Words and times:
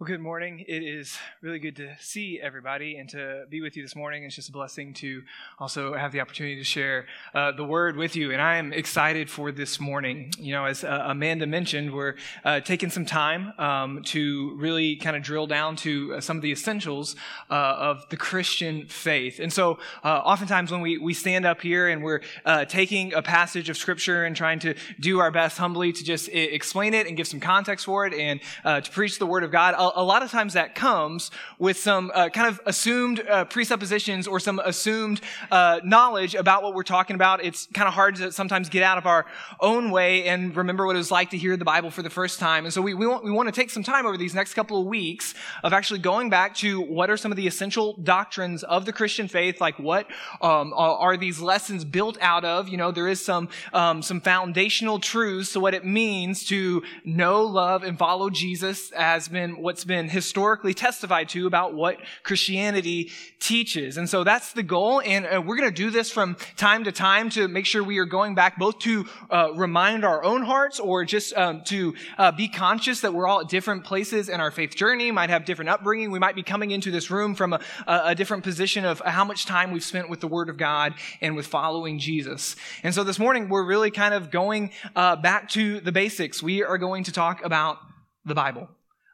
Well, 0.00 0.06
good 0.06 0.20
morning. 0.20 0.64
It 0.68 0.84
is 0.84 1.18
really 1.40 1.58
good 1.58 1.74
to 1.74 1.96
see 1.98 2.38
everybody 2.40 2.98
and 2.98 3.08
to 3.08 3.46
be 3.50 3.60
with 3.60 3.76
you 3.76 3.82
this 3.82 3.96
morning. 3.96 4.22
It's 4.22 4.36
just 4.36 4.48
a 4.48 4.52
blessing 4.52 4.94
to 4.94 5.24
also 5.58 5.92
have 5.94 6.12
the 6.12 6.20
opportunity 6.20 6.54
to 6.54 6.62
share 6.62 7.06
uh, 7.34 7.50
the 7.50 7.64
word 7.64 7.96
with 7.96 8.14
you. 8.14 8.30
And 8.30 8.40
I 8.40 8.58
am 8.58 8.72
excited 8.72 9.28
for 9.28 9.50
this 9.50 9.80
morning. 9.80 10.32
You 10.38 10.52
know, 10.52 10.66
as 10.66 10.84
uh, 10.84 11.06
Amanda 11.06 11.48
mentioned, 11.48 11.92
we're 11.92 12.14
uh, 12.44 12.60
taking 12.60 12.90
some 12.90 13.06
time 13.06 13.52
um, 13.58 14.04
to 14.04 14.54
really 14.54 14.94
kind 14.94 15.16
of 15.16 15.24
drill 15.24 15.48
down 15.48 15.74
to 15.78 16.14
uh, 16.14 16.20
some 16.20 16.36
of 16.36 16.44
the 16.44 16.52
essentials 16.52 17.16
uh, 17.50 17.54
of 17.54 18.08
the 18.10 18.16
Christian 18.16 18.86
faith. 18.86 19.40
And 19.40 19.52
so, 19.52 19.80
uh, 20.04 20.18
oftentimes 20.18 20.70
when 20.70 20.80
we, 20.80 20.98
we 20.98 21.12
stand 21.12 21.44
up 21.44 21.60
here 21.60 21.88
and 21.88 22.04
we're 22.04 22.20
taking 22.68 23.14
a 23.14 23.22
passage 23.22 23.68
of 23.68 23.76
Scripture 23.76 24.24
and 24.24 24.36
trying 24.36 24.60
to 24.60 24.74
do 25.00 25.18
our 25.18 25.32
best 25.32 25.58
humbly 25.58 25.92
to 25.92 26.04
just 26.04 26.28
explain 26.28 26.94
it 26.94 27.08
and 27.08 27.16
give 27.16 27.26
some 27.26 27.40
context 27.40 27.84
for 27.84 28.06
it 28.06 28.14
and 28.14 28.40
to 28.84 28.88
preach 28.92 29.18
the 29.18 29.26
word 29.26 29.42
of 29.42 29.50
God, 29.50 29.74
a 29.94 30.02
lot 30.02 30.22
of 30.22 30.30
times 30.30 30.54
that 30.54 30.74
comes 30.74 31.30
with 31.58 31.78
some 31.78 32.10
uh, 32.14 32.28
kind 32.28 32.48
of 32.48 32.60
assumed 32.66 33.20
uh, 33.28 33.44
presuppositions 33.44 34.26
or 34.26 34.40
some 34.40 34.58
assumed 34.58 35.20
uh, 35.50 35.80
knowledge 35.84 36.34
about 36.34 36.62
what 36.62 36.74
we're 36.74 36.82
talking 36.82 37.14
about. 37.14 37.44
It's 37.44 37.66
kind 37.74 37.88
of 37.88 37.94
hard 37.94 38.16
to 38.16 38.32
sometimes 38.32 38.68
get 38.68 38.82
out 38.82 38.98
of 38.98 39.06
our 39.06 39.26
own 39.60 39.90
way 39.90 40.24
and 40.24 40.54
remember 40.56 40.86
what 40.86 40.96
it 40.96 40.98
was 40.98 41.10
like 41.10 41.30
to 41.30 41.38
hear 41.38 41.56
the 41.56 41.64
Bible 41.64 41.90
for 41.90 42.02
the 42.02 42.10
first 42.10 42.38
time. 42.38 42.64
And 42.64 42.72
so 42.72 42.82
we, 42.82 42.94
we, 42.94 43.06
want, 43.06 43.24
we 43.24 43.30
want 43.30 43.48
to 43.48 43.52
take 43.52 43.70
some 43.70 43.82
time 43.82 44.06
over 44.06 44.16
these 44.16 44.34
next 44.34 44.54
couple 44.54 44.80
of 44.80 44.86
weeks 44.86 45.34
of 45.62 45.72
actually 45.72 46.00
going 46.00 46.30
back 46.30 46.54
to 46.56 46.80
what 46.80 47.10
are 47.10 47.16
some 47.16 47.32
of 47.32 47.36
the 47.36 47.46
essential 47.46 47.94
doctrines 48.02 48.62
of 48.64 48.84
the 48.84 48.92
Christian 48.92 49.28
faith, 49.28 49.60
like 49.60 49.78
what 49.78 50.06
um, 50.40 50.72
are 50.76 51.16
these 51.16 51.40
lessons 51.40 51.84
built 51.84 52.18
out 52.20 52.44
of. 52.44 52.68
You 52.68 52.76
know, 52.76 52.90
there 52.90 53.08
is 53.08 53.24
some, 53.24 53.48
um, 53.72 54.02
some 54.02 54.20
foundational 54.20 54.98
truths 54.98 55.52
to 55.52 55.60
what 55.60 55.74
it 55.74 55.84
means 55.84 56.44
to 56.46 56.82
know, 57.04 57.42
love, 57.44 57.82
and 57.82 57.98
follow 57.98 58.30
Jesus 58.30 58.90
as 58.92 59.28
been 59.28 59.62
what's 59.78 59.84
been 59.84 60.08
historically 60.08 60.74
testified 60.74 61.28
to 61.28 61.46
about 61.46 61.72
what 61.72 62.00
Christianity 62.24 63.12
teaches. 63.38 63.96
And 63.96 64.10
so 64.10 64.24
that's 64.24 64.52
the 64.52 64.64
goal. 64.64 65.00
And 65.02 65.24
uh, 65.24 65.40
we're 65.40 65.56
going 65.56 65.68
to 65.68 65.74
do 65.74 65.90
this 65.90 66.10
from 66.10 66.36
time 66.56 66.82
to 66.82 66.90
time 66.90 67.30
to 67.30 67.46
make 67.46 67.64
sure 67.64 67.84
we 67.84 67.98
are 67.98 68.04
going 68.04 68.34
back 68.34 68.58
both 68.58 68.80
to 68.80 69.06
uh, 69.30 69.52
remind 69.54 70.04
our 70.04 70.24
own 70.24 70.42
hearts 70.42 70.80
or 70.80 71.04
just 71.04 71.32
um, 71.36 71.62
to 71.66 71.94
uh, 72.18 72.32
be 72.32 72.48
conscious 72.48 73.02
that 73.02 73.14
we're 73.14 73.28
all 73.28 73.42
at 73.42 73.48
different 73.48 73.84
places 73.84 74.28
in 74.28 74.40
our 74.40 74.50
faith 74.50 74.74
journey, 74.74 75.12
might 75.12 75.30
have 75.30 75.44
different 75.44 75.68
upbringing. 75.68 76.10
We 76.10 76.18
might 76.18 76.34
be 76.34 76.42
coming 76.42 76.72
into 76.72 76.90
this 76.90 77.08
room 77.08 77.36
from 77.36 77.52
a, 77.52 77.60
a 77.86 78.16
different 78.16 78.42
position 78.42 78.84
of 78.84 78.98
how 78.98 79.24
much 79.24 79.46
time 79.46 79.70
we've 79.70 79.84
spent 79.84 80.10
with 80.10 80.18
the 80.18 80.26
Word 80.26 80.48
of 80.48 80.56
God 80.56 80.94
and 81.20 81.36
with 81.36 81.46
following 81.46 82.00
Jesus. 82.00 82.56
And 82.82 82.92
so 82.92 83.04
this 83.04 83.20
morning, 83.20 83.48
we're 83.48 83.64
really 83.64 83.92
kind 83.92 84.12
of 84.12 84.32
going 84.32 84.72
uh, 84.96 85.14
back 85.14 85.48
to 85.50 85.78
the 85.78 85.92
basics. 85.92 86.42
We 86.42 86.64
are 86.64 86.78
going 86.78 87.04
to 87.04 87.12
talk 87.12 87.44
about 87.44 87.78
the 88.24 88.34
Bible. 88.34 88.68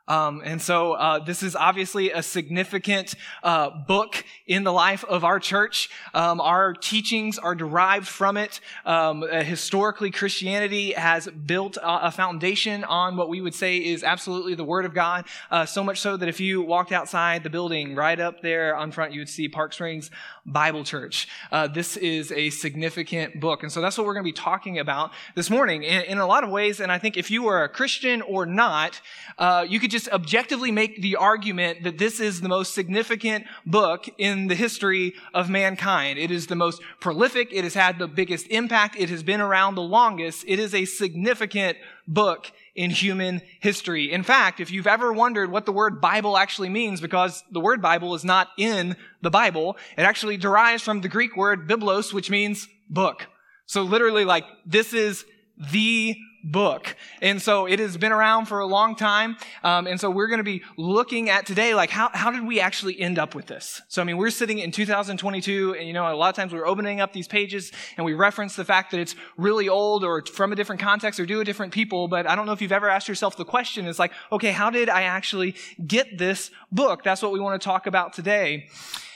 Um, 0.06 0.42
and 0.44 0.60
so 0.60 0.92
uh, 0.92 1.18
this 1.18 1.42
is 1.42 1.56
obviously 1.56 2.10
a 2.10 2.22
significant 2.22 3.14
uh, 3.42 3.70
book 3.70 4.24
in 4.46 4.64
the 4.64 4.72
life 4.72 5.02
of 5.04 5.24
our 5.24 5.40
church. 5.40 5.88
Um, 6.12 6.40
our 6.40 6.74
teachings 6.74 7.38
are 7.38 7.54
derived 7.54 8.06
from 8.06 8.36
it. 8.36 8.60
Um, 8.84 9.22
uh, 9.22 9.42
historically, 9.42 10.10
Christianity 10.10 10.92
has 10.92 11.26
built 11.28 11.78
a, 11.78 12.08
a, 12.08 12.10
foundation 12.10 12.84
on 12.84 13.16
what 13.16 13.28
we 13.28 13.40
would 13.40 13.54
say 13.54 13.78
is 13.78 14.04
absolutely 14.04 14.54
the 14.54 14.64
Word 14.64 14.84
of 14.84 14.94
God. 14.94 15.24
Uh, 15.50 15.64
so 15.64 15.82
much 15.82 16.00
so 16.00 16.16
that 16.16 16.28
if 16.28 16.38
you 16.38 16.60
walked 16.60 16.92
outside 16.92 17.42
the 17.42 17.50
building, 17.50 17.94
right 17.94 18.20
up 18.20 18.42
there 18.42 18.76
on 18.76 18.92
front, 18.92 19.12
you 19.12 19.20
would 19.20 19.28
see 19.28 19.48
Park 19.48 19.72
Springs 19.72 20.10
Bible 20.44 20.84
Church. 20.84 21.28
Uh, 21.50 21.66
this 21.66 21.96
is 21.96 22.30
a 22.32 22.50
significant 22.50 23.40
book, 23.40 23.62
and 23.62 23.72
so 23.72 23.80
that's 23.80 23.96
what 23.96 24.06
we're 24.06 24.12
going 24.12 24.24
to 24.24 24.28
be 24.28 24.32
talking 24.32 24.78
about 24.78 25.12
this 25.34 25.48
morning. 25.48 25.82
In, 25.82 26.02
in, 26.02 26.18
a 26.18 26.26
lot 26.26 26.44
of 26.44 26.50
ways, 26.50 26.80
and 26.80 26.92
I 26.92 26.98
think 26.98 27.16
if 27.16 27.30
you 27.30 27.46
are 27.48 27.64
a 27.64 27.68
Christian 27.68 28.22
or 28.22 28.44
not, 28.44 29.00
uh, 29.38 29.66
you 29.68 29.80
could 29.80 29.90
just 29.94 30.08
objectively 30.08 30.72
make 30.72 31.00
the 31.00 31.14
argument 31.14 31.84
that 31.84 31.98
this 31.98 32.18
is 32.18 32.40
the 32.40 32.48
most 32.48 32.74
significant 32.74 33.46
book 33.64 34.08
in 34.18 34.48
the 34.48 34.56
history 34.56 35.14
of 35.32 35.48
mankind. 35.48 36.18
It 36.18 36.32
is 36.32 36.48
the 36.48 36.56
most 36.56 36.82
prolific. 36.98 37.50
It 37.52 37.62
has 37.62 37.74
had 37.74 38.00
the 38.00 38.08
biggest 38.08 38.48
impact. 38.48 38.96
It 38.98 39.08
has 39.08 39.22
been 39.22 39.40
around 39.40 39.76
the 39.76 39.82
longest. 39.82 40.44
It 40.48 40.58
is 40.58 40.74
a 40.74 40.84
significant 40.84 41.78
book 42.08 42.50
in 42.74 42.90
human 42.90 43.40
history. 43.60 44.10
In 44.10 44.24
fact, 44.24 44.58
if 44.58 44.72
you've 44.72 44.88
ever 44.88 45.12
wondered 45.12 45.52
what 45.52 45.64
the 45.64 45.70
word 45.70 46.00
Bible 46.00 46.36
actually 46.36 46.70
means, 46.70 47.00
because 47.00 47.44
the 47.52 47.60
word 47.60 47.80
Bible 47.80 48.16
is 48.16 48.24
not 48.24 48.48
in 48.58 48.96
the 49.22 49.30
Bible, 49.30 49.76
it 49.96 50.02
actually 50.02 50.36
derives 50.36 50.82
from 50.82 51.02
the 51.02 51.08
Greek 51.08 51.36
word 51.36 51.68
biblos, 51.68 52.12
which 52.12 52.30
means 52.30 52.66
book. 52.90 53.28
So 53.66 53.82
literally, 53.82 54.24
like, 54.24 54.44
this 54.66 54.92
is 54.92 55.24
the 55.56 56.16
book. 56.44 56.94
And 57.22 57.40
so 57.40 57.66
it 57.66 57.78
has 57.78 57.96
been 57.96 58.12
around 58.12 58.46
for 58.46 58.60
a 58.60 58.66
long 58.66 58.94
time. 58.94 59.36
Um, 59.62 59.86
and 59.86 59.98
so 59.98 60.10
we're 60.10 60.26
going 60.26 60.38
to 60.38 60.44
be 60.44 60.62
looking 60.76 61.30
at 61.30 61.46
today, 61.46 61.74
like, 61.74 61.88
how, 61.88 62.10
how 62.12 62.30
did 62.30 62.46
we 62.46 62.60
actually 62.60 63.00
end 63.00 63.18
up 63.18 63.34
with 63.34 63.46
this? 63.46 63.80
So, 63.88 64.02
I 64.02 64.04
mean, 64.04 64.18
we're 64.18 64.30
sitting 64.30 64.58
in 64.58 64.70
2022, 64.70 65.74
and 65.74 65.86
you 65.86 65.94
know, 65.94 66.12
a 66.12 66.14
lot 66.14 66.28
of 66.28 66.36
times 66.36 66.52
we're 66.52 66.66
opening 66.66 67.00
up 67.00 67.12
these 67.12 67.26
pages 67.26 67.72
and 67.96 68.04
we 68.04 68.12
reference 68.12 68.56
the 68.56 68.64
fact 68.64 68.90
that 68.90 69.00
it's 69.00 69.16
really 69.38 69.68
old 69.68 70.04
or 70.04 70.22
from 70.22 70.52
a 70.52 70.54
different 70.54 70.82
context 70.82 71.18
or 71.18 71.24
due 71.24 71.38
to 71.38 71.44
different 71.44 71.72
people. 71.72 72.08
But 72.08 72.28
I 72.28 72.36
don't 72.36 72.44
know 72.44 72.52
if 72.52 72.60
you've 72.60 72.72
ever 72.72 72.90
asked 72.90 73.08
yourself 73.08 73.36
the 73.36 73.46
question, 73.46 73.86
it's 73.86 73.98
like, 73.98 74.12
okay, 74.30 74.52
how 74.52 74.68
did 74.68 74.90
I 74.90 75.02
actually 75.02 75.54
get 75.86 76.18
this 76.18 76.50
book? 76.70 77.02
That's 77.02 77.22
what 77.22 77.32
we 77.32 77.40
want 77.40 77.60
to 77.60 77.64
talk 77.64 77.86
about 77.86 78.12
today. 78.12 78.68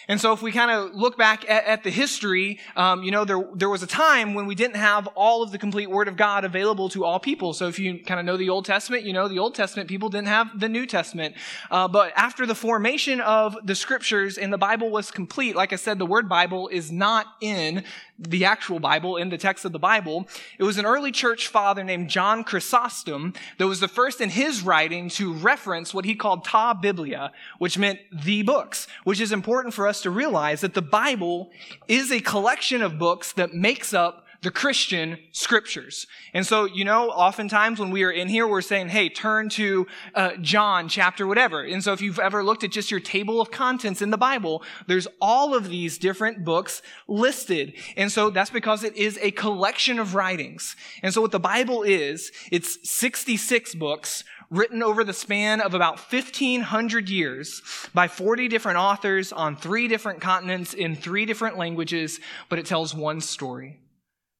And 0.08 0.18
so 0.18 0.32
if 0.32 0.40
we 0.40 0.52
kind 0.52 0.70
of 0.70 0.94
look 0.94 1.18
back 1.18 1.48
at, 1.48 1.64
at 1.66 1.84
the 1.84 1.90
history, 1.90 2.58
um, 2.76 3.02
you 3.02 3.10
know, 3.10 3.26
there, 3.26 3.46
there 3.54 3.68
was 3.68 3.82
a 3.82 3.86
time 3.86 4.32
when 4.32 4.46
we 4.46 4.54
didn't 4.54 4.76
have 4.76 5.06
all 5.08 5.42
of 5.42 5.52
the 5.52 5.58
complete 5.58 5.90
Word 5.90 6.08
of 6.08 6.16
God 6.16 6.46
available 6.46 6.88
to 6.90 7.04
all 7.04 7.20
people. 7.20 7.52
So 7.52 7.68
if 7.68 7.78
you 7.78 7.98
kind 7.98 8.18
of 8.18 8.24
know 8.24 8.38
the 8.38 8.48
Old 8.48 8.64
Testament, 8.64 9.04
you 9.04 9.12
know 9.12 9.28
the 9.28 9.38
Old 9.38 9.54
Testament 9.54 9.88
people 9.88 10.08
didn't 10.08 10.28
have 10.28 10.58
the 10.58 10.68
New 10.68 10.86
Testament. 10.86 11.34
Uh, 11.70 11.86
but 11.88 12.12
after 12.16 12.46
the 12.46 12.54
formation 12.54 13.20
of 13.20 13.56
the 13.62 13.74
Scriptures 13.74 14.38
and 14.38 14.50
the 14.50 14.58
Bible 14.58 14.90
was 14.90 15.10
complete, 15.10 15.54
like 15.54 15.74
I 15.74 15.76
said, 15.76 15.98
the 15.98 16.06
word 16.06 16.26
Bible 16.26 16.68
is 16.68 16.90
not 16.90 17.26
in 17.42 17.84
the 18.18 18.44
actual 18.44 18.80
Bible, 18.80 19.16
in 19.16 19.28
the 19.28 19.38
text 19.38 19.64
of 19.64 19.72
the 19.72 19.78
Bible. 19.78 20.28
It 20.58 20.64
was 20.64 20.78
an 20.78 20.86
early 20.86 21.12
church 21.12 21.48
father 21.48 21.84
named 21.84 22.08
John 22.08 22.42
Chrysostom 22.42 23.34
that 23.58 23.66
was 23.66 23.80
the 23.80 23.88
first 23.88 24.20
in 24.20 24.30
his 24.30 24.62
writing 24.62 25.08
to 25.10 25.32
reference 25.32 25.94
what 25.94 26.04
he 26.04 26.14
called 26.14 26.44
ta 26.44 26.74
biblia, 26.74 27.32
which 27.58 27.78
meant 27.78 28.00
the 28.12 28.42
books, 28.42 28.88
which 29.04 29.20
is 29.20 29.32
important 29.32 29.74
for 29.74 29.86
us 29.86 30.02
to 30.02 30.10
realize 30.10 30.60
that 30.62 30.74
the 30.74 30.82
Bible 30.82 31.50
is 31.86 32.10
a 32.10 32.20
collection 32.20 32.82
of 32.82 32.98
books 32.98 33.32
that 33.32 33.54
makes 33.54 33.94
up 33.94 34.24
the 34.42 34.50
Christian 34.50 35.18
scriptures. 35.32 36.06
And 36.32 36.46
so, 36.46 36.64
you 36.64 36.84
know, 36.84 37.10
oftentimes 37.10 37.80
when 37.80 37.90
we 37.90 38.04
are 38.04 38.10
in 38.10 38.28
here, 38.28 38.46
we're 38.46 38.60
saying, 38.60 38.88
hey, 38.88 39.08
turn 39.08 39.48
to 39.50 39.86
uh, 40.14 40.36
John 40.40 40.88
chapter 40.88 41.26
whatever. 41.26 41.62
And 41.62 41.82
so 41.82 41.92
if 41.92 42.00
you've 42.00 42.20
ever 42.20 42.44
looked 42.44 42.62
at 42.62 42.70
just 42.70 42.90
your 42.90 43.00
table 43.00 43.40
of 43.40 43.50
contents 43.50 44.00
in 44.00 44.10
the 44.10 44.18
Bible, 44.18 44.62
there's 44.86 45.08
all 45.20 45.54
of 45.54 45.68
these 45.68 45.98
different 45.98 46.44
books 46.44 46.82
listed. 47.08 47.74
And 47.96 48.12
so 48.12 48.30
that's 48.30 48.50
because 48.50 48.84
it 48.84 48.96
is 48.96 49.18
a 49.20 49.32
collection 49.32 49.98
of 49.98 50.14
writings. 50.14 50.76
And 51.02 51.12
so 51.12 51.20
what 51.20 51.32
the 51.32 51.40
Bible 51.40 51.82
is, 51.82 52.30
it's 52.52 52.88
66 52.88 53.74
books 53.74 54.22
written 54.50 54.82
over 54.82 55.02
the 55.02 55.12
span 55.12 55.60
of 55.60 55.74
about 55.74 55.98
1500 55.98 57.08
years 57.10 57.60
by 57.92 58.06
40 58.08 58.48
different 58.48 58.78
authors 58.78 59.32
on 59.32 59.56
three 59.56 59.88
different 59.88 60.20
continents 60.20 60.72
in 60.74 60.94
three 60.94 61.26
different 61.26 61.58
languages, 61.58 62.20
but 62.48 62.58
it 62.58 62.64
tells 62.64 62.94
one 62.94 63.20
story 63.20 63.78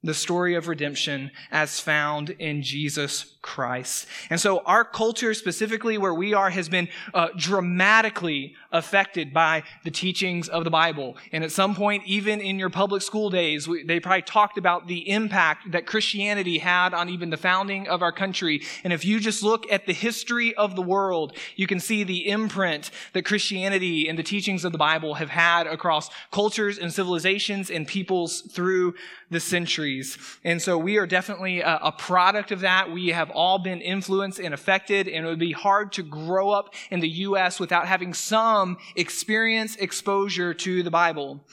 the 0.03 0.15
story 0.15 0.55
of 0.55 0.69
redemption 0.69 1.31
as 1.51 1.81
found 1.81 2.31
in 2.31 2.63
Jesus 2.63 3.35
Christ. 3.43 4.07
And 4.31 4.41
so 4.41 4.61
our 4.61 4.85
culture, 4.85 5.35
specifically 5.35 5.99
where 5.99 6.15
we 6.15 6.35
are, 6.35 6.51
has 6.51 6.69
been 6.69 6.89
uh, 7.13 7.29
dramatically 7.37 8.55
affected 8.71 9.33
by 9.33 9.63
the 9.85 9.91
teachings 9.91 10.49
of 10.49 10.65
the 10.65 10.71
Bible. 10.71 11.17
And 11.33 11.43
at 11.43 11.53
some 11.53 11.75
point, 11.75 12.03
even 12.07 12.41
in 12.41 12.59
your 12.59 12.69
public 12.69 13.03
school 13.03 13.31
days, 13.31 13.67
we, 13.67 13.83
they 13.83 13.99
probably 13.99 14.23
talked 14.23 14.59
about 14.59 14.87
the 14.87 15.09
impact 15.11 15.73
that 15.73 15.87
Christianity 15.87 16.59
had 16.59 16.93
on 16.93 17.09
even 17.09 17.31
the 17.31 17.37
founding 17.37 17.89
of 17.89 18.03
our 18.03 18.13
country. 18.13 18.63
And 18.85 18.93
if 18.93 19.05
you 19.05 19.21
just 19.21 19.43
look 19.43 19.71
at 19.73 19.87
the 19.87 19.95
history 19.95 20.55
of 20.55 20.77
the 20.77 20.83
world, 20.83 21.35
you 21.57 21.67
can 21.67 21.81
see 21.81 22.05
the 22.05 22.29
imprint 22.29 22.91
that 23.15 23.25
Christianity 23.25 24.09
and 24.09 24.19
the 24.19 24.23
teachings 24.23 24.65
of 24.65 24.73
the 24.73 24.79
Bible 24.79 25.15
have 25.15 25.31
had 25.31 25.67
across 25.67 26.11
cultures 26.31 26.79
and 26.79 26.93
civilizations 26.93 27.71
and 27.71 27.87
peoples 27.87 28.43
through 28.43 28.95
the 29.31 29.41
centuries. 29.41 30.19
And 30.45 30.61
so 30.61 30.79
we 30.79 30.97
are 30.97 31.07
definitely 31.07 31.61
a, 31.61 31.79
a, 31.83 31.93
product 31.93 32.51
of 32.51 32.61
that. 32.61 32.91
We 32.91 33.09
have 33.09 33.31
all 33.31 33.59
been 33.59 33.81
influenced 33.81 34.39
and 34.39 34.55
affected, 34.55 35.07
and 35.07 35.27
it 35.27 35.29
would 35.29 35.39
be 35.39 35.53
hard 35.53 35.93
to 35.93 36.03
grow 36.03 36.51
up 36.51 36.75
in 36.91 37.01
the 37.01 37.09
U.S. 37.09 37.61
without 37.61 37.87
having 37.87 38.15
some 38.15 38.58
experience, 38.97 39.77
exposure 39.77 40.55
to 40.55 40.83
the 40.83 40.91
Bible. 40.91 41.45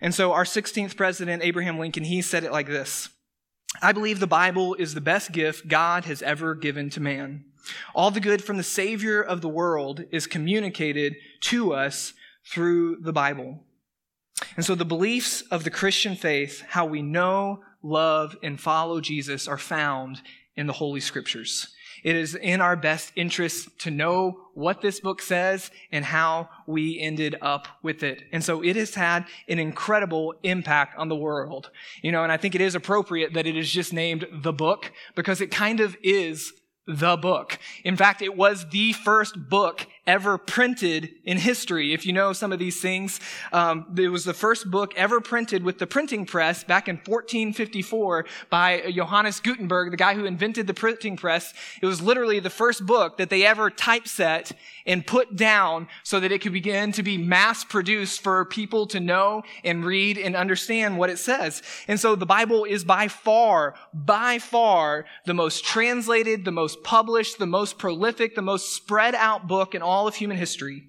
And 0.00 0.14
so 0.14 0.32
our 0.32 0.44
16th 0.44 0.96
president, 0.96 1.42
Abraham 1.42 1.78
Lincoln, 1.78 2.04
he 2.04 2.22
said 2.22 2.44
it 2.44 2.52
like 2.52 2.66
this. 2.66 3.08
I 3.82 3.92
believe 3.92 4.20
the 4.20 4.26
Bible 4.26 4.74
is 4.74 4.94
the 4.94 5.00
best 5.00 5.32
gift 5.32 5.68
God 5.68 6.04
has 6.04 6.22
ever 6.22 6.54
given 6.54 6.90
to 6.90 7.00
man. 7.00 7.44
All 7.94 8.10
the 8.10 8.20
good 8.20 8.44
from 8.44 8.56
the 8.56 8.62
Savior 8.62 9.22
of 9.22 9.40
the 9.40 9.48
world 9.48 10.04
is 10.10 10.26
communicated 10.26 11.16
to 11.42 11.72
us 11.72 12.12
through 12.46 12.98
the 13.00 13.12
Bible. 13.12 13.60
And 14.56 14.64
so 14.64 14.74
the 14.74 14.84
beliefs 14.84 15.42
of 15.50 15.64
the 15.64 15.70
Christian 15.70 16.14
faith, 16.14 16.62
how 16.68 16.84
we 16.84 17.02
know, 17.02 17.60
love, 17.82 18.36
and 18.42 18.60
follow 18.60 19.00
Jesus, 19.00 19.48
are 19.48 19.58
found 19.58 20.20
in 20.56 20.66
the 20.66 20.74
Holy 20.74 21.00
Scriptures. 21.00 21.73
It 22.04 22.16
is 22.16 22.34
in 22.34 22.60
our 22.60 22.76
best 22.76 23.12
interest 23.16 23.76
to 23.80 23.90
know 23.90 24.40
what 24.52 24.82
this 24.82 25.00
book 25.00 25.22
says 25.22 25.70
and 25.90 26.04
how 26.04 26.50
we 26.66 27.00
ended 27.00 27.34
up 27.40 27.66
with 27.82 28.02
it. 28.02 28.22
And 28.30 28.44
so 28.44 28.62
it 28.62 28.76
has 28.76 28.94
had 28.94 29.24
an 29.48 29.58
incredible 29.58 30.34
impact 30.42 30.98
on 30.98 31.08
the 31.08 31.16
world. 31.16 31.70
You 32.02 32.12
know, 32.12 32.22
and 32.22 32.30
I 32.30 32.36
think 32.36 32.54
it 32.54 32.60
is 32.60 32.74
appropriate 32.74 33.32
that 33.32 33.46
it 33.46 33.56
is 33.56 33.70
just 33.72 33.92
named 33.92 34.26
the 34.30 34.52
book 34.52 34.92
because 35.16 35.40
it 35.40 35.50
kind 35.50 35.80
of 35.80 35.96
is 36.02 36.52
the 36.86 37.16
book. 37.16 37.58
In 37.82 37.96
fact, 37.96 38.20
it 38.20 38.36
was 38.36 38.68
the 38.68 38.92
first 38.92 39.48
book 39.48 39.86
ever 40.06 40.36
printed 40.36 41.14
in 41.24 41.38
history. 41.38 41.94
If 41.94 42.04
you 42.04 42.12
know 42.12 42.32
some 42.32 42.52
of 42.52 42.58
these 42.58 42.80
things, 42.80 43.20
um, 43.52 43.86
it 43.96 44.08
was 44.08 44.24
the 44.24 44.34
first 44.34 44.70
book 44.70 44.92
ever 44.96 45.20
printed 45.20 45.62
with 45.62 45.78
the 45.78 45.86
printing 45.86 46.26
press 46.26 46.62
back 46.62 46.88
in 46.88 46.96
1454 46.96 48.26
by 48.50 48.92
Johannes 48.94 49.40
Gutenberg, 49.40 49.90
the 49.90 49.96
guy 49.96 50.14
who 50.14 50.26
invented 50.26 50.66
the 50.66 50.74
printing 50.74 51.16
press. 51.16 51.54
It 51.80 51.86
was 51.86 52.02
literally 52.02 52.38
the 52.38 52.50
first 52.50 52.84
book 52.84 53.16
that 53.16 53.30
they 53.30 53.46
ever 53.46 53.70
typeset 53.70 54.52
and 54.86 55.06
put 55.06 55.36
down 55.36 55.88
so 56.02 56.20
that 56.20 56.32
it 56.32 56.42
could 56.42 56.52
begin 56.52 56.92
to 56.92 57.02
be 57.02 57.16
mass 57.16 57.64
produced 57.64 58.20
for 58.20 58.44
people 58.44 58.86
to 58.88 59.00
know 59.00 59.42
and 59.64 59.84
read 59.84 60.18
and 60.18 60.36
understand 60.36 60.98
what 60.98 61.08
it 61.08 61.18
says. 61.18 61.62
And 61.88 61.98
so 61.98 62.14
the 62.14 62.26
Bible 62.26 62.64
is 62.64 62.84
by 62.84 63.08
far, 63.08 63.74
by 63.94 64.38
far 64.38 65.06
the 65.24 65.32
most 65.32 65.64
translated, 65.64 66.44
the 66.44 66.52
most 66.52 66.82
published, 66.82 67.38
the 67.38 67.46
most 67.46 67.78
prolific, 67.78 68.34
the 68.34 68.42
most 68.42 68.74
spread 68.74 69.14
out 69.14 69.48
book 69.48 69.74
in 69.74 69.80
all 69.80 69.93
all 69.94 70.06
of 70.08 70.16
human 70.16 70.36
history. 70.36 70.82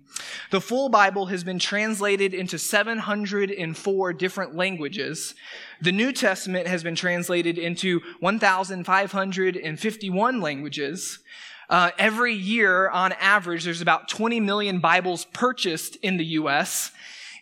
The 0.49 0.59
full 0.59 0.89
Bible 0.89 1.27
has 1.27 1.43
been 1.43 1.59
translated 1.59 2.33
into 2.33 2.57
704 2.57 4.13
different 4.13 4.55
languages. 4.55 5.35
The 5.79 5.91
New 5.91 6.11
Testament 6.11 6.65
has 6.65 6.81
been 6.81 6.95
translated 6.95 7.59
into 7.59 8.01
1,551 8.19 10.41
languages. 10.41 11.19
Uh, 11.69 11.91
every 11.99 12.33
year, 12.33 12.89
on 12.89 13.11
average, 13.13 13.63
there's 13.63 13.81
about 13.81 14.07
20 14.07 14.39
million 14.39 14.79
Bibles 14.79 15.25
purchased 15.25 15.97
in 15.97 16.17
the 16.17 16.25
U.S. 16.39 16.89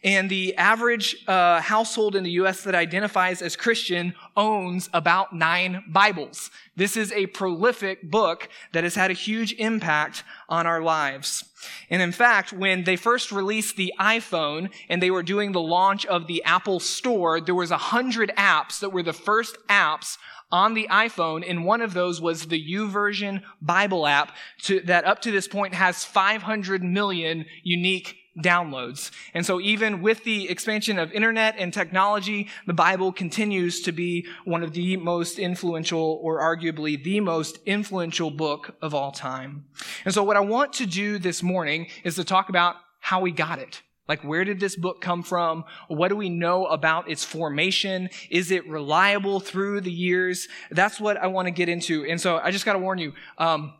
And 0.03 0.29
the 0.29 0.55
average 0.57 1.15
uh, 1.27 1.61
household 1.61 2.15
in 2.15 2.23
the 2.23 2.31
U.S. 2.31 2.63
that 2.63 2.75
identifies 2.75 3.41
as 3.41 3.55
Christian 3.55 4.13
owns 4.35 4.89
about 4.93 5.33
nine 5.33 5.83
Bibles. 5.87 6.51
This 6.75 6.97
is 6.97 7.11
a 7.13 7.27
prolific 7.27 8.01
book 8.03 8.49
that 8.73 8.83
has 8.83 8.95
had 8.95 9.11
a 9.11 9.15
huge 9.15 9.53
impact 9.53 10.23
on 10.49 10.67
our 10.67 10.81
lives. 10.81 11.45
And 11.89 12.01
in 12.01 12.11
fact, 12.11 12.51
when 12.51 12.83
they 12.83 12.97
first 12.97 13.31
released 13.31 13.77
the 13.77 13.93
iPhone 13.97 14.69
and 14.89 15.01
they 15.01 15.11
were 15.11 15.23
doing 15.23 15.53
the 15.53 15.61
launch 15.61 16.05
of 16.05 16.27
the 16.27 16.43
Apple 16.43 16.81
Store, 16.81 17.39
there 17.39 17.55
was 17.55 17.71
a 17.71 17.77
hundred 17.77 18.31
apps 18.37 18.79
that 18.81 18.89
were 18.89 19.03
the 19.03 19.13
first 19.13 19.57
apps 19.69 20.17
on 20.51 20.75
the 20.75 20.87
iPhone, 20.91 21.43
and 21.49 21.65
one 21.65 21.81
of 21.81 21.95
those 21.95 22.21
was 22.21 22.45
the 22.45 22.73
YouVersion 22.73 23.41
Bible 23.59 24.05
app 24.05 24.35
to, 24.61 24.81
that 24.81 25.03
up 25.03 25.19
to 25.23 25.31
this 25.31 25.47
point 25.47 25.73
has 25.73 26.05
500 26.05 26.83
million 26.83 27.45
unique 27.63 28.17
downloads. 28.37 29.11
And 29.33 29.45
so 29.45 29.61
even 29.61 30.01
with 30.01 30.23
the 30.23 30.49
expansion 30.49 30.97
of 30.97 31.11
internet 31.11 31.55
and 31.57 31.73
technology, 31.73 32.49
the 32.65 32.73
Bible 32.73 33.11
continues 33.11 33.81
to 33.81 33.91
be 33.91 34.25
one 34.45 34.63
of 34.63 34.73
the 34.73 34.97
most 34.97 35.37
influential 35.37 36.19
or 36.21 36.39
arguably 36.39 37.01
the 37.01 37.19
most 37.19 37.59
influential 37.65 38.31
book 38.31 38.75
of 38.81 38.95
all 38.95 39.11
time. 39.11 39.65
And 40.05 40.13
so 40.13 40.23
what 40.23 40.37
I 40.37 40.41
want 40.41 40.73
to 40.73 40.85
do 40.85 41.19
this 41.19 41.43
morning 41.43 41.87
is 42.03 42.15
to 42.15 42.23
talk 42.23 42.49
about 42.49 42.75
how 42.99 43.21
we 43.21 43.31
got 43.31 43.59
it. 43.59 43.81
Like, 44.07 44.21
where 44.23 44.43
did 44.43 44.59
this 44.59 44.75
book 44.75 44.99
come 44.99 45.23
from? 45.23 45.63
What 45.87 46.09
do 46.09 46.17
we 46.17 46.27
know 46.29 46.65
about 46.65 47.09
its 47.09 47.23
formation? 47.23 48.09
Is 48.29 48.51
it 48.51 48.67
reliable 48.67 49.39
through 49.39 49.81
the 49.81 49.91
years? 49.91 50.49
That's 50.71 50.99
what 50.99 51.15
I 51.15 51.27
want 51.27 51.45
to 51.45 51.51
get 51.51 51.69
into. 51.69 52.05
And 52.05 52.19
so 52.19 52.37
I 52.37 52.51
just 52.51 52.65
got 52.65 52.73
to 52.73 52.79
warn 52.79 52.99
you, 52.99 53.13
um, 53.37 53.73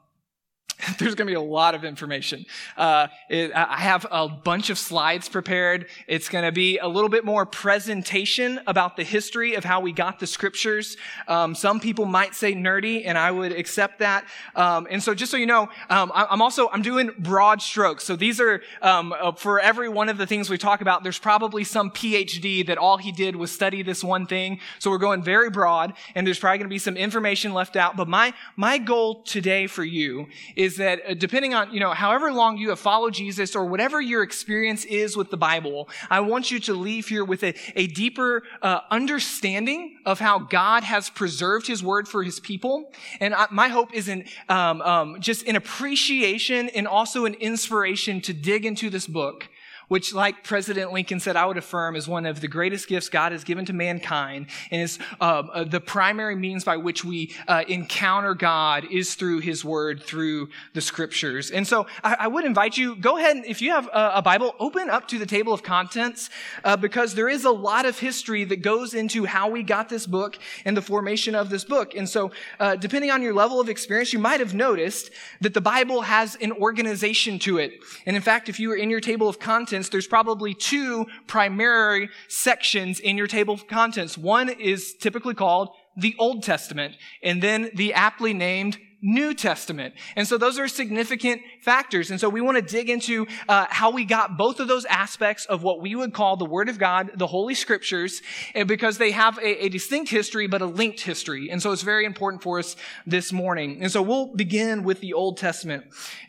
there's 1.00 1.16
going 1.16 1.28
to 1.28 1.32
be 1.32 1.36
a 1.36 1.42
lot 1.42 1.76
of 1.76 1.84
information. 1.84 2.46
Uh, 2.78 3.08
it, 3.30 3.52
I 3.54 3.78
have 3.78 4.06
a 4.12 4.28
bunch 4.28 4.70
of 4.70 4.78
slides 4.78 5.30
prepared. 5.30 5.88
It's 6.08 6.30
going 6.30 6.46
to 6.46 6.52
be 6.52 6.78
a 6.78 6.88
little 6.88 7.10
bit 7.10 7.26
more 7.26 7.46
presentation 7.46 8.60
about 8.68 8.98
the 8.98 9.04
history 9.04 9.56
of 9.56 9.64
how 9.64 9.80
we 9.80 9.92
got 9.92 10.20
the 10.20 10.28
scriptures. 10.28 10.98
Um, 11.28 11.56
some 11.56 11.80
people 11.80 12.06
might 12.06 12.36
say 12.36 12.54
nerdy, 12.54 13.04
and 13.06 13.18
I 13.18 13.32
would 13.32 13.52
accept 13.52 14.00
that. 14.00 14.26
Um, 14.56 14.88
and 14.90 15.02
so, 15.02 15.14
just 15.14 15.32
so 15.32 15.38
you 15.38 15.46
know, 15.46 15.70
um, 15.90 16.12
I, 16.14 16.28
am 16.32 16.42
also 16.42 16.70
I'm 16.70 16.82
doing 16.82 17.12
broad 17.20 17.62
strokes. 17.62 18.04
So 18.04 18.16
these 18.16 18.40
are 18.40 18.62
um, 18.82 19.14
uh, 19.14 19.32
for 19.34 19.60
every 19.60 19.90
one 19.90 20.10
of 20.10 20.18
the 20.18 20.28
things 20.28 20.50
we 20.50 20.58
talk 20.58 20.82
about. 20.82 21.04
There's 21.04 21.20
probably 21.20 21.64
some 21.64 21.92
PhD 21.92 22.66
that 22.68 22.78
all 22.78 22.98
he 22.98 23.12
did 23.12 23.36
was 23.36 23.52
study 23.52 23.84
this 23.84 24.04
one 24.04 24.26
thing. 24.26 24.60
So 24.80 24.90
we're 24.90 24.98
going 24.98 25.24
very 25.24 25.50
broad, 25.50 25.94
and 26.16 26.26
there's 26.26 26.40
probably 26.40 26.60
going 26.60 26.70
to 26.70 26.74
be 26.74 26.80
some 26.80 26.98
information 26.98 27.54
left 27.54 27.76
out. 27.76 27.96
But 27.96 28.08
my 28.08 28.34
my 28.56 28.78
goal 28.78 29.24
today 29.24 29.68
for 29.68 29.84
you 29.84 30.28
is 30.56 30.73
is 30.74 30.78
that 30.78 31.02
uh, 31.08 31.14
depending 31.14 31.54
on, 31.54 31.72
you 31.74 31.80
know, 31.80 31.92
however 31.92 32.32
long 32.32 32.58
you 32.58 32.70
have 32.70 32.80
followed 32.80 33.14
Jesus 33.14 33.56
or 33.56 33.66
whatever 33.66 34.02
your 34.02 34.24
experience 34.24 34.86
is 34.86 35.16
with 35.16 35.30
the 35.30 35.38
Bible, 35.38 35.88
I 36.10 36.22
want 36.22 36.50
you 36.50 36.60
to 36.62 36.74
leave 36.74 37.08
here 37.08 37.24
with 37.24 37.44
a, 37.44 37.54
a 37.76 37.88
deeper 37.88 38.44
uh, 38.62 38.80
understanding 38.90 39.98
of 40.06 40.20
how 40.20 40.40
God 40.40 40.84
has 40.84 41.10
preserved 41.10 41.68
his 41.68 41.84
word 41.84 42.08
for 42.08 42.24
his 42.24 42.40
people. 42.40 42.92
And 43.20 43.34
I, 43.36 43.48
my 43.52 43.68
hope 43.68 43.94
is 43.94 44.08
in 44.08 44.26
um, 44.50 44.82
um, 44.82 45.22
just 45.22 45.48
an 45.48 45.56
appreciation 45.56 46.70
and 46.70 46.88
also 46.88 47.26
an 47.26 47.36
inspiration 47.36 48.22
to 48.22 48.34
dig 48.34 48.66
into 48.66 48.90
this 48.90 49.08
book 49.08 49.50
which, 49.88 50.14
like 50.14 50.44
President 50.44 50.92
Lincoln 50.92 51.20
said, 51.20 51.36
I 51.36 51.46
would 51.46 51.58
affirm 51.58 51.96
is 51.96 52.08
one 52.08 52.26
of 52.26 52.42
the 52.42 52.48
greatest 52.48 52.88
gifts 52.88 53.10
God 53.10 53.32
has 53.32 53.44
given 53.44 53.66
to 53.66 53.74
mankind, 53.74 54.48
and 54.72 54.82
is 54.82 55.00
uh, 55.20 55.44
uh, 55.54 55.64
the 55.64 55.80
primary 55.80 56.36
means 56.36 56.64
by 56.64 56.78
which 56.78 57.04
we 57.04 57.34
uh, 57.48 57.64
encounter 57.68 58.34
God 58.34 58.86
is 58.92 59.16
through 59.16 59.40
His 59.40 59.64
Word, 59.64 60.04
through 60.04 60.50
the 60.74 60.82
Scriptures. 60.82 61.52
And 61.52 61.68
so, 61.68 61.88
I, 62.04 62.18
I 62.22 62.28
would 62.28 62.46
invite 62.46 62.78
you 62.78 62.96
go 62.96 63.18
ahead 63.18 63.36
and 63.36 63.46
if 63.46 63.62
you 63.62 63.72
have 63.72 63.88
a, 63.88 64.14
a 64.16 64.22
Bible, 64.22 64.56
open 64.60 64.90
up 64.90 65.08
to 65.10 65.20
the 65.20 65.26
table 65.26 65.54
of 65.54 65.64
contents 65.64 66.30
uh, 66.64 66.78
because 66.78 67.16
there 67.16 67.30
is 67.30 67.46
a 67.46 67.52
lot 67.52 67.86
of 67.86 68.00
history 68.00 68.44
that 68.46 68.62
goes 68.62 68.94
into 68.94 69.26
how 69.26 69.50
we 69.50 69.64
got 69.64 69.90
this 69.90 70.08
book 70.08 70.38
and 70.66 70.76
the 70.76 70.82
formation 70.82 71.36
of 71.36 71.50
this 71.50 71.64
book. 71.64 71.96
And 71.96 72.08
so, 72.08 72.32
uh, 72.60 72.76
depending 72.76 73.12
on 73.12 73.22
your 73.22 73.34
level 73.34 73.60
of 73.60 73.70
experience, 73.70 74.14
you 74.14 74.20
might 74.20 74.40
have 74.40 74.54
noticed 74.54 75.12
that 75.42 75.54
the 75.54 75.62
Bible 75.62 76.02
has 76.02 76.36
an 76.36 76.52
organization 76.52 77.40
to 77.40 77.58
it. 77.58 77.74
And 78.06 78.16
in 78.16 78.22
fact, 78.22 78.50
if 78.50 78.60
you 78.60 78.70
were 78.70 78.76
in 78.76 78.90
your 78.90 79.02
table 79.02 79.28
of 79.28 79.40
contents 79.40 79.83
contents, 79.84 79.90
there's 79.90 80.08
probably 80.08 80.54
two 80.54 81.06
primary 81.28 82.10
sections 82.28 83.00
in 83.00 83.18
your 83.18 83.28
table 83.28 83.54
of 83.54 83.68
contents. 83.68 84.18
One 84.18 84.50
is 84.50 84.94
typically 85.00 85.34
called 85.34 85.70
the 85.98 86.16
Old 86.18 86.44
Testament, 86.44 86.96
and 87.22 87.42
then 87.42 87.70
the 87.76 87.94
aptly 87.94 88.34
named 88.34 88.78
New 89.04 89.34
Testament. 89.34 89.94
And 90.16 90.26
so 90.26 90.38
those 90.38 90.58
are 90.58 90.68
significant 90.70 91.42
factors. 91.62 92.10
And 92.10 92.20
so 92.20 92.30
we 92.30 92.40
want 92.40 92.56
to 92.56 92.64
dig 92.64 92.90
into 92.90 93.28
uh, 93.50 93.68
how 93.70 93.92
we 93.92 94.06
got 94.06 94.38
both 94.38 94.62
of 94.62 94.70
those 94.70 94.86
aspects 94.86 95.46
of 95.46 95.62
what 95.62 95.82
we 95.82 95.94
would 95.94 96.14
call 96.14 96.38
the 96.38 96.46
Word 96.46 96.70
of 96.70 96.80
God, 96.80 97.12
the 97.16 97.28
Holy 97.28 97.54
Scriptures, 97.54 98.22
because 98.66 98.98
they 98.98 99.12
have 99.12 99.38
a, 99.40 99.66
a 99.66 99.70
distinct 99.70 100.10
history, 100.10 100.48
but 100.48 100.62
a 100.62 100.66
linked 100.66 101.02
history. 101.02 101.50
And 101.52 101.62
so 101.62 101.74
it's 101.74 101.82
very 101.82 102.06
important 102.06 102.42
for 102.42 102.60
us 102.60 102.78
this 103.06 103.34
morning. 103.34 103.80
And 103.82 103.92
so 103.92 104.02
we'll 104.02 104.34
begin 104.34 104.84
with 104.84 105.02
the 105.02 105.14
Old 105.14 105.38
Testament. 105.38 105.84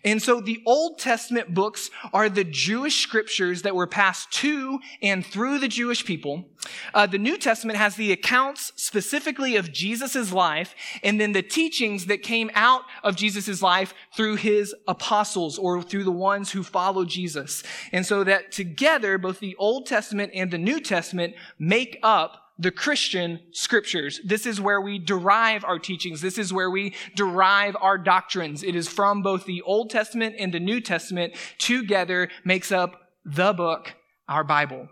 And 0.04 0.20
so 0.20 0.40
the 0.40 0.60
Old 0.66 0.98
Testament 0.98 1.54
books 1.54 1.90
are 2.12 2.28
the 2.28 2.44
Jewish 2.44 3.00
scriptures 3.02 3.62
that 3.62 3.76
were 3.76 3.86
passed 3.86 4.32
to 4.32 4.80
and 5.00 5.24
through 5.24 5.60
the 5.60 5.68
Jewish 5.68 6.04
people. 6.04 6.44
Uh, 6.92 7.06
the 7.06 7.18
New 7.18 7.36
Testament 7.36 7.78
has 7.78 7.96
the 7.96 8.12
accounts 8.12 8.72
specifically 8.76 9.56
of 9.56 9.72
Jesus' 9.72 10.32
life 10.32 10.74
and 11.02 11.20
then 11.20 11.32
the 11.32 11.42
teachings 11.42 12.06
that 12.06 12.22
came 12.22 12.50
out 12.54 12.82
of 13.02 13.16
Jesus' 13.16 13.62
life 13.62 13.94
through 14.16 14.36
his 14.36 14.74
apostles 14.86 15.58
or 15.58 15.82
through 15.82 16.04
the 16.04 16.12
ones 16.12 16.52
who 16.52 16.62
follow 16.62 17.04
Jesus. 17.04 17.62
And 17.92 18.06
so 18.06 18.24
that 18.24 18.52
together, 18.52 19.18
both 19.18 19.40
the 19.40 19.56
Old 19.56 19.86
Testament 19.86 20.32
and 20.34 20.50
the 20.50 20.58
New 20.58 20.80
Testament 20.80 21.34
make 21.58 21.98
up 22.02 22.40
the 22.58 22.70
Christian 22.70 23.40
scriptures. 23.50 24.20
This 24.24 24.46
is 24.46 24.60
where 24.60 24.80
we 24.80 24.98
derive 24.98 25.64
our 25.64 25.78
teachings. 25.78 26.20
This 26.20 26.38
is 26.38 26.52
where 26.52 26.70
we 26.70 26.94
derive 27.16 27.76
our 27.80 27.98
doctrines. 27.98 28.62
It 28.62 28.76
is 28.76 28.86
from 28.86 29.22
both 29.22 29.44
the 29.44 29.62
Old 29.62 29.90
Testament 29.90 30.36
and 30.38 30.54
the 30.54 30.60
New 30.60 30.80
Testament 30.80 31.34
together 31.58 32.28
makes 32.44 32.70
up 32.70 33.00
the 33.24 33.52
book, 33.52 33.94
our 34.28 34.44
Bible. 34.44 34.88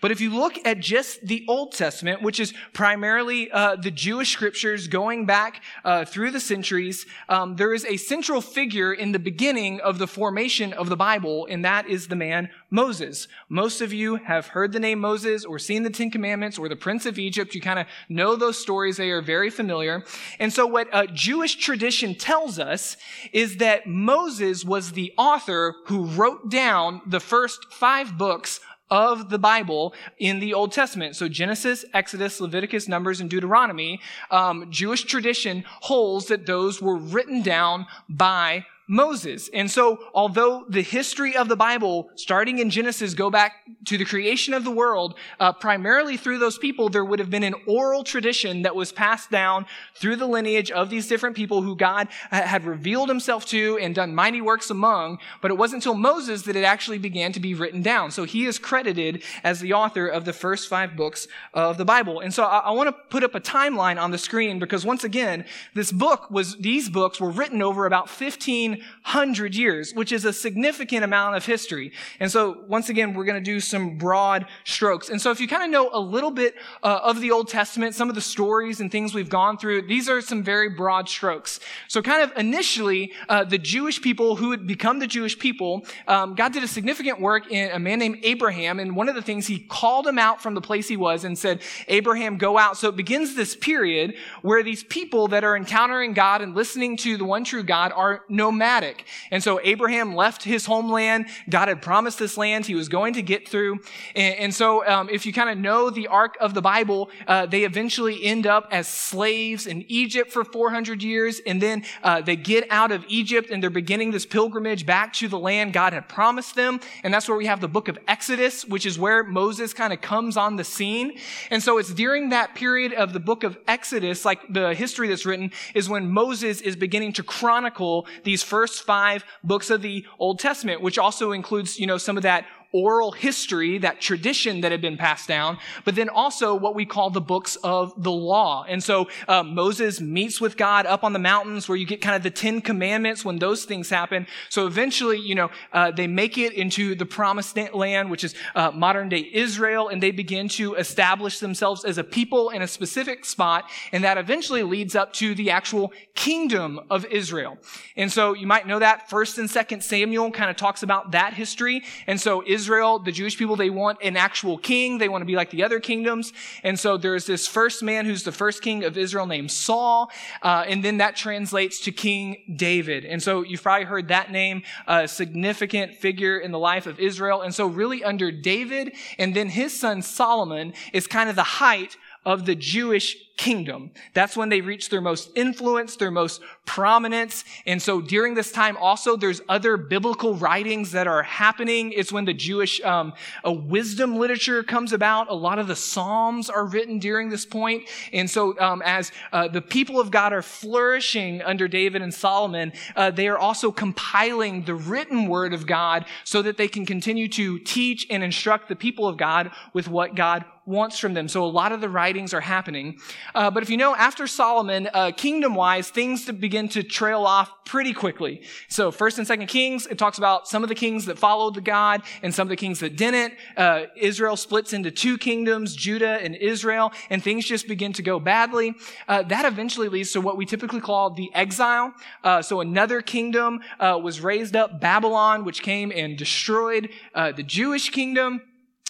But 0.00 0.10
if 0.10 0.20
you 0.20 0.30
look 0.30 0.58
at 0.64 0.80
just 0.80 1.26
the 1.26 1.44
Old 1.48 1.72
Testament, 1.72 2.22
which 2.22 2.40
is 2.40 2.52
primarily 2.72 3.50
uh, 3.50 3.76
the 3.76 3.90
Jewish 3.90 4.32
scriptures 4.32 4.88
going 4.88 5.26
back 5.26 5.62
uh, 5.84 6.04
through 6.04 6.30
the 6.30 6.40
centuries, 6.40 7.06
um, 7.28 7.56
there 7.56 7.72
is 7.72 7.84
a 7.84 7.96
central 7.96 8.40
figure 8.40 8.92
in 8.92 9.12
the 9.12 9.18
beginning 9.18 9.80
of 9.80 9.98
the 9.98 10.06
formation 10.06 10.72
of 10.72 10.88
the 10.88 10.96
Bible, 10.96 11.46
and 11.50 11.64
that 11.64 11.88
is 11.88 12.08
the 12.08 12.16
man 12.16 12.50
Moses. 12.70 13.26
Most 13.48 13.80
of 13.80 13.92
you 13.92 14.16
have 14.16 14.48
heard 14.48 14.72
the 14.72 14.80
name 14.80 15.00
Moses 15.00 15.44
or 15.44 15.58
seen 15.58 15.82
the 15.82 15.90
Ten 15.90 16.10
Commandments 16.10 16.58
or 16.58 16.68
the 16.68 16.76
Prince 16.76 17.06
of 17.06 17.18
Egypt. 17.18 17.54
You 17.54 17.60
kind 17.60 17.78
of 17.78 17.86
know 18.08 18.36
those 18.36 18.58
stories. 18.58 18.96
They 18.96 19.10
are 19.10 19.22
very 19.22 19.50
familiar. 19.50 20.04
And 20.38 20.52
so 20.52 20.66
what 20.66 20.88
uh, 20.92 21.06
Jewish 21.06 21.56
tradition 21.56 22.14
tells 22.14 22.58
us 22.58 22.96
is 23.32 23.56
that 23.56 23.86
Moses 23.86 24.64
was 24.64 24.92
the 24.92 25.12
author 25.18 25.74
who 25.86 26.04
wrote 26.04 26.50
down 26.50 27.02
the 27.06 27.20
first 27.20 27.72
five 27.72 28.16
books 28.16 28.60
of 28.90 29.30
the 29.30 29.38
Bible 29.38 29.94
in 30.18 30.40
the 30.40 30.54
Old 30.54 30.72
Testament. 30.72 31.16
So 31.16 31.28
Genesis, 31.28 31.84
Exodus, 31.94 32.40
Leviticus, 32.40 32.88
Numbers, 32.88 33.20
and 33.20 33.30
Deuteronomy, 33.30 34.00
um, 34.30 34.66
Jewish 34.70 35.04
tradition 35.04 35.64
holds 35.80 36.26
that 36.26 36.46
those 36.46 36.82
were 36.82 36.96
written 36.96 37.42
down 37.42 37.86
by 38.08 38.66
Moses. 38.90 39.48
And 39.54 39.70
so, 39.70 40.00
although 40.12 40.64
the 40.68 40.82
history 40.82 41.36
of 41.36 41.46
the 41.46 41.54
Bible, 41.54 42.10
starting 42.16 42.58
in 42.58 42.70
Genesis, 42.70 43.14
go 43.14 43.30
back 43.30 43.52
to 43.84 43.96
the 43.96 44.04
creation 44.04 44.52
of 44.52 44.64
the 44.64 44.70
world, 44.72 45.14
uh, 45.38 45.52
primarily 45.52 46.16
through 46.16 46.38
those 46.38 46.58
people, 46.58 46.88
there 46.88 47.04
would 47.04 47.20
have 47.20 47.30
been 47.30 47.44
an 47.44 47.54
oral 47.68 48.02
tradition 48.02 48.62
that 48.62 48.74
was 48.74 48.90
passed 48.90 49.30
down 49.30 49.64
through 49.94 50.16
the 50.16 50.26
lineage 50.26 50.72
of 50.72 50.90
these 50.90 51.06
different 51.06 51.36
people 51.36 51.62
who 51.62 51.76
God 51.76 52.08
had 52.32 52.64
revealed 52.64 53.08
himself 53.08 53.46
to 53.46 53.78
and 53.80 53.94
done 53.94 54.12
mighty 54.12 54.40
works 54.40 54.70
among. 54.70 55.18
But 55.40 55.52
it 55.52 55.56
wasn't 55.56 55.84
until 55.84 55.94
Moses 55.94 56.42
that 56.42 56.56
it 56.56 56.64
actually 56.64 56.98
began 56.98 57.30
to 57.32 57.40
be 57.40 57.54
written 57.54 57.82
down. 57.82 58.10
So 58.10 58.24
he 58.24 58.44
is 58.44 58.58
credited 58.58 59.22
as 59.44 59.60
the 59.60 59.72
author 59.72 60.08
of 60.08 60.24
the 60.24 60.32
first 60.32 60.68
five 60.68 60.96
books 60.96 61.28
of 61.54 61.78
the 61.78 61.84
Bible. 61.84 62.18
And 62.18 62.34
so 62.34 62.42
I, 62.42 62.58
I 62.58 62.70
want 62.72 62.88
to 62.88 62.96
put 63.08 63.22
up 63.22 63.36
a 63.36 63.40
timeline 63.40 64.02
on 64.02 64.10
the 64.10 64.18
screen 64.18 64.58
because 64.58 64.84
once 64.84 65.04
again, 65.04 65.44
this 65.74 65.92
book 65.92 66.28
was, 66.28 66.56
these 66.56 66.88
books 66.88 67.20
were 67.20 67.30
written 67.30 67.62
over 67.62 67.86
about 67.86 68.10
15 68.10 68.79
100 69.02 69.54
years, 69.54 69.92
which 69.92 70.12
is 70.12 70.24
a 70.24 70.32
significant 70.32 71.04
amount 71.04 71.36
of 71.36 71.44
history. 71.44 71.92
And 72.18 72.30
so, 72.30 72.64
once 72.68 72.88
again, 72.88 73.14
we're 73.14 73.24
going 73.24 73.42
to 73.42 73.50
do 73.50 73.60
some 73.60 73.98
broad 73.98 74.46
strokes. 74.64 75.08
And 75.08 75.20
so, 75.20 75.30
if 75.30 75.40
you 75.40 75.48
kind 75.48 75.62
of 75.62 75.70
know 75.70 75.90
a 75.92 76.00
little 76.00 76.30
bit 76.30 76.54
uh, 76.82 77.00
of 77.02 77.20
the 77.20 77.30
Old 77.30 77.48
Testament, 77.48 77.94
some 77.94 78.08
of 78.08 78.14
the 78.14 78.20
stories 78.20 78.80
and 78.80 78.90
things 78.90 79.14
we've 79.14 79.28
gone 79.28 79.58
through, 79.58 79.82
these 79.82 80.08
are 80.08 80.20
some 80.20 80.42
very 80.42 80.68
broad 80.68 81.08
strokes. 81.08 81.60
So, 81.88 82.02
kind 82.02 82.22
of 82.22 82.36
initially, 82.36 83.12
uh, 83.28 83.44
the 83.44 83.58
Jewish 83.58 84.00
people 84.00 84.36
who 84.36 84.50
had 84.50 84.66
become 84.66 84.98
the 84.98 85.06
Jewish 85.06 85.38
people, 85.38 85.84
um, 86.08 86.34
God 86.34 86.52
did 86.52 86.62
a 86.62 86.68
significant 86.68 87.20
work 87.20 87.50
in 87.50 87.70
a 87.70 87.78
man 87.78 87.98
named 87.98 88.18
Abraham. 88.22 88.78
And 88.80 88.96
one 88.96 89.08
of 89.08 89.14
the 89.14 89.22
things, 89.22 89.46
he 89.46 89.58
called 89.58 90.06
him 90.06 90.18
out 90.18 90.42
from 90.42 90.54
the 90.54 90.60
place 90.60 90.88
he 90.88 90.96
was 90.96 91.24
and 91.24 91.38
said, 91.38 91.62
Abraham, 91.88 92.38
go 92.38 92.58
out. 92.58 92.76
So, 92.76 92.88
it 92.88 92.96
begins 92.96 93.34
this 93.34 93.56
period 93.56 94.14
where 94.42 94.62
these 94.62 94.82
people 94.84 95.28
that 95.28 95.44
are 95.44 95.56
encountering 95.56 96.12
God 96.12 96.42
and 96.42 96.54
listening 96.54 96.96
to 96.98 97.16
the 97.16 97.24
one 97.24 97.44
true 97.44 97.62
God 97.62 97.92
are 97.92 98.22
nomadic 98.28 98.69
nomadic. 98.70 99.04
And 99.30 99.42
so 99.42 99.60
Abraham 99.62 100.14
left 100.14 100.44
his 100.44 100.66
homeland. 100.66 101.26
God 101.48 101.68
had 101.68 101.82
promised 101.82 102.18
this 102.18 102.36
land 102.36 102.66
he 102.66 102.74
was 102.74 102.88
going 102.88 103.14
to 103.14 103.22
get 103.22 103.48
through. 103.48 103.80
And, 104.14 104.34
and 104.36 104.54
so 104.54 104.86
um, 104.86 105.08
if 105.10 105.26
you 105.26 105.32
kind 105.32 105.50
of 105.50 105.58
know 105.58 105.90
the 105.90 106.06
arc 106.06 106.36
of 106.40 106.54
the 106.54 106.62
Bible, 106.62 107.10
uh, 107.26 107.46
they 107.46 107.64
eventually 107.64 108.24
end 108.24 108.46
up 108.46 108.68
as 108.70 108.86
slaves 108.86 109.66
in 109.66 109.84
Egypt 109.88 110.32
for 110.32 110.44
400 110.44 111.02
years. 111.02 111.40
And 111.46 111.60
then 111.60 111.84
uh, 112.02 112.20
they 112.20 112.36
get 112.36 112.66
out 112.70 112.92
of 112.92 113.04
Egypt 113.08 113.50
and 113.50 113.62
they're 113.62 113.70
beginning 113.70 114.12
this 114.12 114.26
pilgrimage 114.26 114.86
back 114.86 115.12
to 115.14 115.28
the 115.28 115.38
land 115.38 115.72
God 115.72 115.92
had 115.92 116.08
promised 116.08 116.54
them. 116.54 116.80
And 117.02 117.12
that's 117.12 117.28
where 117.28 117.36
we 117.36 117.46
have 117.46 117.60
the 117.60 117.68
book 117.68 117.88
of 117.88 117.98
Exodus, 118.06 118.64
which 118.64 118.86
is 118.86 118.98
where 118.98 119.24
Moses 119.24 119.74
kind 119.74 119.92
of 119.92 120.00
comes 120.00 120.36
on 120.36 120.56
the 120.56 120.64
scene. 120.64 121.18
And 121.50 121.62
so 121.62 121.78
it's 121.78 121.92
during 121.92 122.28
that 122.28 122.54
period 122.54 122.92
of 122.92 123.12
the 123.12 123.20
book 123.20 123.42
of 123.42 123.58
Exodus, 123.66 124.24
like 124.24 124.40
the 124.48 124.74
history 124.74 125.08
that's 125.08 125.26
written, 125.26 125.50
is 125.74 125.88
when 125.88 126.08
Moses 126.10 126.60
is 126.60 126.76
beginning 126.76 127.12
to 127.14 127.22
chronicle 127.22 128.06
these 128.24 128.42
first 128.50 128.82
five 128.82 129.24
books 129.44 129.70
of 129.70 129.80
the 129.80 130.04
Old 130.18 130.40
Testament, 130.40 130.82
which 130.82 130.98
also 130.98 131.30
includes, 131.32 131.78
you 131.78 131.86
know, 131.86 131.98
some 131.98 132.16
of 132.16 132.24
that 132.24 132.44
oral 132.72 133.12
history, 133.12 133.78
that 133.78 134.00
tradition 134.00 134.60
that 134.60 134.70
had 134.70 134.80
been 134.80 134.96
passed 134.96 135.26
down, 135.26 135.58
but 135.84 135.94
then 135.94 136.08
also 136.08 136.54
what 136.54 136.74
we 136.74 136.86
call 136.86 137.10
the 137.10 137.20
books 137.20 137.56
of 137.64 137.92
the 138.02 138.12
law. 138.12 138.64
And 138.68 138.82
so 138.82 139.08
uh, 139.26 139.42
Moses 139.42 140.00
meets 140.00 140.40
with 140.40 140.56
God 140.56 140.86
up 140.86 141.02
on 141.02 141.12
the 141.12 141.18
mountains 141.18 141.68
where 141.68 141.76
you 141.76 141.86
get 141.86 142.00
kind 142.00 142.14
of 142.14 142.22
the 142.22 142.30
Ten 142.30 142.60
Commandments 142.60 143.24
when 143.24 143.38
those 143.38 143.64
things 143.64 143.90
happen. 143.90 144.26
So 144.48 144.66
eventually, 144.66 145.18
you 145.18 145.34
know, 145.34 145.50
uh, 145.72 145.90
they 145.90 146.06
make 146.06 146.38
it 146.38 146.52
into 146.52 146.94
the 146.94 147.06
promised 147.06 147.58
land, 147.74 148.10
which 148.10 148.22
is 148.22 148.34
uh, 148.54 148.70
modern 148.70 149.08
day 149.08 149.28
Israel, 149.32 149.88
and 149.88 150.00
they 150.00 150.12
begin 150.12 150.48
to 150.50 150.74
establish 150.74 151.40
themselves 151.40 151.84
as 151.84 151.98
a 151.98 152.04
people 152.04 152.50
in 152.50 152.62
a 152.62 152.68
specific 152.68 153.24
spot, 153.24 153.68
and 153.92 154.04
that 154.04 154.16
eventually 154.16 154.62
leads 154.62 154.94
up 154.94 155.12
to 155.14 155.34
the 155.34 155.50
actual 155.50 155.92
kingdom 156.14 156.78
of 156.88 157.04
Israel. 157.06 157.58
And 157.96 158.12
so 158.12 158.34
you 158.34 158.46
might 158.46 158.66
know 158.66 158.78
that 158.78 159.10
First 159.10 159.38
and 159.38 159.50
Second 159.50 159.82
Samuel 159.82 160.30
kind 160.30 160.50
of 160.50 160.56
talks 160.56 160.82
about 160.82 161.10
that 161.12 161.34
history. 161.34 161.82
And 162.06 162.20
so 162.20 162.44
Israel 162.46 162.59
Israel, 162.60 162.98
the 162.98 163.12
Jewish 163.12 163.38
people, 163.38 163.56
they 163.56 163.70
want 163.70 163.98
an 164.02 164.16
actual 164.16 164.58
king. 164.58 164.98
They 164.98 165.08
want 165.08 165.22
to 165.22 165.26
be 165.26 165.34
like 165.34 165.50
the 165.50 165.62
other 165.64 165.80
kingdoms. 165.80 166.32
And 166.62 166.78
so 166.78 166.98
there's 166.98 167.24
this 167.24 167.46
first 167.46 167.82
man 167.82 168.04
who's 168.04 168.22
the 168.22 168.32
first 168.32 168.60
king 168.60 168.84
of 168.84 168.98
Israel 168.98 169.26
named 169.26 169.50
Saul. 169.50 170.10
Uh, 170.42 170.64
and 170.70 170.84
then 170.84 170.98
that 170.98 171.16
translates 171.16 171.80
to 171.86 171.90
King 171.92 172.24
David. 172.56 173.06
And 173.06 173.22
so 173.22 173.42
you've 173.42 173.62
probably 173.62 173.86
heard 173.86 174.08
that 174.08 174.30
name, 174.30 174.62
a 174.86 175.08
significant 175.08 175.94
figure 175.94 176.36
in 176.38 176.50
the 176.52 176.58
life 176.58 176.86
of 176.86 177.00
Israel. 177.00 177.40
And 177.40 177.54
so 177.54 177.66
really 177.66 178.04
under 178.04 178.30
David 178.30 178.92
and 179.18 179.34
then 179.34 179.48
his 179.48 179.78
son 179.78 180.02
Solomon 180.02 180.74
is 180.92 181.06
kind 181.06 181.30
of 181.30 181.36
the 181.36 181.42
height 181.64 181.96
of 182.26 182.44
the 182.44 182.54
Jewish 182.54 183.16
kingdom. 183.40 183.90
That's 184.12 184.36
when 184.36 184.50
they 184.50 184.60
reach 184.60 184.90
their 184.90 185.00
most 185.00 185.30
influence, 185.34 185.96
their 185.96 186.10
most 186.10 186.42
prominence. 186.66 187.42
And 187.64 187.80
so 187.80 188.02
during 188.02 188.34
this 188.34 188.52
time 188.52 188.76
also, 188.76 189.16
there's 189.16 189.40
other 189.48 189.78
biblical 189.78 190.34
writings 190.34 190.92
that 190.92 191.06
are 191.06 191.22
happening. 191.22 191.92
It's 191.92 192.12
when 192.12 192.26
the 192.26 192.34
Jewish 192.34 192.82
um, 192.82 193.14
wisdom 193.42 194.18
literature 194.18 194.62
comes 194.62 194.92
about. 194.92 195.30
A 195.30 195.34
lot 195.34 195.58
of 195.58 195.68
the 195.68 195.74
Psalms 195.74 196.50
are 196.50 196.66
written 196.66 196.98
during 196.98 197.30
this 197.30 197.46
point. 197.46 197.88
And 198.12 198.28
so 198.28 198.60
um, 198.60 198.82
as 198.84 199.10
uh, 199.32 199.48
the 199.48 199.62
people 199.62 199.98
of 199.98 200.10
God 200.10 200.34
are 200.34 200.42
flourishing 200.42 201.40
under 201.40 201.66
David 201.66 202.02
and 202.02 202.12
Solomon, 202.12 202.74
uh, 202.94 203.10
they 203.10 203.26
are 203.26 203.38
also 203.38 203.72
compiling 203.72 204.64
the 204.64 204.74
written 204.74 205.28
word 205.28 205.54
of 205.54 205.66
God 205.66 206.04
so 206.24 206.42
that 206.42 206.58
they 206.58 206.68
can 206.68 206.84
continue 206.84 207.26
to 207.28 207.58
teach 207.60 208.06
and 208.10 208.22
instruct 208.22 208.68
the 208.68 208.76
people 208.76 209.08
of 209.08 209.16
God 209.16 209.50
with 209.72 209.88
what 209.88 210.14
God 210.14 210.44
wants 210.70 210.98
from 210.98 211.14
them. 211.14 211.28
So 211.28 211.44
a 211.44 211.46
lot 211.46 211.72
of 211.72 211.80
the 211.80 211.88
writings 211.88 212.32
are 212.32 212.40
happening. 212.40 212.98
Uh, 213.34 213.50
but 213.50 213.62
if 213.62 213.70
you 213.70 213.76
know, 213.76 213.94
after 213.94 214.26
Solomon, 214.26 214.88
uh, 214.92 215.12
kingdom 215.16 215.54
wise, 215.54 215.90
things 215.90 216.24
to 216.26 216.32
begin 216.32 216.68
to 216.70 216.82
trail 216.82 217.24
off 217.24 217.50
pretty 217.64 217.92
quickly. 217.92 218.42
So 218.68 218.90
first 218.90 219.18
and 219.18 219.26
second 219.26 219.46
Kings, 219.46 219.86
it 219.86 219.96
talks 219.96 220.18
about 220.18 220.48
some 220.48 220.62
of 220.62 220.68
the 220.68 220.74
kings 220.74 221.06
that 221.06 221.18
followed 221.18 221.54
the 221.54 221.60
God 221.60 222.02
and 222.22 222.34
some 222.34 222.46
of 222.46 222.50
the 222.50 222.56
kings 222.56 222.80
that 222.80 222.96
didn't. 222.96 223.34
Uh, 223.56 223.84
Israel 223.96 224.36
splits 224.36 224.72
into 224.72 224.90
two 224.90 225.16
kingdoms, 225.16 225.76
Judah 225.76 226.18
and 226.20 226.34
Israel, 226.34 226.92
and 227.10 227.22
things 227.22 227.46
just 227.46 227.68
begin 227.68 227.92
to 227.92 228.02
go 228.02 228.18
badly. 228.18 228.74
Uh, 229.06 229.22
that 229.22 229.44
eventually 229.44 229.88
leads 229.88 230.10
to 230.12 230.20
what 230.20 230.36
we 230.36 230.44
typically 230.44 230.80
call 230.80 231.10
the 231.10 231.30
exile. 231.34 231.94
Uh, 232.24 232.42
so 232.42 232.60
another 232.60 233.00
kingdom 233.02 233.60
uh, 233.78 233.98
was 234.02 234.20
raised 234.20 234.56
up, 234.56 234.80
Babylon, 234.80 235.44
which 235.44 235.62
came 235.62 235.92
and 235.94 236.18
destroyed 236.18 236.88
the 237.14 237.44
Jewish 237.44 237.90
kingdom. 237.90 238.42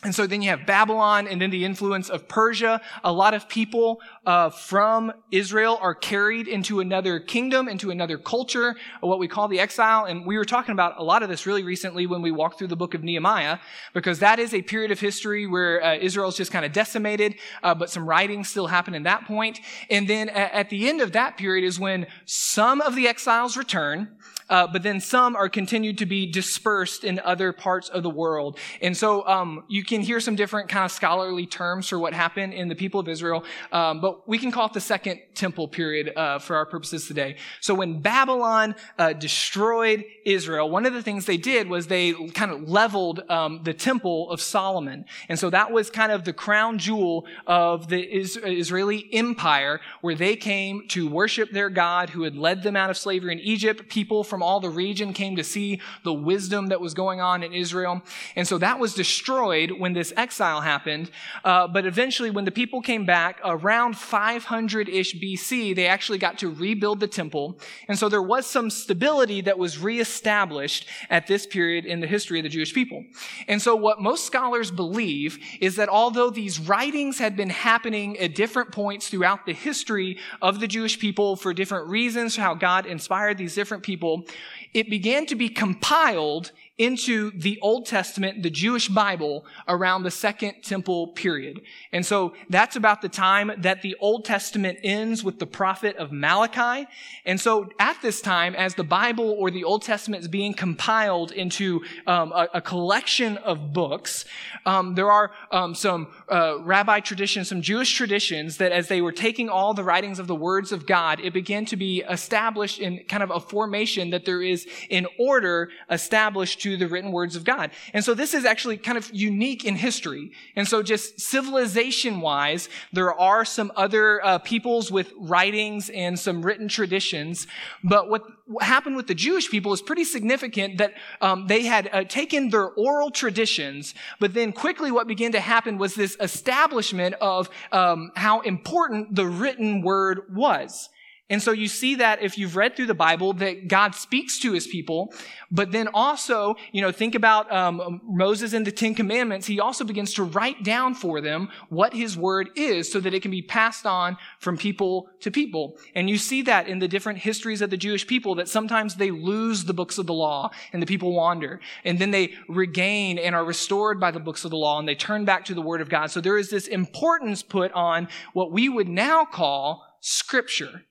And 0.03 0.15
so 0.15 0.27
then 0.27 0.41
you 0.41 0.49
have 0.49 0.65
Babylon 0.65 1.29
and 1.29 1.43
then 1.43 1.51
the 1.51 1.63
influence 1.63 2.09
of 2.09 2.27
Persia. 2.27 2.81
A 3.05 3.13
lot 3.13 3.35
of 3.35 3.51
people 3.51 4.01
uh, 4.25 4.49
from 4.49 5.13
Israel 5.31 5.79
are 5.83 5.95
carried 5.95 6.49
into 6.49 6.81
another 6.81 7.21
kingdom, 7.21 7.69
into 7.69 7.91
another 7.91 8.17
culture, 8.17 8.77
what 9.03 9.19
we 9.19 9.29
call 9.29 9.47
the 9.47 9.61
exile. 9.61 10.07
And 10.07 10.25
we 10.25 10.39
were 10.39 10.47
talking 10.47 10.73
about 10.73 10.99
a 10.99 11.03
lot 11.03 11.23
of 11.23 11.29
this 11.29 11.45
really 11.45 11.65
recently 11.65 12.07
when 12.07 12.23
we 12.23 12.31
walked 12.31 12.57
through 12.59 12.69
the 12.69 12.77
book 12.77 12.95
of 12.95 13.05
Nehemiah, 13.05 13.59
because 13.93 14.21
that 14.21 14.39
is 14.39 14.55
a 14.55 14.63
period 14.63 14.91
of 14.91 15.01
history 15.01 15.47
where 15.47 15.85
uh, 15.85 15.97
Israel's 15.97 16.37
just 16.37 16.51
kind 16.51 16.65
of 16.65 16.73
decimated, 16.73 17.35
uh, 17.63 17.75
but 17.75 17.91
some 17.91 18.09
writings 18.09 18.49
still 18.49 18.69
happen 18.69 18.95
in 18.95 19.03
that 19.03 19.27
point. 19.27 19.61
And 19.91 20.09
then 20.09 20.31
at, 20.31 20.71
the 20.71 20.89
end 20.89 21.03
of 21.03 21.13
that 21.13 21.37
period 21.37 21.67
is 21.67 21.79
when 21.79 22.07
some 22.25 22.81
of 22.81 22.95
the 22.95 23.07
exiles 23.07 23.57
return, 23.57 24.17
uh, 24.49 24.67
but 24.67 24.83
then 24.83 25.01
some 25.01 25.37
are 25.37 25.49
continued 25.49 25.99
to 25.99 26.07
be 26.07 26.27
dispersed 26.27 27.05
in 27.05 27.21
other 27.21 27.53
parts 27.53 27.89
of 27.89 28.03
the 28.03 28.11
world. 28.11 28.59
And 28.81 28.97
so 28.97 29.27
um, 29.27 29.65
you 29.69 29.85
can 29.91 30.01
hear 30.01 30.21
some 30.21 30.37
different 30.37 30.69
kind 30.69 30.85
of 30.85 30.93
scholarly 30.93 31.47
terms 31.47 31.89
for 31.89 31.99
what 31.99 32.15
happened 32.15 32.55
in 32.55 32.69
the 32.69 32.77
people 32.77 33.01
of 33.01 33.09
Israel, 33.09 33.45
um, 33.73 34.01
but 34.01 34.27
we 34.29 34.39
can 34.39 34.51
call 34.53 34.67
it 34.67 34.73
the 34.73 34.81
second 34.81 35.21
temple 35.35 35.67
period 35.67 36.13
uh, 36.17 36.39
for 36.39 36.55
our 36.57 36.65
purposes 36.65 37.07
today. 37.09 37.37
So 37.61 37.75
when 37.75 38.01
Babylon 38.01 38.77
uh, 38.99 39.13
destroyed 39.13 40.05
Israel, 40.25 40.71
one 40.71 40.87
of 40.87 40.93
the 40.93 41.03
things 41.03 41.27
they 41.27 41.37
did 41.37 41.69
was 41.69 41.89
they 41.89 42.13
kind 42.41 42.53
of 42.53 42.69
leveled 42.69 43.19
um, 43.29 43.63
the 43.65 43.75
temple 43.75 44.31
of 44.31 44.41
Solomon. 44.41 45.05
And 45.29 45.37
so 45.39 45.51
that 45.51 45.73
was 45.73 45.91
kind 45.91 46.13
of 46.13 46.25
the 46.25 46.33
crown 46.33 46.79
jewel 46.79 47.27
of 47.47 47.89
the 47.89 48.01
Israeli 48.01 49.09
empire 49.13 49.81
where 50.03 50.15
they 50.15 50.37
came 50.37 50.87
to 50.89 51.09
worship 51.09 51.51
their 51.51 51.69
God 51.69 52.11
who 52.11 52.23
had 52.23 52.37
led 52.37 52.63
them 52.63 52.77
out 52.77 52.91
of 52.91 52.97
slavery 52.97 53.33
in 53.33 53.41
Egypt. 53.41 53.89
People 53.89 54.23
from 54.23 54.41
all 54.41 54.61
the 54.61 54.71
region 54.71 55.13
came 55.13 55.35
to 55.35 55.45
see 55.45 55.81
the 56.05 56.13
wisdom 56.13 56.69
that 56.69 56.81
was 56.81 56.95
going 56.95 57.21
on 57.21 57.43
in 57.43 57.53
Israel. 57.53 58.03
And 58.37 58.47
so 58.47 58.57
that 58.59 58.79
was 58.79 58.95
destroyed 58.95 59.73
when 59.81 59.93
this 59.93 60.13
exile 60.17 60.61
happened. 60.61 61.11
Uh, 61.45 61.67
but 61.67 61.87
eventually, 61.87 62.31
when 62.31 62.45
the 62.45 62.51
people 62.51 62.81
came 62.81 63.05
back 63.05 63.41
around 63.45 63.97
500 63.97 64.89
ish 64.89 65.17
BC, 65.17 65.75
they 65.75 65.87
actually 65.87 66.19
got 66.19 66.39
to 66.39 66.51
rebuild 66.51 67.01
the 67.01 67.09
temple. 67.09 67.59
And 67.89 67.99
so 67.99 68.09
there 68.09 68.23
was 68.23 68.47
some 68.47 68.71
stability 68.71 69.41
that 69.43 69.59
was 69.59 69.79
reestablished 69.79 70.87
at 71.09 71.27
this 71.27 71.47
period 71.47 71.87
in 71.87 72.01
the 72.01 72.07
history 72.07 72.39
of 72.39 72.45
the 72.45 72.49
Jewish 72.49 72.73
people. 72.73 73.05
And 73.49 73.61
so 73.61 73.75
what 73.75 74.01
most 74.01 74.25
scholars 74.25 74.71
believe 74.71 75.39
is 75.61 75.77
that 75.77 75.89
although 75.89 76.31
these 76.31 76.61
writings 76.61 77.19
had 77.19 77.37
been 77.37 77.51
happening 77.51 78.19
at 78.19 78.35
different 78.35 78.73
points 78.73 79.09
throughout 79.09 79.47
the 79.47 79.55
history 79.55 80.19
of 80.43 80.61
the 80.61 80.69
Jewish 80.69 80.99
people 80.99 81.37
for 81.37 81.53
different 81.55 81.89
reasons, 81.89 82.37
how 82.37 82.55
God 82.55 82.87
inspired 82.87 83.39
these 83.39 83.55
different 83.55 83.83
people, 83.83 84.27
it 84.75 84.89
began 84.89 85.27
to 85.27 85.35
be 85.35 85.49
compiled 85.49 86.53
into 86.81 87.31
the 87.33 87.59
Old 87.61 87.85
Testament, 87.85 88.43
the 88.43 88.49
Jewish 88.49 88.89
Bible, 88.89 89.45
around 89.69 90.03
the 90.03 90.11
Second 90.11 90.63
Temple 90.63 91.09
period. 91.09 91.61
And 91.93 92.07
so 92.07 92.33
that's 92.49 92.75
about 92.75 93.03
the 93.03 93.09
time 93.11 93.53
that 93.59 93.83
the 93.83 93.95
Old 94.01 94.25
Testament 94.25 94.79
ends 94.83 95.23
with 95.23 95.39
the 95.39 95.47
prophet 95.47 95.95
of 95.97 96.11
Malachi. 96.11 96.89
And 97.27 97.39
so 97.39 97.69
at 97.79 98.01
this 98.01 98.23
time, 98.23 98.55
as 98.55 98.77
the 98.77 98.83
Bible 98.83 99.37
or 99.39 99.51
the 99.51 99.63
Old 99.63 99.83
Testament 99.83 100.23
is 100.23 100.29
being 100.29 100.55
compiled 100.55 101.33
into 101.33 101.83
um, 102.07 102.33
a, 102.33 102.49
a, 102.55 102.61
collection 102.63 103.37
of 103.37 103.75
books, 103.75 104.25
um, 104.65 104.95
there 104.95 105.13
are 105.13 105.33
um, 105.51 105.75
some 105.75 106.09
uh, 106.31 106.61
rabbi 106.63 107.01
traditions, 107.01 107.51
some 107.51 107.61
Jewish 107.61 107.95
traditions 107.95 108.57
that 108.57 108.73
as 108.73 108.89
they 108.89 109.03
were 109.03 109.13
taking 109.13 109.51
all 109.51 109.75
the 109.75 109.85
writings 109.85 110.19
of 110.19 110.29
the 110.29 110.35
words 110.35 110.73
of 110.73 110.87
God, 110.87 111.21
it 111.21 111.35
began 111.35 111.67
to 111.67 111.77
be 111.77 112.01
established 112.09 112.79
in 112.79 113.05
kind 113.05 113.23
of 113.23 113.31
a 113.31 113.41
formation 113.41 114.09
that 114.11 114.25
there 114.25 114.41
is 114.41 114.67
an 114.91 115.07
order 115.19 115.69
established 115.91 116.63
to 116.63 116.70
the 116.77 116.89
written 116.89 117.13
words 117.13 117.37
of 117.37 117.45
God. 117.45 117.71
And 117.93 118.05
so 118.05 118.15
this 118.15 118.35
is 118.35 118.45
actually 118.45 118.77
kind 118.77 118.99
of 118.99 119.11
unique 119.13 119.65
in 119.65 119.77
history. 119.77 120.33
And 120.57 120.67
so 120.67 120.83
just 120.83 121.21
civilization 121.21 122.21
wise, 122.21 122.69
there 122.93 123.13
are 123.13 123.45
some 123.45 123.73
other 123.77 124.25
uh, 124.25 124.39
peoples 124.39 124.91
with 124.91 125.13
writings 125.19 125.91
and 125.91 126.19
some 126.19 126.43
written 126.43 126.69
traditions. 126.69 127.47
But 127.83 128.09
what 128.09 128.25
happened 128.61 128.97
with 128.97 129.07
the 129.07 129.15
Jewish 129.15 129.51
people 129.51 129.73
is 129.73 129.83
pretty 129.83 130.05
significant 130.05 130.79
that 130.79 130.95
um, 131.21 131.47
they 131.47 131.63
had 131.63 131.89
uh, 131.93 132.05
taken 132.05 132.51
their 132.51 132.69
oral 132.69 133.11
traditions, 133.11 133.95
but 134.19 134.35
then 134.35 134.53
quickly 134.53 134.91
what 134.91 135.07
began 135.07 135.33
to 135.33 135.41
happen 135.41 135.79
was 135.79 135.95
this 135.95 136.17
establishment 136.21 137.15
of 137.21 137.49
um, 137.73 138.11
how 138.17 138.41
important 138.41 139.15
the 139.15 139.27
written 139.27 139.83
word 139.83 140.23
was. 140.35 140.89
And 141.31 141.41
so 141.41 141.53
you 141.53 141.69
see 141.69 141.95
that 141.95 142.23
if 142.23 142.37
you've 142.37 142.57
read 142.57 142.75
through 142.75 142.87
the 142.87 142.95
Bible 142.95 143.33
that 143.35 143.69
God 143.69 143.95
speaks 143.95 144.41
to 144.41 144.53
his 144.53 144.67
people, 144.67 145.15
but 145.53 145.71
then 145.71 145.89
also, 145.95 146.57
you 146.73 146.83
know, 146.83 146.91
think 146.91 147.15
about 147.15 147.51
um, 147.53 148.01
Moses 148.05 148.53
and 148.53 148.67
the 148.67 148.73
Ten 148.73 148.97
Commandments. 148.97 149.47
He 149.47 149.61
also 149.61 149.85
begins 149.85 150.13
to 150.15 150.25
write 150.25 150.65
down 150.65 150.95
for 150.95 151.21
them 151.21 151.49
what 151.69 151.95
his 151.95 152.17
word 152.17 152.51
is 152.57 152.91
so 152.91 152.99
that 152.99 153.15
it 153.15 153.23
can 153.23 153.31
be 153.31 153.43
passed 153.43 153.87
on 153.87 154.17
from 154.41 154.59
people 154.59 155.09
to 155.21 155.31
people. 155.31 155.79
And 155.95 156.11
you 156.11 156.19
see 156.19 156.43
that 156.43 156.67
in 156.67 156.81
the 156.81 156.89
different 156.89 157.21
histories 157.21 157.63
of 157.63 157.71
the 157.71 157.77
Jewish 157.77 158.07
people 158.09 158.35
that 158.35 158.49
sometimes 158.49 158.97
they 158.97 159.13
lose 159.13 159.65
the 159.65 159.75
books 159.75 159.99
of 159.99 160.07
the 160.07 160.13
law 160.13 160.51
and 160.73 160.83
the 160.83 160.87
people 160.87 161.15
wander. 161.15 161.61
And 161.85 162.01
then 162.01 162.11
they 162.11 162.35
regain 162.49 163.19
and 163.19 163.37
are 163.37 163.45
restored 163.45 164.01
by 164.01 164.11
the 164.11 164.21
books 164.21 164.45
of 164.45 164.51
the 164.51 164.57
law 164.57 164.81
and 164.81 164.89
they 164.89 164.97
turn 164.97 165.25
back 165.25 165.45
to 165.45 165.55
the 165.55 165.63
word 165.63 165.81
of 165.81 165.89
God. 165.89 166.11
So 166.11 166.21
there 166.21 166.39
is 166.39 166.51
this 166.51 166.67
importance 166.67 167.45
put 167.45 167.71
on 167.71 168.09
what 168.33 168.51
we 168.51 168.69
would 168.69 168.89
now 168.89 169.25
call 169.25 169.87
scripture 170.01 170.83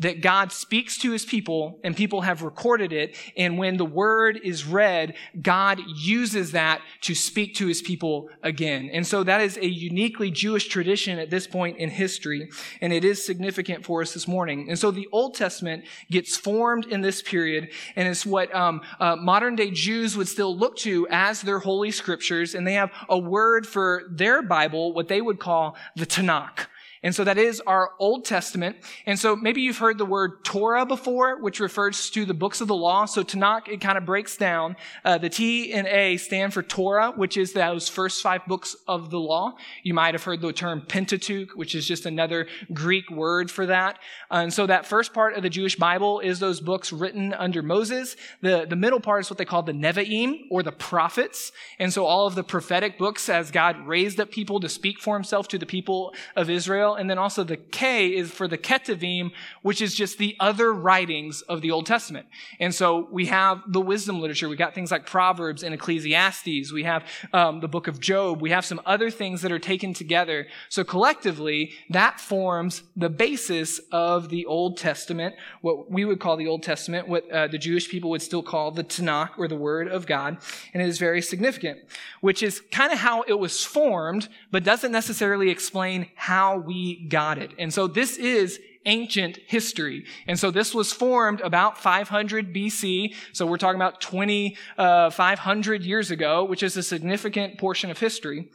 that 0.00 0.20
God 0.20 0.52
speaks 0.52 0.96
to 0.98 1.10
his 1.10 1.24
people 1.24 1.80
and 1.82 1.96
people 1.96 2.22
have 2.22 2.42
recorded 2.42 2.92
it. 2.92 3.16
And 3.36 3.58
when 3.58 3.76
the 3.76 3.84
word 3.84 4.38
is 4.44 4.64
read, 4.64 5.14
God 5.40 5.80
uses 5.96 6.52
that 6.52 6.80
to 7.02 7.14
speak 7.14 7.56
to 7.56 7.66
his 7.66 7.82
people 7.82 8.28
again. 8.42 8.90
And 8.92 9.06
so 9.06 9.24
that 9.24 9.40
is 9.40 9.56
a 9.56 9.66
uniquely 9.66 10.30
Jewish 10.30 10.68
tradition 10.68 11.18
at 11.18 11.30
this 11.30 11.46
point 11.46 11.78
in 11.78 11.90
history. 11.90 12.48
And 12.80 12.92
it 12.92 13.04
is 13.04 13.24
significant 13.24 13.84
for 13.84 14.00
us 14.02 14.14
this 14.14 14.28
morning. 14.28 14.68
And 14.68 14.78
so 14.78 14.90
the 14.90 15.08
Old 15.10 15.34
Testament 15.34 15.84
gets 16.10 16.36
formed 16.36 16.86
in 16.86 17.00
this 17.00 17.20
period 17.20 17.70
and 17.96 18.06
it's 18.06 18.24
what 18.24 18.54
um, 18.54 18.82
uh, 19.00 19.16
modern 19.16 19.56
day 19.56 19.70
Jews 19.70 20.16
would 20.16 20.28
still 20.28 20.56
look 20.56 20.76
to 20.78 21.08
as 21.10 21.42
their 21.42 21.58
holy 21.58 21.90
scriptures. 21.90 22.54
And 22.54 22.66
they 22.66 22.74
have 22.74 22.90
a 23.08 23.18
word 23.18 23.66
for 23.66 24.04
their 24.10 24.42
Bible, 24.42 24.92
what 24.92 25.08
they 25.08 25.20
would 25.20 25.40
call 25.40 25.76
the 25.96 26.06
Tanakh. 26.06 26.66
And 27.02 27.14
so 27.14 27.24
that 27.24 27.38
is 27.38 27.60
our 27.66 27.92
Old 27.98 28.24
Testament. 28.24 28.76
And 29.06 29.18
so 29.18 29.36
maybe 29.36 29.60
you've 29.60 29.78
heard 29.78 29.98
the 29.98 30.04
word 30.04 30.44
Torah 30.44 30.84
before, 30.84 31.40
which 31.40 31.60
refers 31.60 32.10
to 32.10 32.24
the 32.24 32.34
books 32.34 32.60
of 32.60 32.68
the 32.68 32.74
law. 32.74 33.04
So 33.04 33.22
Tanakh, 33.22 33.68
it 33.68 33.80
kind 33.80 33.96
of 33.96 34.04
breaks 34.04 34.36
down. 34.36 34.76
Uh, 35.04 35.18
the 35.18 35.28
T 35.28 35.72
and 35.72 35.86
A 35.86 36.16
stand 36.16 36.54
for 36.54 36.62
Torah, 36.62 37.12
which 37.14 37.36
is 37.36 37.52
those 37.52 37.88
first 37.88 38.22
five 38.22 38.44
books 38.46 38.76
of 38.86 39.10
the 39.10 39.20
law. 39.20 39.54
You 39.82 39.94
might 39.94 40.14
have 40.14 40.24
heard 40.24 40.40
the 40.40 40.52
term 40.52 40.82
Pentateuch, 40.86 41.50
which 41.54 41.74
is 41.74 41.86
just 41.86 42.06
another 42.06 42.46
Greek 42.72 43.10
word 43.10 43.50
for 43.50 43.66
that. 43.66 43.98
Uh, 44.30 44.36
and 44.42 44.52
so 44.52 44.66
that 44.66 44.86
first 44.86 45.12
part 45.12 45.34
of 45.34 45.42
the 45.42 45.50
Jewish 45.50 45.76
Bible 45.76 46.20
is 46.20 46.40
those 46.40 46.60
books 46.60 46.92
written 46.92 47.32
under 47.34 47.62
Moses. 47.62 48.16
The, 48.40 48.66
the 48.68 48.76
middle 48.76 49.00
part 49.00 49.20
is 49.20 49.30
what 49.30 49.38
they 49.38 49.44
call 49.44 49.62
the 49.62 49.72
Nevi'im, 49.72 50.46
or 50.50 50.62
the 50.62 50.72
prophets. 50.72 51.52
And 51.78 51.92
so 51.92 52.04
all 52.04 52.26
of 52.26 52.34
the 52.34 52.44
prophetic 52.44 52.98
books 52.98 53.28
as 53.28 53.50
God 53.50 53.86
raised 53.86 54.18
up 54.20 54.30
people 54.30 54.60
to 54.60 54.68
speak 54.68 55.00
for 55.00 55.14
himself 55.14 55.48
to 55.48 55.58
the 55.58 55.66
people 55.66 56.14
of 56.36 56.50
Israel. 56.50 56.87
Israel. 56.88 57.00
And 57.00 57.08
then 57.08 57.18
also 57.18 57.44
the 57.44 57.56
K 57.56 58.08
is 58.08 58.30
for 58.30 58.48
the 58.48 58.58
Ketuvim, 58.58 59.30
which 59.62 59.80
is 59.80 59.94
just 59.94 60.18
the 60.18 60.36
other 60.40 60.72
writings 60.72 61.42
of 61.42 61.60
the 61.60 61.70
Old 61.70 61.86
Testament. 61.86 62.26
And 62.60 62.74
so 62.74 63.08
we 63.10 63.26
have 63.26 63.62
the 63.66 63.80
wisdom 63.80 64.20
literature. 64.20 64.48
We 64.48 64.56
got 64.56 64.74
things 64.74 64.90
like 64.90 65.06
Proverbs 65.06 65.62
and 65.62 65.74
Ecclesiastes. 65.74 66.72
We 66.72 66.84
have 66.84 67.04
um, 67.32 67.60
the 67.60 67.68
book 67.68 67.88
of 67.88 68.00
Job. 68.00 68.40
We 68.40 68.50
have 68.50 68.64
some 68.64 68.80
other 68.86 69.10
things 69.10 69.42
that 69.42 69.52
are 69.52 69.58
taken 69.58 69.94
together. 69.94 70.46
So 70.68 70.84
collectively, 70.84 71.72
that 71.90 72.20
forms 72.20 72.82
the 72.96 73.10
basis 73.10 73.80
of 73.92 74.28
the 74.28 74.46
Old 74.46 74.76
Testament, 74.76 75.34
what 75.60 75.90
we 75.90 76.04
would 76.04 76.20
call 76.20 76.36
the 76.36 76.46
Old 76.46 76.62
Testament, 76.62 77.08
what 77.08 77.30
uh, 77.30 77.48
the 77.48 77.58
Jewish 77.58 77.88
people 77.88 78.10
would 78.10 78.22
still 78.22 78.42
call 78.42 78.70
the 78.70 78.84
Tanakh 78.84 79.38
or 79.38 79.48
the 79.48 79.56
Word 79.56 79.88
of 79.88 80.06
God. 80.06 80.38
And 80.72 80.82
it 80.82 80.88
is 80.88 80.98
very 80.98 81.22
significant, 81.22 81.78
which 82.20 82.42
is 82.42 82.60
kind 82.70 82.92
of 82.92 82.98
how 82.98 83.22
it 83.22 83.38
was 83.38 83.64
formed, 83.64 84.28
but 84.50 84.64
doesn't 84.64 84.92
necessarily 84.92 85.50
explain 85.50 86.08
how 86.14 86.58
we 86.58 86.77
got 87.08 87.38
it. 87.38 87.52
And 87.58 87.72
so 87.72 87.86
this 87.86 88.16
is 88.16 88.60
ancient 88.86 89.38
history. 89.46 90.04
And 90.26 90.38
so 90.38 90.50
this 90.50 90.74
was 90.74 90.92
formed 90.92 91.40
about 91.42 91.78
500 91.78 92.54
BC. 92.54 93.14
So 93.32 93.46
we're 93.46 93.58
talking 93.58 93.80
about 93.80 94.00
2,500 94.00 95.80
uh, 95.80 95.84
years 95.84 96.10
ago, 96.10 96.44
which 96.44 96.62
is 96.62 96.76
a 96.76 96.82
significant 96.82 97.58
portion 97.58 97.90
of 97.90 97.98
history. 97.98 98.48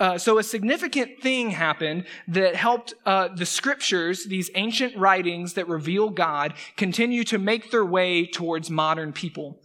Uh, 0.00 0.16
so 0.16 0.38
a 0.38 0.42
significant 0.42 1.20
thing 1.20 1.50
happened 1.50 2.04
that 2.26 2.56
helped 2.56 2.94
uh, 3.04 3.28
the 3.28 3.44
scriptures, 3.44 4.24
these 4.24 4.50
ancient 4.54 4.96
writings 4.96 5.52
that 5.52 5.68
reveal 5.68 6.08
God, 6.08 6.54
continue 6.76 7.22
to 7.24 7.38
make 7.38 7.70
their 7.70 7.84
way 7.84 8.26
towards 8.26 8.70
modern 8.70 9.12
people. 9.12 9.60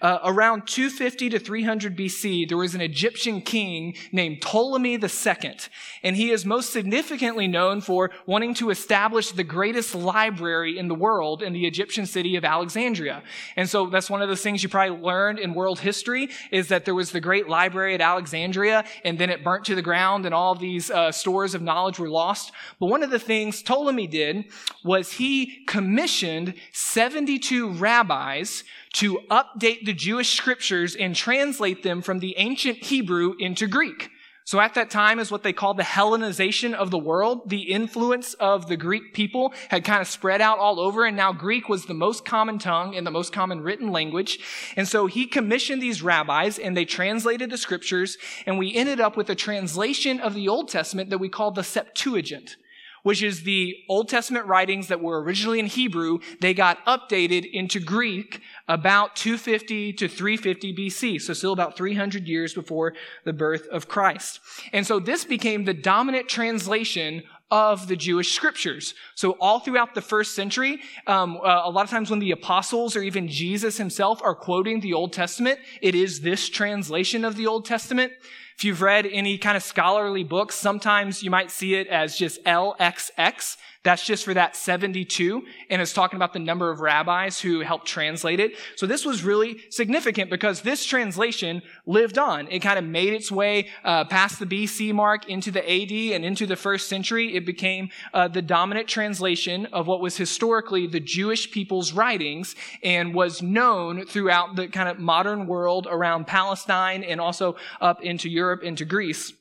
Uh, 0.00 0.18
around 0.24 0.66
250 0.66 1.30
to 1.30 1.38
300 1.38 1.96
BC, 1.96 2.48
there 2.48 2.56
was 2.56 2.74
an 2.74 2.80
Egyptian 2.80 3.40
king 3.40 3.96
named 4.12 4.40
Ptolemy 4.40 4.94
II, 4.94 5.56
and 6.04 6.16
he 6.16 6.30
is 6.30 6.46
most 6.46 6.70
significantly 6.70 7.48
known 7.48 7.80
for 7.80 8.10
wanting 8.26 8.54
to 8.54 8.70
establish 8.70 9.32
the 9.32 9.44
greatest 9.44 9.94
library 9.94 10.78
in 10.78 10.86
the 10.86 10.94
world 10.94 11.42
in 11.42 11.52
the 11.52 11.66
Egyptian 11.66 12.06
city 12.06 12.36
of 12.36 12.44
Alexandria. 12.44 13.22
And 13.56 13.68
so 13.68 13.86
that's 13.86 14.08
one 14.08 14.22
of 14.22 14.28
those 14.28 14.42
things 14.42 14.62
you 14.62 14.68
probably 14.68 15.00
learned 15.00 15.40
in 15.40 15.52
world 15.52 15.80
history 15.80 16.28
is 16.52 16.68
that 16.68 16.84
there 16.84 16.94
was 16.94 17.10
the 17.10 17.20
great 17.20 17.48
library 17.48 17.94
at 17.94 18.00
Alexandria, 18.00 18.84
and 19.04 19.18
then 19.18 19.30
it 19.30 19.42
burnt 19.42 19.64
to 19.64 19.74
the 19.74 19.79
the 19.80 19.84
ground 19.84 20.26
and 20.26 20.34
all 20.34 20.54
these 20.54 20.90
uh, 20.90 21.10
stores 21.10 21.54
of 21.54 21.62
knowledge 21.62 21.98
were 21.98 22.10
lost. 22.10 22.52
But 22.78 22.88
one 22.88 23.02
of 23.02 23.08
the 23.08 23.18
things 23.18 23.62
Ptolemy 23.62 24.06
did 24.06 24.44
was 24.84 25.12
he 25.12 25.64
commissioned 25.66 26.52
72 26.72 27.70
rabbis 27.70 28.62
to 28.94 29.20
update 29.30 29.86
the 29.86 29.94
Jewish 29.94 30.36
scriptures 30.36 30.94
and 30.94 31.16
translate 31.16 31.82
them 31.82 32.02
from 32.02 32.18
the 32.18 32.34
ancient 32.36 32.84
Hebrew 32.84 33.34
into 33.38 33.66
Greek. 33.66 34.10
So 34.50 34.58
at 34.58 34.74
that 34.74 34.90
time 34.90 35.20
is 35.20 35.30
what 35.30 35.44
they 35.44 35.52
called 35.52 35.76
the 35.76 35.84
Hellenization 35.84 36.74
of 36.74 36.90
the 36.90 36.98
world. 36.98 37.48
The 37.48 37.70
influence 37.70 38.34
of 38.34 38.66
the 38.66 38.76
Greek 38.76 39.14
people 39.14 39.54
had 39.68 39.84
kind 39.84 40.00
of 40.00 40.08
spread 40.08 40.40
out 40.40 40.58
all 40.58 40.80
over, 40.80 41.04
and 41.04 41.16
now 41.16 41.32
Greek 41.32 41.68
was 41.68 41.84
the 41.84 41.94
most 41.94 42.24
common 42.24 42.58
tongue 42.58 42.96
and 42.96 43.06
the 43.06 43.12
most 43.12 43.32
common 43.32 43.60
written 43.60 43.92
language. 43.92 44.40
And 44.74 44.88
so 44.88 45.06
he 45.06 45.26
commissioned 45.26 45.80
these 45.80 46.02
rabbis, 46.02 46.58
and 46.58 46.76
they 46.76 46.84
translated 46.84 47.48
the 47.48 47.56
scriptures, 47.56 48.18
and 48.44 48.58
we 48.58 48.74
ended 48.74 48.98
up 48.98 49.16
with 49.16 49.30
a 49.30 49.36
translation 49.36 50.18
of 50.18 50.34
the 50.34 50.48
Old 50.48 50.68
Testament 50.68 51.10
that 51.10 51.18
we 51.18 51.28
call 51.28 51.52
the 51.52 51.62
Septuagint 51.62 52.56
which 53.02 53.22
is 53.22 53.42
the 53.42 53.74
Old 53.88 54.08
Testament 54.08 54.46
writings 54.46 54.88
that 54.88 55.00
were 55.00 55.22
originally 55.22 55.58
in 55.58 55.66
Hebrew. 55.66 56.18
They 56.40 56.54
got 56.54 56.84
updated 56.86 57.50
into 57.50 57.80
Greek 57.80 58.40
about 58.68 59.16
250 59.16 59.92
to 59.94 60.08
350 60.08 60.74
BC, 60.74 61.20
so 61.20 61.32
still 61.32 61.52
about 61.52 61.76
300 61.76 62.26
years 62.26 62.54
before 62.54 62.94
the 63.24 63.32
birth 63.32 63.66
of 63.68 63.88
Christ. 63.88 64.40
And 64.72 64.86
so 64.86 65.00
this 65.00 65.24
became 65.24 65.64
the 65.64 65.74
dominant 65.74 66.28
translation 66.28 67.22
of 67.50 67.88
the 67.88 67.96
Jewish 67.96 68.32
scriptures. 68.32 68.94
So 69.16 69.32
all 69.32 69.58
throughout 69.60 69.94
the 69.94 70.00
first 70.00 70.34
century, 70.34 70.80
um, 71.06 71.36
uh, 71.38 71.62
a 71.64 71.70
lot 71.70 71.84
of 71.84 71.90
times 71.90 72.10
when 72.10 72.20
the 72.20 72.30
apostles 72.30 72.94
or 72.94 73.02
even 73.02 73.28
Jesus 73.28 73.76
himself 73.76 74.22
are 74.22 74.34
quoting 74.34 74.80
the 74.80 74.94
Old 74.94 75.12
Testament, 75.12 75.58
it 75.82 75.94
is 75.94 76.20
this 76.20 76.48
translation 76.48 77.24
of 77.24 77.36
the 77.36 77.46
Old 77.46 77.64
Testament. 77.64 78.12
If 78.60 78.64
you've 78.64 78.82
read 78.82 79.06
any 79.06 79.38
kind 79.38 79.56
of 79.56 79.62
scholarly 79.62 80.22
books, 80.22 80.54
sometimes 80.54 81.22
you 81.22 81.30
might 81.30 81.50
see 81.50 81.76
it 81.76 81.86
as 81.86 82.14
just 82.14 82.44
LXX. 82.44 83.56
That's 83.82 84.04
just 84.04 84.26
for 84.26 84.34
that 84.34 84.56
72, 84.56 85.42
and 85.70 85.80
it's 85.80 85.94
talking 85.94 86.16
about 86.16 86.34
the 86.34 86.38
number 86.38 86.70
of 86.70 86.80
rabbis 86.80 87.40
who 87.40 87.60
helped 87.60 87.86
translate 87.86 88.38
it. 88.38 88.52
So 88.76 88.86
this 88.86 89.06
was 89.06 89.24
really 89.24 89.62
significant 89.70 90.28
because 90.28 90.60
this 90.60 90.84
translation 90.84 91.62
lived 91.86 92.18
on. 92.18 92.46
It 92.48 92.58
kind 92.58 92.78
of 92.78 92.84
made 92.84 93.14
its 93.14 93.32
way 93.32 93.68
uh, 93.82 94.04
past 94.04 94.38
the 94.38 94.44
BC 94.44 94.92
mark 94.92 95.30
into 95.30 95.50
the 95.50 95.60
AD 95.60 96.14
and 96.14 96.26
into 96.26 96.44
the 96.44 96.56
first 96.56 96.90
century. 96.90 97.34
It 97.34 97.46
became 97.46 97.88
uh, 98.12 98.28
the 98.28 98.42
dominant 98.42 98.86
translation 98.86 99.64
of 99.72 99.86
what 99.86 100.02
was 100.02 100.14
historically 100.14 100.86
the 100.86 101.00
Jewish 101.00 101.50
people's 101.50 101.94
writings 101.94 102.56
and 102.82 103.14
was 103.14 103.40
known 103.40 104.04
throughout 104.04 104.56
the 104.56 104.68
kind 104.68 104.90
of 104.90 104.98
modern 104.98 105.46
world 105.46 105.86
around 105.90 106.26
Palestine 106.26 107.02
and 107.02 107.18
also 107.18 107.56
up 107.80 108.02
into 108.02 108.28
Europe, 108.28 108.62
into 108.62 108.84
Greece. 108.84 109.32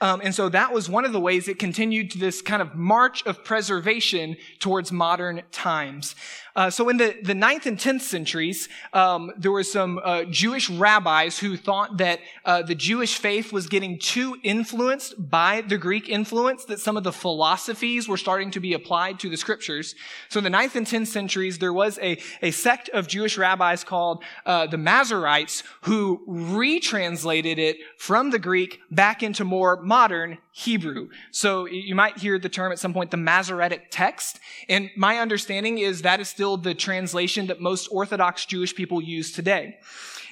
Um, 0.00 0.20
and 0.22 0.34
so 0.34 0.48
that 0.48 0.72
was 0.72 0.88
one 0.88 1.04
of 1.04 1.12
the 1.12 1.20
ways 1.20 1.48
it 1.48 1.58
continued 1.58 2.10
to 2.12 2.18
this 2.18 2.42
kind 2.42 2.62
of 2.62 2.74
march 2.74 3.24
of 3.26 3.44
preservation 3.44 4.36
towards 4.58 4.92
modern 4.92 5.42
times. 5.52 6.14
Uh, 6.56 6.70
so 6.70 6.88
in 6.88 6.96
the, 6.96 7.16
the 7.22 7.32
9th 7.32 7.66
and 7.66 7.78
10th 7.78 8.02
centuries, 8.02 8.68
um, 8.92 9.32
there 9.36 9.50
were 9.50 9.64
some 9.64 10.00
uh, 10.04 10.22
Jewish 10.24 10.70
rabbis 10.70 11.38
who 11.38 11.56
thought 11.56 11.96
that 11.98 12.20
uh, 12.44 12.62
the 12.62 12.76
Jewish 12.76 13.18
faith 13.18 13.52
was 13.52 13.66
getting 13.66 13.98
too 13.98 14.36
influenced 14.44 15.14
by 15.30 15.62
the 15.62 15.76
Greek 15.76 16.08
influence, 16.08 16.64
that 16.66 16.78
some 16.78 16.96
of 16.96 17.02
the 17.02 17.12
philosophies 17.12 18.08
were 18.08 18.16
starting 18.16 18.52
to 18.52 18.60
be 18.60 18.72
applied 18.72 19.18
to 19.20 19.28
the 19.28 19.36
scriptures. 19.36 19.96
So 20.28 20.38
in 20.38 20.44
the 20.44 20.50
9th 20.50 20.76
and 20.76 20.86
10th 20.86 21.08
centuries, 21.08 21.58
there 21.58 21.72
was 21.72 21.98
a, 22.00 22.18
a 22.40 22.52
sect 22.52 22.88
of 22.90 23.08
Jewish 23.08 23.36
rabbis 23.36 23.82
called 23.82 24.22
uh, 24.46 24.68
the 24.68 24.76
Masoretes 24.76 25.64
who 25.82 26.22
retranslated 26.26 27.58
it 27.58 27.78
from 27.98 28.30
the 28.30 28.38
Greek 28.38 28.80
back 28.92 29.24
into 29.24 29.44
more 29.44 29.80
modern 29.82 30.38
Hebrew. 30.52 31.08
So 31.32 31.66
you 31.66 31.96
might 31.96 32.18
hear 32.18 32.38
the 32.38 32.48
term 32.48 32.70
at 32.70 32.78
some 32.78 32.94
point, 32.94 33.10
the 33.10 33.16
Masoretic 33.16 33.88
text. 33.90 34.38
And 34.68 34.88
my 34.96 35.18
understanding 35.18 35.78
is 35.78 36.02
that 36.02 36.20
is 36.20 36.28
still 36.28 36.43
the 36.52 36.74
translation 36.74 37.46
that 37.46 37.60
most 37.60 37.88
Orthodox 37.90 38.44
Jewish 38.44 38.74
people 38.74 39.00
use 39.00 39.32
today. 39.32 39.78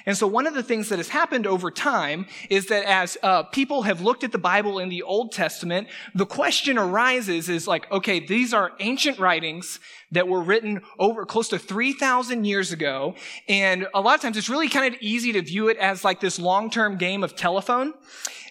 And 0.05 0.17
so 0.17 0.27
one 0.27 0.47
of 0.47 0.53
the 0.53 0.63
things 0.63 0.89
that 0.89 0.99
has 0.99 1.09
happened 1.09 1.47
over 1.47 1.71
time 1.71 2.25
is 2.49 2.67
that 2.67 2.85
as 2.85 3.17
uh, 3.23 3.43
people 3.43 3.83
have 3.83 4.01
looked 4.01 4.23
at 4.23 4.31
the 4.31 4.37
Bible 4.37 4.79
in 4.79 4.89
the 4.89 5.03
Old 5.03 5.31
Testament, 5.31 5.87
the 6.13 6.25
question 6.25 6.77
arises 6.77 7.47
is 7.47 7.67
like, 7.67 7.89
okay, 7.91 8.19
these 8.19 8.53
are 8.53 8.73
ancient 8.79 9.17
writings 9.17 9.79
that 10.13 10.27
were 10.27 10.41
written 10.41 10.81
over 10.97 11.25
close 11.25 11.49
to 11.49 11.59
3,000 11.59 12.45
years 12.45 12.71
ago. 12.71 13.15
And 13.47 13.87
a 13.93 14.01
lot 14.01 14.15
of 14.15 14.21
times 14.21 14.37
it's 14.37 14.49
really 14.49 14.69
kind 14.69 14.93
of 14.93 15.01
easy 15.01 15.33
to 15.33 15.41
view 15.41 15.69
it 15.69 15.77
as 15.77 16.03
like 16.03 16.19
this 16.19 16.39
long-term 16.39 16.97
game 16.97 17.23
of 17.23 17.35
telephone. 17.35 17.93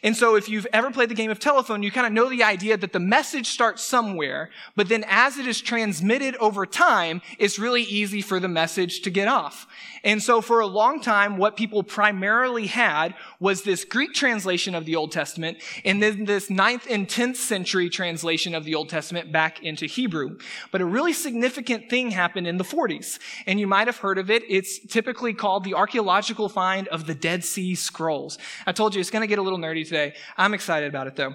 And 0.05 0.17
so 0.17 0.35
if 0.35 0.49
you've 0.49 0.67
ever 0.73 0.91
played 0.91 1.11
the 1.11 1.15
game 1.15 1.31
of 1.31 1.39
telephone, 1.39 1.83
you 1.83 1.93
kind 1.93 2.07
of 2.07 2.13
know 2.13 2.29
the 2.29 2.43
idea 2.43 2.77
that 2.77 2.93
the 2.93 2.99
message 2.99 3.47
starts 3.47 3.83
somewhere, 3.83 4.51
but 4.75 4.89
then 4.89 5.05
as 5.07 5.39
it 5.39 5.47
is 5.47 5.61
transmitted 5.61 6.35
over 6.37 6.67
time, 6.67 7.23
it's 7.39 7.59
really 7.59 7.83
easy 7.83 8.21
for 8.21 8.41
the 8.41 8.49
message 8.49 9.03
to 9.03 9.11
get 9.11 9.29
off. 9.29 9.69
And 10.05 10.21
so 10.21 10.41
for 10.41 10.59
a 10.59 10.67
long 10.67 11.01
time, 11.01 11.37
what 11.37 11.57
people 11.57 11.85
primarily 11.85 12.67
had 12.67 13.15
was 13.39 13.63
this 13.63 13.85
Greek 13.85 14.13
translation 14.13 14.75
of 14.75 14.85
the 14.85 14.97
Old 14.97 15.13
Testament 15.13 15.59
and 15.85 16.03
then 16.03 16.25
this 16.25 16.49
9th 16.49 16.91
and 16.91 17.07
10th 17.07 17.37
century 17.37 17.89
translation 17.89 18.57
of 18.57 18.65
the 18.65 18.75
Old 18.75 18.89
Testament 18.89 19.31
back 19.31 19.63
into 19.63 19.87
Hebrew. 19.87 20.39
But 20.73 20.81
a 20.81 20.85
really 20.85 21.13
significant 21.13 21.52
thing 21.53 22.11
happened 22.11 22.47
in 22.47 22.57
the 22.57 22.65
40s. 22.65 23.19
And 23.47 23.61
you 23.61 23.67
might 23.67 23.87
have 23.87 23.99
heard 23.99 24.19
of 24.19 24.31
it. 24.31 24.43
It's 24.49 24.79
typically 24.79 25.35
called 25.35 25.65
the 25.65 25.75
archaeological 25.75 26.49
find 26.49 26.89
of 26.89 27.07
the 27.07 27.15
Dead 27.15 27.45
Sea 27.45 27.75
Scrolls. 27.75 28.39
I 28.67 28.73
told 28.73 28.95
you 28.95 29.01
it's 29.01 29.11
going 29.11 29.23
to 29.23 29.27
get 29.27 29.39
a 29.39 29.43
little 29.43 29.59
nerdy 29.59 29.85
today. 29.85 30.15
I'm 30.37 30.55
excited 30.55 30.89
about 30.89 31.07
it 31.07 31.17
though. 31.17 31.35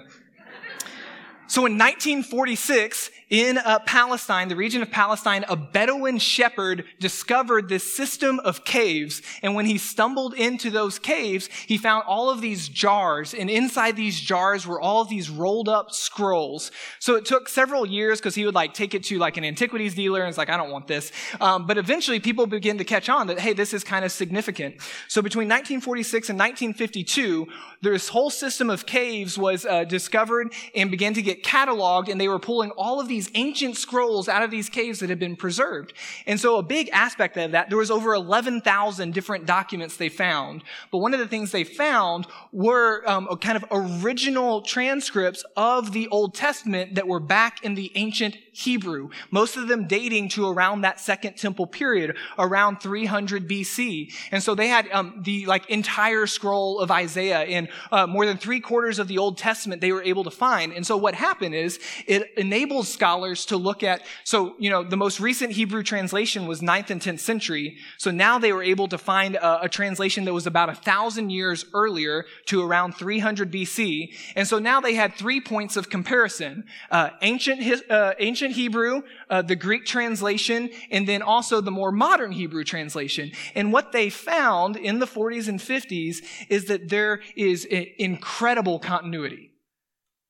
So 1.46 1.64
in 1.64 1.78
1946, 1.78 3.10
in 3.30 3.58
uh, 3.58 3.78
Palestine, 3.80 4.48
the 4.48 4.56
region 4.56 4.80
of 4.80 4.90
Palestine, 4.90 5.44
a 5.48 5.56
Bedouin 5.56 6.18
shepherd 6.18 6.84
discovered 6.98 7.68
this 7.68 7.94
system 7.94 8.40
of 8.40 8.64
caves. 8.64 9.20
And 9.42 9.54
when 9.54 9.66
he 9.66 9.76
stumbled 9.76 10.34
into 10.34 10.70
those 10.70 10.98
caves, 10.98 11.48
he 11.66 11.76
found 11.76 12.04
all 12.06 12.30
of 12.30 12.40
these 12.40 12.68
jars. 12.68 13.34
And 13.34 13.50
inside 13.50 13.96
these 13.96 14.18
jars 14.18 14.66
were 14.66 14.80
all 14.80 15.02
of 15.02 15.08
these 15.08 15.28
rolled 15.28 15.68
up 15.68 15.92
scrolls. 15.92 16.70
So 16.98 17.16
it 17.16 17.26
took 17.26 17.48
several 17.48 17.84
years 17.84 18.18
because 18.18 18.34
he 18.34 18.46
would 18.46 18.54
like 18.54 18.72
take 18.72 18.94
it 18.94 19.04
to 19.04 19.18
like 19.18 19.36
an 19.36 19.44
antiquities 19.44 19.94
dealer 19.94 20.20
and 20.20 20.28
it's 20.28 20.38
like, 20.38 20.50
I 20.50 20.56
don't 20.56 20.70
want 20.70 20.86
this. 20.86 21.12
Um, 21.40 21.66
but 21.66 21.76
eventually 21.76 22.20
people 22.20 22.46
begin 22.46 22.78
to 22.78 22.84
catch 22.84 23.08
on 23.08 23.26
that, 23.26 23.38
hey, 23.38 23.52
this 23.52 23.74
is 23.74 23.84
kind 23.84 24.04
of 24.04 24.12
significant. 24.12 24.76
So 25.08 25.20
between 25.20 25.48
1946 25.48 26.30
and 26.30 26.38
1952, 26.38 27.46
this 27.80 28.08
whole 28.08 28.30
system 28.30 28.70
of 28.70 28.86
caves 28.86 29.38
was 29.38 29.64
uh, 29.64 29.84
discovered 29.84 30.52
and 30.74 30.90
began 30.90 31.14
to 31.14 31.22
get 31.22 31.44
cataloged 31.44 32.08
and 32.08 32.20
they 32.20 32.28
were 32.28 32.38
pulling 32.38 32.70
all 32.72 33.00
of 33.00 33.08
these 33.08 33.30
ancient 33.34 33.76
scrolls 33.76 34.28
out 34.28 34.42
of 34.42 34.50
these 34.50 34.68
caves 34.68 34.98
that 35.00 35.08
had 35.08 35.18
been 35.18 35.36
preserved. 35.36 35.92
And 36.26 36.40
so 36.40 36.56
a 36.56 36.62
big 36.62 36.88
aspect 36.92 37.36
of 37.36 37.52
that, 37.52 37.68
there 37.68 37.78
was 37.78 37.90
over 37.90 38.14
11,000 38.14 39.14
different 39.14 39.46
documents 39.46 39.96
they 39.96 40.08
found. 40.08 40.64
But 40.90 40.98
one 40.98 41.14
of 41.14 41.20
the 41.20 41.28
things 41.28 41.52
they 41.52 41.64
found 41.64 42.26
were 42.52 43.08
um, 43.08 43.28
kind 43.40 43.56
of 43.56 43.64
original 43.70 44.62
transcripts 44.62 45.44
of 45.56 45.92
the 45.92 46.08
Old 46.08 46.34
Testament 46.34 46.96
that 46.96 47.06
were 47.06 47.20
back 47.20 47.64
in 47.64 47.74
the 47.74 47.92
ancient 47.94 48.36
Hebrew, 48.52 49.10
most 49.30 49.56
of 49.56 49.68
them 49.68 49.86
dating 49.86 50.30
to 50.30 50.48
around 50.48 50.80
that 50.80 50.98
second 50.98 51.36
temple 51.36 51.68
period, 51.68 52.16
around 52.38 52.80
300 52.80 53.48
BC. 53.48 54.12
And 54.32 54.42
so 54.42 54.56
they 54.56 54.66
had 54.66 54.88
um, 54.90 55.20
the 55.24 55.46
like 55.46 55.70
entire 55.70 56.26
scroll 56.26 56.80
of 56.80 56.90
Isaiah 56.90 57.42
and 57.42 57.67
uh, 57.90 58.06
more 58.06 58.26
than 58.26 58.36
three 58.36 58.60
quarters 58.60 58.98
of 58.98 59.08
the 59.08 59.18
Old 59.18 59.38
Testament 59.38 59.80
they 59.80 59.92
were 59.92 60.02
able 60.02 60.24
to 60.24 60.30
find. 60.30 60.72
And 60.72 60.86
so 60.86 60.96
what 60.96 61.14
happened 61.14 61.54
is 61.54 61.78
it 62.06 62.32
enables 62.36 62.88
scholars 62.88 63.46
to 63.46 63.56
look 63.56 63.82
at, 63.82 64.02
so, 64.24 64.54
you 64.58 64.70
know, 64.70 64.82
the 64.82 64.96
most 64.96 65.20
recent 65.20 65.52
Hebrew 65.52 65.82
translation 65.82 66.46
was 66.46 66.60
9th 66.60 66.90
and 66.90 67.00
10th 67.00 67.20
century. 67.20 67.78
So 67.96 68.10
now 68.10 68.38
they 68.38 68.52
were 68.52 68.62
able 68.62 68.88
to 68.88 68.98
find 68.98 69.36
a, 69.36 69.64
a 69.64 69.68
translation 69.68 70.24
that 70.24 70.32
was 70.32 70.46
about 70.46 70.68
a 70.68 70.74
thousand 70.74 71.30
years 71.30 71.64
earlier 71.74 72.24
to 72.46 72.62
around 72.62 72.92
300 72.92 73.52
BC. 73.52 74.14
And 74.34 74.46
so 74.46 74.58
now 74.58 74.80
they 74.80 74.94
had 74.94 75.14
three 75.14 75.40
points 75.40 75.76
of 75.76 75.90
comparison. 75.90 76.64
Uh, 76.90 77.10
ancient, 77.22 77.90
uh, 77.90 78.14
ancient 78.18 78.52
Hebrew, 78.52 79.02
uh, 79.30 79.42
the 79.42 79.56
Greek 79.56 79.84
translation, 79.84 80.70
and 80.90 81.06
then 81.06 81.22
also 81.22 81.60
the 81.60 81.70
more 81.70 81.92
modern 81.92 82.32
Hebrew 82.32 82.64
translation. 82.64 83.32
And 83.54 83.72
what 83.72 83.92
they 83.92 84.10
found 84.10 84.76
in 84.76 84.98
the 84.98 85.06
40s 85.06 85.48
and 85.48 85.58
50s 85.58 86.22
is 86.48 86.66
that 86.66 86.88
there 86.88 87.20
is 87.36 87.57
incredible 87.64 88.78
continuity. 88.78 89.52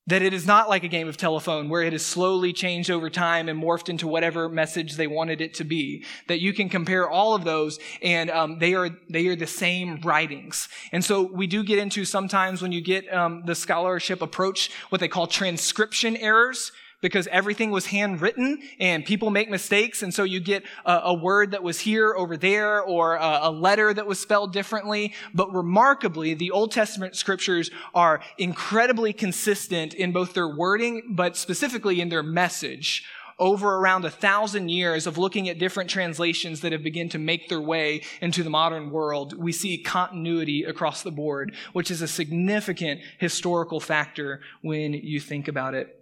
That 0.06 0.22
it 0.22 0.32
is 0.32 0.46
not 0.46 0.70
like 0.70 0.84
a 0.84 0.88
game 0.88 1.06
of 1.06 1.18
telephone 1.18 1.68
where 1.68 1.82
it 1.82 1.92
has 1.92 2.04
slowly 2.04 2.54
changed 2.54 2.90
over 2.90 3.10
time 3.10 3.46
and 3.46 3.62
morphed 3.62 3.90
into 3.90 4.08
whatever 4.08 4.48
message 4.48 4.96
they 4.96 5.06
wanted 5.06 5.42
it 5.42 5.52
to 5.54 5.64
be. 5.64 6.02
That 6.28 6.40
you 6.40 6.54
can 6.54 6.70
compare 6.70 7.10
all 7.10 7.34
of 7.34 7.44
those 7.44 7.78
and 8.00 8.30
um, 8.30 8.58
they 8.58 8.72
are 8.72 8.88
they 9.10 9.26
are 9.26 9.36
the 9.36 9.46
same 9.46 10.00
writings. 10.00 10.70
And 10.92 11.04
so 11.04 11.30
we 11.30 11.46
do 11.46 11.62
get 11.62 11.78
into 11.78 12.06
sometimes 12.06 12.62
when 12.62 12.72
you 12.72 12.80
get 12.80 13.12
um, 13.12 13.42
the 13.44 13.54
scholarship 13.54 14.22
approach 14.22 14.70
what 14.88 15.02
they 15.02 15.08
call 15.08 15.26
transcription 15.26 16.16
errors 16.16 16.72
because 17.00 17.26
everything 17.28 17.70
was 17.70 17.86
handwritten 17.86 18.58
and 18.80 19.04
people 19.04 19.30
make 19.30 19.50
mistakes. 19.50 20.02
And 20.02 20.12
so 20.12 20.24
you 20.24 20.40
get 20.40 20.64
a, 20.84 21.00
a 21.04 21.14
word 21.14 21.52
that 21.52 21.62
was 21.62 21.80
here 21.80 22.14
over 22.16 22.36
there 22.36 22.82
or 22.82 23.16
a, 23.16 23.40
a 23.42 23.50
letter 23.50 23.94
that 23.94 24.06
was 24.06 24.18
spelled 24.18 24.52
differently. 24.52 25.14
But 25.32 25.52
remarkably, 25.52 26.34
the 26.34 26.50
Old 26.50 26.72
Testament 26.72 27.16
scriptures 27.16 27.70
are 27.94 28.20
incredibly 28.36 29.12
consistent 29.12 29.94
in 29.94 30.12
both 30.12 30.34
their 30.34 30.48
wording, 30.48 31.02
but 31.10 31.36
specifically 31.36 32.00
in 32.00 32.08
their 32.08 32.22
message 32.22 33.04
over 33.38 33.76
around 33.76 34.04
a 34.04 34.10
thousand 34.10 34.68
years 34.68 35.06
of 35.06 35.16
looking 35.16 35.48
at 35.48 35.58
different 35.58 35.88
translations 35.88 36.60
that 36.60 36.72
have 36.72 36.82
begun 36.82 37.08
to 37.08 37.18
make 37.18 37.48
their 37.48 37.60
way 37.60 38.02
into 38.20 38.42
the 38.42 38.50
modern 38.50 38.90
world, 38.90 39.38
we 39.38 39.52
see 39.52 39.78
continuity 39.78 40.64
across 40.64 41.02
the 41.02 41.10
board, 41.10 41.54
which 41.72 41.90
is 41.90 42.02
a 42.02 42.08
significant 42.08 43.00
historical 43.18 43.80
factor 43.80 44.40
when 44.62 44.92
you 44.92 45.20
think 45.20 45.46
about 45.46 45.74
it. 45.74 45.97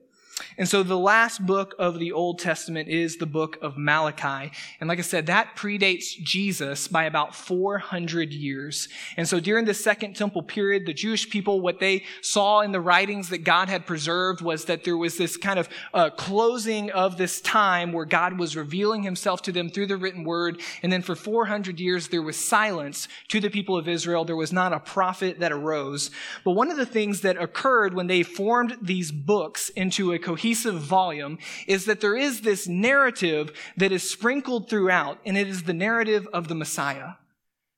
And 0.58 0.68
so 0.68 0.82
the 0.82 0.98
last 0.98 1.44
book 1.44 1.74
of 1.78 1.98
the 1.98 2.12
Old 2.12 2.38
Testament 2.38 2.88
is 2.88 3.16
the 3.16 3.26
book 3.26 3.58
of 3.62 3.78
Malachi. 3.78 4.52
And 4.80 4.88
like 4.88 4.98
I 4.98 5.02
said, 5.02 5.26
that 5.26 5.56
predates 5.56 6.18
Jesus 6.22 6.88
by 6.88 7.04
about 7.04 7.34
400 7.34 8.32
years. 8.32 8.88
And 9.16 9.26
so 9.26 9.40
during 9.40 9.64
the 9.64 9.74
Second 9.74 10.14
Temple 10.14 10.42
period, 10.42 10.84
the 10.84 10.94
Jewish 10.94 11.28
people, 11.28 11.60
what 11.60 11.80
they 11.80 12.04
saw 12.20 12.60
in 12.60 12.72
the 12.72 12.80
writings 12.80 13.30
that 13.30 13.44
God 13.44 13.68
had 13.68 13.86
preserved 13.86 14.42
was 14.42 14.66
that 14.66 14.84
there 14.84 14.96
was 14.96 15.16
this 15.16 15.36
kind 15.38 15.58
of 15.58 15.68
uh, 15.94 16.10
closing 16.10 16.90
of 16.90 17.16
this 17.16 17.40
time 17.40 17.92
where 17.92 18.06
God 18.06 18.38
was 18.38 18.56
revealing 18.56 19.02
himself 19.02 19.40
to 19.42 19.52
them 19.52 19.70
through 19.70 19.86
the 19.86 19.96
written 19.96 20.24
word. 20.24 20.60
And 20.82 20.92
then 20.92 21.02
for 21.02 21.14
400 21.14 21.80
years, 21.80 22.08
there 22.08 22.22
was 22.22 22.36
silence 22.36 23.08
to 23.28 23.40
the 23.40 23.50
people 23.50 23.76
of 23.76 23.88
Israel. 23.88 24.24
There 24.24 24.36
was 24.36 24.52
not 24.52 24.72
a 24.72 24.80
prophet 24.80 25.40
that 25.40 25.52
arose. 25.52 26.10
But 26.44 26.52
one 26.52 26.70
of 26.70 26.76
the 26.76 26.86
things 26.86 27.22
that 27.22 27.36
occurred 27.36 27.94
when 27.94 28.06
they 28.06 28.22
formed 28.22 28.76
these 28.82 29.12
books 29.12 29.70
into 29.70 30.12
a 30.12 30.18
cohesive 30.26 30.80
volume 30.80 31.38
is 31.68 31.84
that 31.84 32.00
there 32.00 32.16
is 32.16 32.40
this 32.40 32.66
narrative 32.66 33.52
that 33.76 33.92
is 33.92 34.10
sprinkled 34.10 34.68
throughout, 34.68 35.20
and 35.24 35.38
it 35.38 35.46
is 35.46 35.62
the 35.62 35.72
narrative 35.72 36.26
of 36.32 36.48
the 36.48 36.54
Messiah. 36.54 37.12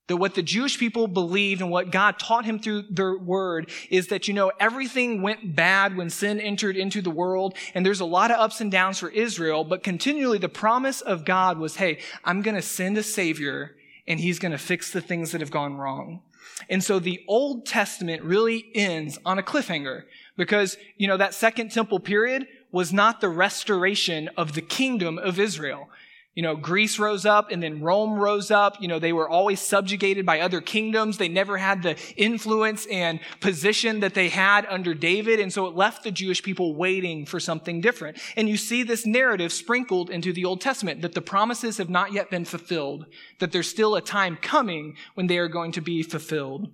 That 0.06 0.16
what 0.16 0.34
the 0.34 0.42
Jewish 0.42 0.78
people 0.78 1.06
believed 1.06 1.60
and 1.60 1.70
what 1.70 1.90
God 1.90 2.18
taught 2.18 2.46
him 2.46 2.58
through 2.58 2.84
their 2.90 3.18
word 3.18 3.70
is 3.90 4.06
that, 4.06 4.26
you 4.26 4.32
know, 4.32 4.50
everything 4.58 5.20
went 5.20 5.54
bad 5.54 5.94
when 5.94 6.08
sin 6.08 6.40
entered 6.40 6.78
into 6.78 7.02
the 7.02 7.10
world. 7.10 7.54
And 7.74 7.84
there's 7.84 8.00
a 8.00 8.06
lot 8.06 8.30
of 8.30 8.38
ups 8.38 8.62
and 8.62 8.72
downs 8.72 8.98
for 8.98 9.10
Israel, 9.10 9.64
but 9.64 9.82
continually 9.82 10.38
the 10.38 10.48
promise 10.48 11.02
of 11.02 11.26
God 11.26 11.58
was, 11.58 11.76
hey, 11.76 11.98
I'm 12.24 12.40
going 12.40 12.56
to 12.56 12.62
send 12.62 12.96
a 12.96 13.02
savior 13.02 13.76
and 14.06 14.18
he's 14.18 14.38
going 14.38 14.52
to 14.52 14.58
fix 14.58 14.90
the 14.90 15.02
things 15.02 15.32
that 15.32 15.42
have 15.42 15.50
gone 15.50 15.76
wrong. 15.76 16.22
And 16.70 16.82
so 16.82 16.98
the 16.98 17.20
Old 17.28 17.66
Testament 17.66 18.22
really 18.22 18.70
ends 18.74 19.18
on 19.26 19.38
a 19.38 19.42
cliffhanger 19.42 20.04
because, 20.38 20.78
you 20.96 21.06
know, 21.06 21.18
that 21.18 21.34
second 21.34 21.70
temple 21.70 22.00
period 22.00 22.46
was 22.72 22.92
not 22.92 23.20
the 23.20 23.28
restoration 23.28 24.30
of 24.38 24.54
the 24.54 24.62
kingdom 24.62 25.18
of 25.18 25.38
Israel. 25.38 25.90
You 26.34 26.42
know, 26.42 26.54
Greece 26.54 27.00
rose 27.00 27.26
up 27.26 27.50
and 27.50 27.60
then 27.60 27.80
Rome 27.80 28.16
rose 28.16 28.52
up. 28.52 28.80
You 28.80 28.86
know, 28.86 29.00
they 29.00 29.12
were 29.12 29.28
always 29.28 29.60
subjugated 29.60 30.24
by 30.24 30.38
other 30.38 30.60
kingdoms. 30.60 31.18
They 31.18 31.28
never 31.28 31.58
had 31.58 31.82
the 31.82 31.96
influence 32.16 32.86
and 32.86 33.18
position 33.40 33.98
that 34.00 34.14
they 34.14 34.28
had 34.28 34.64
under 34.66 34.94
David. 34.94 35.40
And 35.40 35.52
so 35.52 35.66
it 35.66 35.74
left 35.74 36.04
the 36.04 36.12
Jewish 36.12 36.40
people 36.40 36.76
waiting 36.76 37.26
for 37.26 37.40
something 37.40 37.80
different. 37.80 38.18
And 38.36 38.48
you 38.48 38.56
see 38.56 38.84
this 38.84 39.04
narrative 39.04 39.52
sprinkled 39.52 40.10
into 40.10 40.32
the 40.32 40.44
Old 40.44 40.60
Testament 40.60 41.02
that 41.02 41.14
the 41.14 41.20
promises 41.20 41.78
have 41.78 41.90
not 41.90 42.12
yet 42.12 42.30
been 42.30 42.44
fulfilled, 42.44 43.06
that 43.40 43.50
there's 43.50 43.68
still 43.68 43.96
a 43.96 44.00
time 44.00 44.38
coming 44.40 44.94
when 45.14 45.26
they 45.26 45.38
are 45.38 45.48
going 45.48 45.72
to 45.72 45.80
be 45.80 46.04
fulfilled. 46.04 46.70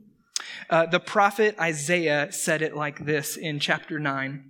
Uh, 0.68 0.86
the 0.86 1.00
prophet 1.00 1.54
Isaiah 1.60 2.32
said 2.32 2.62
it 2.62 2.76
like 2.76 3.04
this 3.04 3.36
in 3.36 3.60
chapter 3.60 3.98
9. 3.98 4.44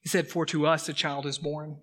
He 0.00 0.08
said, 0.08 0.28
For 0.28 0.46
to 0.46 0.66
us 0.66 0.88
a 0.88 0.92
child 0.92 1.26
is 1.26 1.38
born 1.38 1.78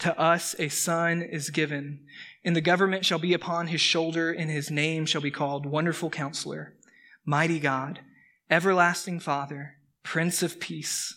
to 0.00 0.18
us 0.18 0.56
a 0.58 0.68
son 0.68 1.22
is 1.22 1.50
given, 1.50 2.00
and 2.42 2.56
the 2.56 2.62
government 2.62 3.04
shall 3.04 3.18
be 3.18 3.34
upon 3.34 3.66
his 3.66 3.82
shoulder, 3.82 4.32
and 4.32 4.50
his 4.50 4.70
name 4.70 5.06
shall 5.06 5.20
be 5.20 5.30
called 5.30 5.66
Wonderful 5.66 6.10
Counselor, 6.10 6.74
Mighty 7.24 7.60
God, 7.60 8.00
Everlasting 8.50 9.20
Father, 9.20 9.76
Prince 10.02 10.42
of 10.42 10.58
Peace. 10.58 11.16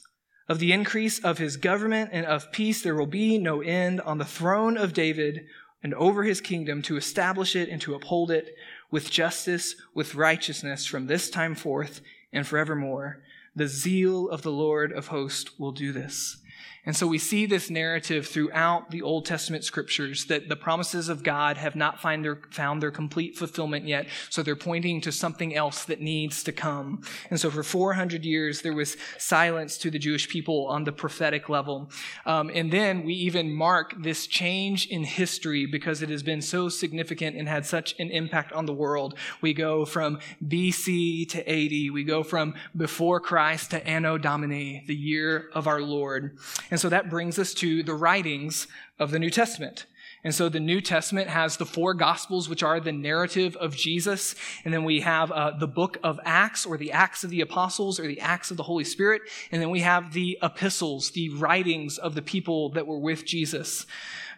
Of 0.50 0.60
the 0.60 0.74
increase 0.74 1.20
of 1.20 1.38
his 1.38 1.56
government 1.56 2.10
and 2.12 2.26
of 2.26 2.52
peace 2.52 2.82
there 2.82 2.96
will 2.96 3.08
be 3.08 3.38
no 3.38 3.62
end 3.62 4.02
on 4.02 4.18
the 4.18 4.26
throne 4.26 4.78
of 4.78 4.92
David 4.92 5.46
and 5.82 5.94
over 5.94 6.24
his 6.24 6.42
kingdom 6.42 6.82
to 6.84 6.98
establish 6.98 7.56
it 7.56 7.70
and 7.70 7.82
to 7.82 7.96
uphold 7.96 8.30
it 8.30 8.54
with 8.94 9.10
justice, 9.10 9.76
with 9.96 10.14
righteousness 10.14 10.86
from 10.86 11.08
this 11.08 11.28
time 11.28 11.56
forth 11.56 12.00
and 12.32 12.46
forevermore. 12.46 13.24
The 13.56 13.66
zeal 13.66 14.30
of 14.30 14.44
the 14.44 14.52
Lord 14.52 14.92
of 14.92 15.08
hosts 15.08 15.58
will 15.58 15.72
do 15.72 15.92
this. 15.92 16.38
And 16.86 16.96
so 16.96 17.08
we 17.08 17.18
see 17.18 17.46
this 17.46 17.70
narrative 17.70 18.28
throughout 18.28 18.92
the 18.92 19.02
Old 19.02 19.26
Testament 19.26 19.64
scriptures 19.64 20.26
that 20.26 20.50
the 20.50 20.58
promises 20.58 21.08
of 21.08 21.24
God 21.24 21.56
have 21.56 21.78
not 21.78 22.02
find 22.02 22.26
their, 22.26 22.42
found 22.52 22.84
their 22.84 22.92
complete 22.92 23.38
fulfillment 23.38 23.88
yet. 23.88 24.08
So 24.30 24.44
they're 24.44 24.58
pointing 24.58 25.00
to 25.02 25.12
something 25.12 25.56
else 25.56 25.86
that 25.86 26.02
needs 26.02 26.44
to 26.44 26.52
come. 26.52 27.02
And 27.30 27.40
so 27.40 27.50
for 27.50 27.64
400 27.64 28.26
years, 28.26 28.64
there 28.64 28.74
was 28.74 28.98
silence 29.18 29.78
to 29.78 29.90
the 29.90 29.98
Jewish 29.98 30.28
people 30.28 30.68
on 30.68 30.84
the 30.84 30.92
prophetic 30.92 31.48
level. 31.48 31.90
Um, 32.26 32.52
and 32.54 32.70
then 32.70 33.04
we 33.04 33.14
even 33.14 33.54
mark 33.54 33.94
this 34.04 34.28
change 34.28 34.88
in 34.88 35.06
history 35.06 35.66
because 35.66 36.02
it 36.02 36.10
has 36.10 36.22
been 36.22 36.42
so 36.42 36.68
significant 36.68 37.38
and 37.38 37.48
had 37.48 37.66
such 37.66 37.96
an 37.98 38.12
impact 38.12 38.52
on 38.52 38.66
the 38.66 38.74
world. 38.74 39.18
We 39.40 39.54
go 39.54 39.86
from 39.86 40.20
BC 40.46 41.30
to 41.30 41.40
AD. 41.50 41.94
We 41.94 42.04
go 42.04 42.24
from 42.24 42.56
before 42.76 43.22
Christ 43.22 43.72
to 43.72 43.88
Anno 43.88 44.18
Domini, 44.18 44.84
the 44.86 44.96
year 44.96 45.50
of 45.54 45.66
our 45.66 45.82
Lord. 45.82 46.38
And 46.74 46.80
so 46.80 46.90
that 46.90 47.08
brings 47.08 47.38
us 47.38 47.54
to 47.54 47.84
the 47.84 47.94
writings 47.94 48.66
of 48.98 49.12
the 49.12 49.20
New 49.20 49.30
Testament. 49.30 49.86
And 50.24 50.34
so 50.34 50.50
the 50.50 50.60
New 50.60 50.82
Testament 50.82 51.30
has 51.30 51.56
the 51.56 51.68
four 51.68 51.94
Gospels, 51.94 52.50
which 52.50 52.64
are 52.64 52.80
the 52.80 52.92
narrative 52.92 53.56
of 53.58 53.76
Jesus. 53.76 54.34
And 54.66 54.74
then 54.74 54.84
we 54.84 55.02
have 55.02 55.32
uh, 55.32 55.52
the 55.52 55.68
book 55.68 56.00
of 56.02 56.20
Acts, 56.26 56.66
or 56.66 56.76
the 56.80 56.92
Acts 56.92 57.24
of 57.24 57.30
the 57.30 57.42
Apostles, 57.42 58.00
or 58.00 58.08
the 58.08 58.20
Acts 58.22 58.50
of 58.50 58.58
the 58.58 58.64
Holy 58.64 58.86
Spirit. 58.86 59.22
And 59.52 59.62
then 59.62 59.70
we 59.70 59.82
have 59.82 60.14
the 60.14 60.40
epistles, 60.42 61.12
the 61.12 61.30
writings 61.30 62.00
of 62.00 62.16
the 62.16 62.24
people 62.24 62.70
that 62.70 62.88
were 62.88 62.98
with 62.98 63.24
Jesus. 63.24 63.86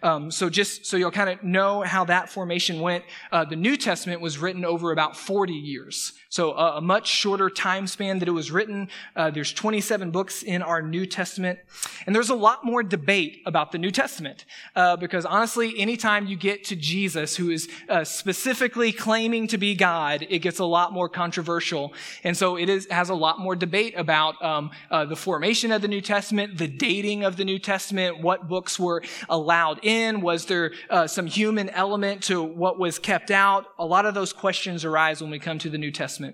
Um, 0.04 0.30
so 0.30 0.50
just 0.50 0.86
so 0.86 0.98
you'll 0.98 1.12
kind 1.12 1.30
of 1.30 1.42
know 1.42 1.84
how 1.84 2.04
that 2.04 2.30
formation 2.30 2.82
went, 2.82 3.06
uh, 3.32 3.46
the 3.46 3.56
New 3.56 3.78
Testament 3.78 4.20
was 4.20 4.38
written 4.38 4.66
over 4.66 4.92
about 4.92 5.16
40 5.16 5.54
years. 5.54 6.12
So 6.36 6.52
a, 6.52 6.80
a 6.80 6.82
much 6.82 7.08
shorter 7.08 7.50
time 7.50 7.88
span 7.88 8.20
that 8.20 8.28
it 8.28 8.34
was 8.34 8.52
written. 8.52 8.90
Uh, 9.16 9.32
there's 9.32 9.54
27 9.54 10.12
books 10.12 10.44
in 10.44 10.62
our 10.62 10.82
New 10.82 11.06
Testament. 11.06 11.60
And 12.06 12.14
there's 12.14 12.30
a 12.30 12.36
lot 12.36 12.66
more 12.66 12.84
debate 12.84 13.42
about 13.46 13.72
the 13.72 13.78
New 13.78 13.90
Testament. 13.90 14.44
Uh, 14.76 14.98
because 14.98 15.26
honestly, 15.26 15.80
anytime 15.80 16.28
you 16.28 16.36
get 16.36 16.66
to 16.66 16.76
Jesus, 16.76 17.38
who 17.38 17.52
is 17.52 17.70
uh, 17.88 18.04
specifically 18.04 18.92
claiming 18.92 19.48
to 19.48 19.58
be 19.58 19.76
God, 19.76 20.28
it 20.30 20.40
gets 20.40 20.60
a 20.60 20.66
lot 20.66 20.92
more 20.92 21.08
controversial. 21.08 21.94
And 22.26 22.36
so 22.36 22.58
it 22.58 22.68
is, 22.68 22.86
has 22.92 23.08
a 23.08 23.16
lot 23.16 23.40
more 23.40 23.56
debate 23.56 23.94
about 23.96 24.44
um, 24.44 24.72
uh, 24.92 25.06
the 25.06 25.16
formation 25.16 25.72
of 25.72 25.82
the 25.82 25.88
New 25.88 26.02
Testament, 26.02 26.58
the 26.58 26.68
dating 26.68 27.24
of 27.24 27.38
the 27.38 27.46
New 27.46 27.60
Testament, 27.60 28.20
what 28.20 28.50
books 28.50 28.78
were 28.78 29.04
allowed 29.30 29.86
in, 29.86 30.20
was 30.20 30.48
there 30.48 30.74
uh, 30.90 31.08
some 31.08 31.28
human 31.28 31.70
element 31.70 32.24
to 32.24 32.44
what 32.44 32.78
was 32.78 33.00
kept 33.00 33.32
out? 33.32 33.68
A 33.80 33.86
lot 33.86 34.06
of 34.06 34.14
those 34.14 34.34
questions 34.34 34.84
arise 34.84 35.22
when 35.22 35.32
we 35.32 35.40
come 35.40 35.58
to 35.60 35.70
the 35.70 35.78
New 35.78 35.92
Testament. 35.92 36.25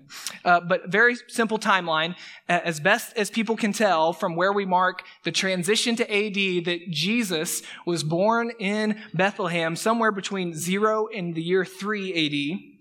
Uh, 0.46 0.60
but 0.60 0.88
very 0.88 1.16
simple 1.28 1.60
timeline. 1.60 2.16
As 2.48 2.80
best 2.80 3.16
as 3.18 3.30
people 3.30 3.56
can 3.56 3.74
tell 3.74 4.14
from 4.14 4.36
where 4.36 4.54
we 4.54 4.66
mark 4.66 5.04
the 5.24 5.32
transition 5.32 5.96
to 5.96 6.04
AD, 6.04 6.66
that 6.66 6.90
Jesus 6.90 7.62
was 7.86 8.04
born 8.04 8.52
in 8.60 9.02
Bethlehem 9.14 9.76
somewhere 9.76 10.12
between 10.12 10.54
zero 10.54 11.08
and 11.08 11.36
the 11.36 11.42
year 11.42 11.66
3 11.66 12.58
AD. 12.58 12.72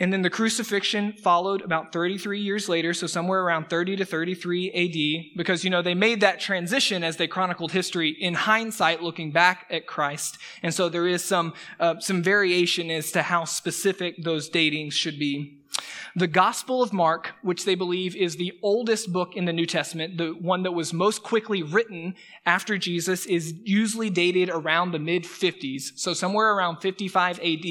And 0.00 0.12
then 0.12 0.22
the 0.22 0.30
crucifixion 0.30 1.12
followed 1.12 1.62
about 1.62 1.92
33 1.92 2.40
years 2.40 2.68
later, 2.68 2.92
so 2.92 3.06
somewhere 3.06 3.40
around 3.42 3.70
30 3.70 3.96
to 3.96 4.04
33 4.04 4.70
AD, 4.72 5.36
because, 5.36 5.62
you 5.62 5.70
know, 5.70 5.82
they 5.82 5.94
made 5.94 6.20
that 6.20 6.40
transition 6.40 7.04
as 7.04 7.16
they 7.16 7.28
chronicled 7.28 7.70
history 7.70 8.10
in 8.10 8.34
hindsight, 8.34 9.02
looking 9.02 9.30
back 9.30 9.66
at 9.70 9.86
Christ. 9.86 10.38
And 10.64 10.74
so 10.74 10.88
there 10.88 11.06
is 11.06 11.22
some, 11.22 11.54
uh, 11.78 12.00
some 12.00 12.24
variation 12.24 12.90
as 12.90 13.12
to 13.12 13.22
how 13.22 13.44
specific 13.44 14.24
those 14.24 14.50
datings 14.50 14.92
should 14.92 15.16
be. 15.16 15.60
The 16.16 16.28
Gospel 16.28 16.80
of 16.80 16.92
Mark, 16.92 17.32
which 17.42 17.64
they 17.64 17.74
believe 17.74 18.14
is 18.14 18.36
the 18.36 18.56
oldest 18.62 19.12
book 19.12 19.34
in 19.34 19.46
the 19.46 19.52
New 19.52 19.66
Testament, 19.66 20.16
the 20.16 20.28
one 20.30 20.62
that 20.62 20.70
was 20.70 20.92
most 20.92 21.24
quickly 21.24 21.64
written 21.64 22.14
after 22.46 22.78
Jesus, 22.78 23.26
is 23.26 23.52
usually 23.64 24.10
dated 24.10 24.48
around 24.48 24.92
the 24.92 25.00
mid 25.00 25.24
50s. 25.24 25.98
So 25.98 26.14
somewhere 26.14 26.54
around 26.54 26.76
55 26.76 27.40
AD 27.40 27.66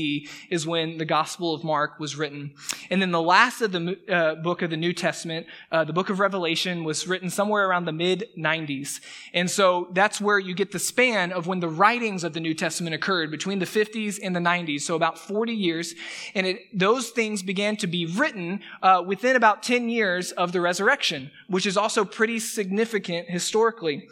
is 0.49 0.67
when 0.67 0.97
the 0.97 1.06
Gospel 1.06 1.56
of 1.56 1.63
Mark 1.63 2.01
was 2.01 2.17
written. 2.17 2.53
And 2.89 3.01
then 3.01 3.12
the 3.12 3.21
last 3.21 3.62
of 3.62 3.71
the 3.71 3.97
uh, 4.10 4.36
book 4.36 4.62
of 4.62 4.69
the 4.69 4.77
New 4.77 4.91
Testament, 4.91 5.47
uh, 5.71 5.86
the 5.86 5.93
book 5.93 6.10
of 6.10 6.19
Revelation, 6.19 6.84
was 6.84 7.08
written 7.08 7.29
somewhere 7.29 7.65
around 7.65 7.86
the 7.86 7.93
mid 7.93 8.27
90s. 8.38 8.99
And 9.34 9.49
so 9.49 9.88
that's 9.93 10.19
where 10.19 10.38
you 10.38 10.53
get 10.53 10.73
the 10.73 10.79
span 10.79 11.32
of 11.32 11.47
when 11.47 11.62
the 11.62 11.69
writings 11.69 12.25
of 12.25 12.34
the 12.34 12.41
New 12.41 12.53
Testament 12.53 12.93
occurred 12.93 13.32
between 13.32 13.60
the 13.60 13.65
50s 13.65 14.19
and 14.21 14.36
the 14.36 14.41
90s. 14.41 14.82
So 14.82 14.97
about 14.97 15.17
40 15.17 15.53
years. 15.53 15.95
And 16.36 16.45
it, 16.45 16.60
those 16.77 17.12
things 17.12 17.41
began 17.41 17.77
to 17.77 17.88
be 17.88 18.06
written 18.06 18.33
written 18.34 18.62
uh, 18.82 19.04
within 19.06 19.36
about 19.36 19.63
10 19.63 19.89
years 19.89 20.32
of 20.32 20.52
the 20.52 20.62
resurrection, 20.62 21.32
which 21.48 21.65
is 21.65 21.78
also 21.78 22.04
pretty 22.06 22.39
significant 22.39 23.30
historically. 23.30 24.08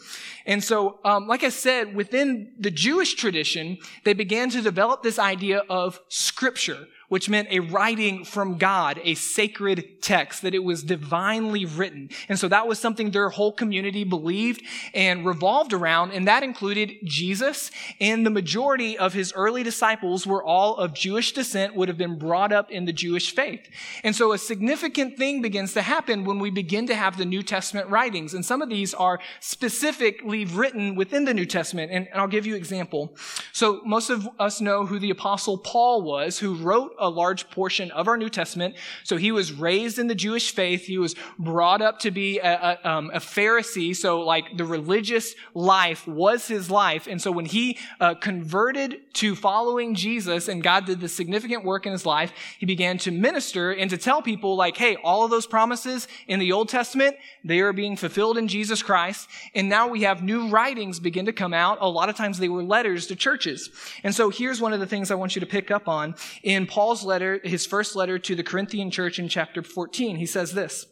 And 0.46 0.64
so, 0.64 1.00
um, 1.04 1.28
like 1.28 1.44
I 1.44 1.50
said, 1.50 1.96
within 1.96 2.52
the 2.60 2.72
Jewish 2.72 3.16
tradition, 3.16 3.78
they 4.04 4.14
began 4.14 4.50
to 4.52 4.62
develop 4.62 5.04
this 5.04 5.20
idea 5.20 5.64
of 5.70 6.00
scripture, 6.08 6.88
which 7.12 7.28
meant 7.28 7.50
a 7.52 7.60
writing 7.60 8.24
from 8.24 8.58
God, 8.58 8.97
a 9.04 9.15
sacred 9.15 10.02
text, 10.02 10.43
that 10.43 10.56
it 10.56 10.63
was 10.63 10.82
divinely 10.82 11.65
written. 11.65 12.10
And 12.30 12.39
so 12.39 12.47
that 12.47 12.69
was 12.69 12.80
something 12.80 13.12
their 13.12 13.28
whole 13.28 13.52
community 13.52 14.06
believed 14.06 14.62
and 14.93 15.26
revolved 15.26 15.74
around, 15.74 16.12
and 16.12 16.26
that 16.30 16.41
included 16.41 16.93
Jesus, 17.04 17.69
and 18.00 18.26
the 18.26 18.30
majority 18.30 18.97
of 18.97 19.12
his 19.12 19.34
early 19.34 19.62
disciples 19.62 20.26
were 20.26 20.41
all 20.41 20.78
of 20.78 20.93
Jewish 20.93 21.34
descent, 21.34 21.76
would 21.76 21.89
have 21.89 21.97
been 21.97 22.17
brought 22.17 22.54
up 22.54 22.71
in 22.71 22.86
the 22.86 22.93
Jewish 22.93 23.36
faith. 23.36 23.67
And 24.06 24.15
so 24.15 24.32
a 24.32 24.38
significant 24.38 25.17
thing 25.17 25.41
begins 25.41 25.74
to 25.74 25.82
happen 25.82 26.24
when 26.24 26.39
we 26.39 26.50
begin 26.50 26.88
to 26.88 26.95
have 26.95 27.17
the 27.17 27.26
New 27.26 27.43
Testament 27.43 27.89
writings, 27.89 28.34
and 28.34 28.45
some 28.45 28.62
of 28.62 28.69
these 28.69 28.93
are 28.93 29.19
specifically 29.41 30.45
written 30.45 30.95
within 30.95 31.26
the 31.26 31.34
New 31.34 31.45
Testament, 31.45 31.91
and 31.91 32.08
I'll 32.15 32.28
give 32.28 32.45
you 32.45 32.54
an 32.54 32.60
example. 32.60 33.17
So 33.52 33.82
most 33.84 34.10
of 34.10 34.30
us 34.39 34.62
know 34.62 34.86
who 34.86 34.97
the 34.97 35.10
apostle 35.10 35.58
Paul 35.58 36.04
was, 36.04 36.39
who 36.39 36.56
wrote 36.56 36.95
a 37.02 37.10
large 37.10 37.50
portion 37.50 37.92
of 37.92 38.08
our 38.08 38.16
New 38.16 38.30
Testament. 38.30 38.76
So 39.04 39.18
he 39.18 39.32
was 39.32 39.52
raised 39.52 40.00
in 40.00 40.08
the 40.08 40.16
Jewish 40.16 40.54
faith. 40.54 40.86
He 40.86 40.98
was 40.98 41.16
brought 41.38 41.82
up 41.82 42.00
to 42.00 42.12
be 42.12 42.40
a, 42.40 42.80
a, 42.84 42.90
um, 42.90 43.12
a 43.14 43.20
Pharisee. 43.20 43.96
So 43.96 44.22
like 44.22 44.56
the 44.56 44.66
religious 44.66 45.36
life 45.54 46.08
was 46.08 46.48
his 46.48 46.72
life. 46.72 47.08
And 47.08 47.22
so 47.22 47.32
when 47.32 47.46
he 47.46 47.78
uh, 48.00 48.14
converted 48.16 49.02
to 49.16 49.36
following 49.36 49.96
Jesus 49.96 50.48
and 50.48 50.64
God 50.64 50.86
did 50.86 51.02
the 51.02 51.10
significant 51.10 51.66
work 51.66 51.86
in 51.86 51.92
his 51.92 52.06
life, 52.06 52.32
he 52.60 52.66
began 52.66 52.98
to 53.00 53.12
minister 53.12 53.72
and 53.72 53.90
to 53.90 53.98
tell 53.98 54.22
people 54.22 54.56
like, 54.56 54.78
hey, 54.78 54.96
all 55.04 55.26
of 55.26 55.32
those 55.32 55.48
promises 55.48 56.08
in 56.28 56.40
the 56.40 56.52
Old 56.52 56.70
Testament, 56.70 57.16
they 57.44 57.60
are 57.62 57.74
being 57.74 57.98
fulfilled 57.98 58.38
in 58.38 58.48
Jesus 58.48 58.84
Christ. 58.84 59.28
And 59.56 59.68
now 59.68 59.88
we 59.88 60.04
have 60.04 60.24
new 60.24 60.50
writings 60.50 61.00
begin 61.00 61.26
to 61.26 61.34
come 61.34 61.54
out. 61.54 61.80
A 61.82 61.90
lot 61.90 62.10
of 62.10 62.16
times 62.16 62.38
they 62.38 62.50
were 62.50 62.64
letters 62.64 63.08
to 63.08 63.16
churches. 63.16 63.70
And 64.04 64.14
so 64.14 64.30
here's 64.30 64.62
one 64.62 64.74
of 64.74 64.80
the 64.80 64.86
things 64.86 65.12
I 65.12 65.16
want 65.16 65.36
you 65.36 65.40
to 65.40 65.46
pick 65.46 65.72
up 65.72 65.88
on 65.88 66.16
in 66.44 66.68
Paul 66.68 66.90
Paul's 66.91 67.06
letter, 67.06 67.39
his 67.45 67.65
first 67.65 67.95
letter 67.95 68.19
to 68.19 68.36
the 68.36 68.43
Corinthian 68.43 68.91
church 68.91 69.17
in 69.17 69.30
chapter 69.30 69.63
14. 69.63 70.17
He 70.17 70.25
says 70.25 70.51
this 70.51 70.88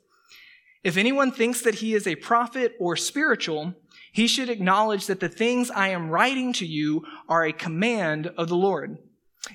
If 0.81 0.95
anyone 0.95 1.29
thinks 1.29 1.59
that 1.63 1.75
he 1.75 1.93
is 1.93 2.07
a 2.07 2.15
prophet 2.15 2.73
or 2.79 2.95
spiritual, 2.95 3.73
he 4.13 4.25
should 4.25 4.47
acknowledge 4.47 5.07
that 5.07 5.19
the 5.19 5.27
things 5.27 5.69
I 5.69 5.89
am 5.89 6.09
writing 6.09 6.53
to 6.53 6.65
you 6.65 7.05
are 7.27 7.43
a 7.43 7.51
command 7.51 8.27
of 8.37 8.47
the 8.47 8.55
Lord. 8.55 8.97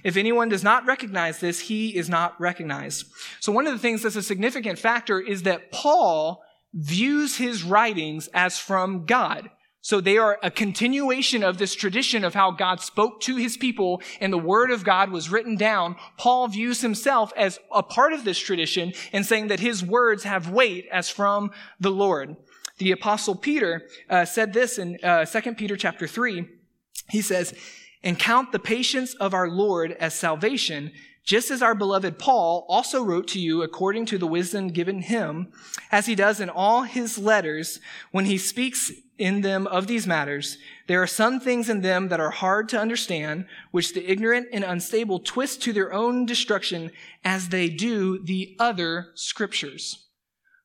If 0.04 0.18
anyone 0.18 0.50
does 0.50 0.62
not 0.62 0.84
recognize 0.84 1.40
this, 1.40 1.60
he 1.60 1.96
is 1.96 2.10
not 2.10 2.38
recognized. 2.38 3.06
So 3.40 3.50
one 3.50 3.66
of 3.66 3.72
the 3.72 3.78
things 3.78 4.02
that's 4.02 4.14
a 4.14 4.22
significant 4.22 4.78
factor 4.78 5.18
is 5.18 5.44
that 5.44 5.72
Paul 5.72 6.42
views 6.74 7.38
his 7.38 7.62
writings 7.62 8.28
as 8.34 8.58
from 8.58 9.06
God. 9.06 9.48
So 9.84 10.00
they 10.00 10.16
are 10.16 10.38
a 10.42 10.50
continuation 10.50 11.44
of 11.44 11.58
this 11.58 11.74
tradition 11.74 12.24
of 12.24 12.32
how 12.32 12.52
God 12.52 12.80
spoke 12.80 13.20
to 13.20 13.36
his 13.36 13.58
people 13.58 14.00
and 14.18 14.32
the 14.32 14.38
word 14.38 14.70
of 14.70 14.82
God 14.82 15.10
was 15.10 15.28
written 15.28 15.56
down. 15.56 15.96
Paul 16.16 16.48
views 16.48 16.80
himself 16.80 17.34
as 17.36 17.58
a 17.70 17.82
part 17.82 18.14
of 18.14 18.24
this 18.24 18.38
tradition 18.38 18.94
and 19.12 19.26
saying 19.26 19.48
that 19.48 19.60
his 19.60 19.84
words 19.84 20.24
have 20.24 20.48
weight 20.48 20.86
as 20.90 21.10
from 21.10 21.50
the 21.78 21.90
Lord. 21.90 22.34
The 22.78 22.92
apostle 22.92 23.34
Peter 23.34 23.82
uh, 24.08 24.24
said 24.24 24.54
this 24.54 24.78
in 24.78 24.96
uh, 25.02 25.26
2 25.26 25.54
Peter 25.54 25.76
chapter 25.76 26.06
3. 26.06 26.48
He 27.10 27.20
says, 27.20 27.52
and 28.02 28.18
count 28.18 28.52
the 28.52 28.58
patience 28.58 29.12
of 29.12 29.34
our 29.34 29.50
Lord 29.50 29.92
as 30.00 30.14
salvation 30.14 30.92
just 31.24 31.50
as 31.50 31.62
our 31.62 31.74
beloved 31.74 32.18
Paul 32.18 32.66
also 32.68 33.02
wrote 33.02 33.26
to 33.28 33.40
you 33.40 33.62
according 33.62 34.04
to 34.06 34.18
the 34.18 34.26
wisdom 34.26 34.68
given 34.68 35.00
him, 35.00 35.52
as 35.90 36.06
he 36.06 36.14
does 36.14 36.38
in 36.38 36.50
all 36.50 36.82
his 36.82 37.16
letters 37.16 37.80
when 38.12 38.26
he 38.26 38.36
speaks 38.36 38.92
in 39.16 39.40
them 39.40 39.66
of 39.66 39.86
these 39.86 40.06
matters, 40.06 40.58
there 40.86 41.02
are 41.02 41.06
some 41.06 41.40
things 41.40 41.70
in 41.70 41.80
them 41.80 42.08
that 42.08 42.20
are 42.20 42.30
hard 42.30 42.68
to 42.68 42.78
understand, 42.78 43.46
which 43.70 43.94
the 43.94 44.10
ignorant 44.10 44.48
and 44.52 44.64
unstable 44.64 45.18
twist 45.18 45.62
to 45.62 45.72
their 45.72 45.92
own 45.92 46.26
destruction 46.26 46.90
as 47.24 47.48
they 47.48 47.68
do 47.68 48.22
the 48.22 48.54
other 48.58 49.08
scriptures. 49.14 50.08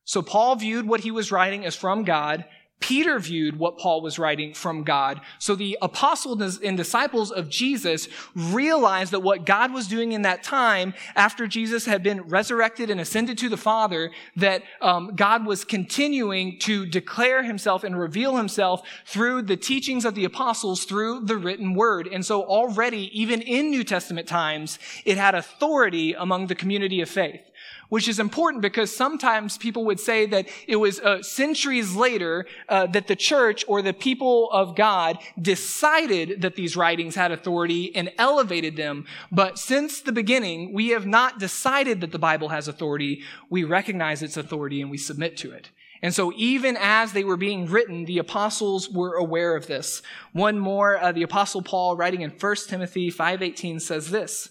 So 0.04 0.20
Paul 0.20 0.56
viewed 0.56 0.86
what 0.86 1.00
he 1.00 1.10
was 1.10 1.32
writing 1.32 1.64
as 1.64 1.76
from 1.76 2.04
God, 2.04 2.44
Peter 2.80 3.18
viewed 3.18 3.58
what 3.58 3.78
Paul 3.78 4.00
was 4.00 4.18
writing 4.18 4.54
from 4.54 4.82
God. 4.84 5.20
So 5.38 5.54
the 5.54 5.78
apostles 5.82 6.58
and 6.60 6.76
disciples 6.76 7.30
of 7.30 7.50
Jesus 7.50 8.08
realized 8.34 9.12
that 9.12 9.20
what 9.20 9.44
God 9.44 9.72
was 9.72 9.86
doing 9.86 10.12
in 10.12 10.22
that 10.22 10.42
time 10.42 10.94
after 11.14 11.46
Jesus 11.46 11.84
had 11.84 12.02
been 12.02 12.22
resurrected 12.22 12.88
and 12.88 13.00
ascended 13.00 13.36
to 13.38 13.50
the 13.50 13.58
Father, 13.58 14.10
that 14.36 14.62
um, 14.80 15.14
God 15.14 15.46
was 15.46 15.62
continuing 15.62 16.58
to 16.60 16.86
declare 16.86 17.42
himself 17.42 17.84
and 17.84 17.98
reveal 17.98 18.36
himself 18.36 18.82
through 19.04 19.42
the 19.42 19.56
teachings 19.56 20.06
of 20.06 20.14
the 20.14 20.24
apostles 20.24 20.84
through 20.84 21.20
the 21.20 21.36
written 21.36 21.74
word. 21.74 22.06
And 22.06 22.24
so 22.24 22.42
already, 22.42 23.10
even 23.18 23.42
in 23.42 23.70
New 23.70 23.84
Testament 23.84 24.26
times, 24.26 24.78
it 25.04 25.18
had 25.18 25.34
authority 25.34 26.14
among 26.14 26.46
the 26.46 26.54
community 26.54 27.02
of 27.02 27.10
faith 27.10 27.49
which 27.90 28.08
is 28.08 28.18
important 28.18 28.62
because 28.62 28.94
sometimes 28.94 29.58
people 29.58 29.84
would 29.84 30.00
say 30.00 30.24
that 30.24 30.48
it 30.66 30.76
was 30.76 30.98
uh, 31.00 31.22
centuries 31.22 31.94
later 31.94 32.46
uh, 32.68 32.86
that 32.86 33.06
the 33.06 33.16
church 33.16 33.64
or 33.68 33.82
the 33.82 33.92
people 33.92 34.50
of 34.50 34.74
God 34.74 35.18
decided 35.40 36.40
that 36.40 36.56
these 36.56 36.76
writings 36.76 37.14
had 37.14 37.30
authority 37.30 37.94
and 37.94 38.10
elevated 38.16 38.76
them. 38.76 39.04
But 39.30 39.58
since 39.58 40.00
the 40.00 40.12
beginning, 40.12 40.72
we 40.72 40.88
have 40.88 41.06
not 41.06 41.38
decided 41.38 42.00
that 42.00 42.12
the 42.12 42.18
Bible 42.18 42.48
has 42.48 42.66
authority. 42.66 43.22
We 43.50 43.64
recognize 43.64 44.22
its 44.22 44.36
authority 44.36 44.80
and 44.80 44.90
we 44.90 44.98
submit 44.98 45.36
to 45.38 45.52
it. 45.52 45.70
And 46.02 46.14
so 46.14 46.32
even 46.34 46.78
as 46.80 47.12
they 47.12 47.24
were 47.24 47.36
being 47.36 47.66
written, 47.66 48.06
the 48.06 48.18
apostles 48.18 48.88
were 48.88 49.16
aware 49.16 49.54
of 49.54 49.66
this. 49.66 50.00
One 50.32 50.58
more, 50.58 50.96
uh, 50.96 51.12
the 51.12 51.24
apostle 51.24 51.60
Paul 51.60 51.96
writing 51.96 52.22
in 52.22 52.30
1 52.30 52.56
Timothy 52.68 53.10
5.18 53.10 53.80
says 53.82 54.10
this. 54.10 54.50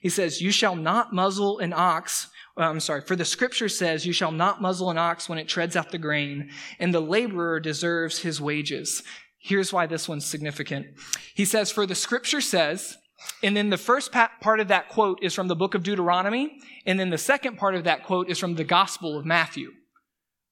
He 0.00 0.08
says, 0.08 0.40
you 0.40 0.50
shall 0.50 0.74
not 0.74 1.12
muzzle 1.12 1.58
an 1.58 1.72
ox 1.72 2.28
Uh, 2.58 2.62
I'm 2.62 2.80
sorry, 2.80 3.02
for 3.02 3.14
the 3.14 3.24
scripture 3.24 3.68
says, 3.68 4.04
You 4.04 4.12
shall 4.12 4.32
not 4.32 4.60
muzzle 4.60 4.90
an 4.90 4.98
ox 4.98 5.28
when 5.28 5.38
it 5.38 5.48
treads 5.48 5.76
out 5.76 5.92
the 5.92 5.98
grain, 5.98 6.50
and 6.80 6.92
the 6.92 7.00
laborer 7.00 7.60
deserves 7.60 8.18
his 8.18 8.40
wages. 8.40 9.02
Here's 9.38 9.72
why 9.72 9.86
this 9.86 10.08
one's 10.08 10.26
significant. 10.26 10.86
He 11.34 11.44
says, 11.44 11.70
For 11.70 11.86
the 11.86 11.94
scripture 11.94 12.40
says, 12.40 12.96
and 13.42 13.56
then 13.56 13.70
the 13.70 13.76
first 13.76 14.12
part 14.12 14.60
of 14.60 14.68
that 14.68 14.88
quote 14.88 15.18
is 15.22 15.34
from 15.34 15.48
the 15.48 15.56
book 15.56 15.74
of 15.74 15.82
Deuteronomy, 15.82 16.60
and 16.86 16.98
then 16.98 17.10
the 17.10 17.18
second 17.18 17.58
part 17.58 17.74
of 17.74 17.84
that 17.84 18.04
quote 18.04 18.28
is 18.28 18.38
from 18.38 18.54
the 18.54 18.64
Gospel 18.64 19.16
of 19.16 19.24
Matthew 19.24 19.72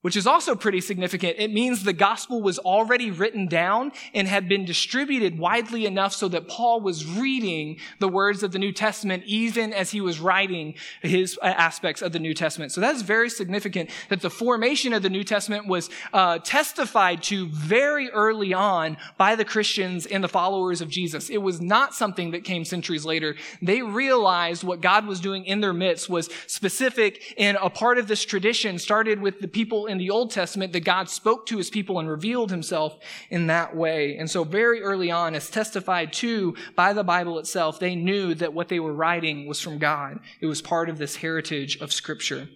which 0.06 0.14
is 0.14 0.24
also 0.24 0.54
pretty 0.54 0.80
significant. 0.80 1.34
It 1.36 1.52
means 1.52 1.82
the 1.82 1.92
gospel 1.92 2.40
was 2.40 2.60
already 2.60 3.10
written 3.10 3.48
down 3.48 3.90
and 4.14 4.28
had 4.28 4.48
been 4.48 4.64
distributed 4.64 5.36
widely 5.36 5.84
enough 5.84 6.12
so 6.12 6.28
that 6.28 6.46
Paul 6.46 6.80
was 6.80 7.04
reading 7.04 7.78
the 7.98 8.06
words 8.06 8.44
of 8.44 8.52
the 8.52 8.60
New 8.60 8.70
Testament 8.70 9.24
even 9.26 9.72
as 9.72 9.90
he 9.90 10.00
was 10.00 10.20
writing 10.20 10.74
his 11.02 11.36
uh, 11.42 11.46
aspects 11.46 12.02
of 12.02 12.12
the 12.12 12.20
New 12.20 12.34
Testament. 12.34 12.70
So 12.70 12.80
that's 12.80 13.02
very 13.02 13.28
significant 13.28 13.90
that 14.08 14.20
the 14.20 14.30
formation 14.30 14.92
of 14.92 15.02
the 15.02 15.10
New 15.10 15.24
Testament 15.24 15.66
was 15.66 15.90
uh, 16.12 16.38
testified 16.38 17.24
to 17.24 17.48
very 17.48 18.08
early 18.10 18.54
on 18.54 18.98
by 19.18 19.34
the 19.34 19.44
Christians 19.44 20.06
and 20.06 20.22
the 20.22 20.28
followers 20.28 20.80
of 20.80 20.88
Jesus. 20.88 21.30
It 21.30 21.38
was 21.38 21.60
not 21.60 21.96
something 21.96 22.30
that 22.30 22.44
came 22.44 22.64
centuries 22.64 23.04
later. 23.04 23.34
They 23.60 23.82
realized 23.82 24.62
what 24.62 24.80
God 24.80 25.04
was 25.04 25.18
doing 25.18 25.46
in 25.46 25.62
their 25.62 25.72
midst 25.72 26.08
was 26.08 26.30
specific 26.46 27.34
and 27.36 27.58
a 27.60 27.70
part 27.70 27.98
of 27.98 28.06
this 28.06 28.24
tradition 28.24 28.78
started 28.78 29.20
with 29.20 29.40
the 29.40 29.48
people 29.48 29.86
in 29.86 29.95
in 29.96 29.98
the 29.98 30.10
Old 30.10 30.30
Testament 30.30 30.74
that 30.74 30.80
God 30.84 31.08
spoke 31.08 31.46
to 31.46 31.56
his 31.56 31.70
people 31.70 31.98
and 31.98 32.06
revealed 32.06 32.50
himself 32.50 32.98
in 33.30 33.46
that 33.46 33.74
way. 33.74 34.18
And 34.18 34.30
so 34.30 34.44
very 34.44 34.82
early 34.82 35.10
on, 35.10 35.34
as 35.34 35.48
testified 35.48 36.12
to 36.14 36.54
by 36.74 36.92
the 36.92 37.02
Bible 37.02 37.38
itself, 37.38 37.80
they 37.80 37.94
knew 37.94 38.34
that 38.34 38.52
what 38.52 38.68
they 38.68 38.78
were 38.78 38.92
writing 38.92 39.46
was 39.46 39.58
from 39.58 39.78
God. 39.78 40.20
It 40.42 40.46
was 40.46 40.60
part 40.60 40.90
of 40.90 40.98
this 40.98 41.16
heritage 41.16 41.78
of 41.80 41.94
scripture. 41.94 42.48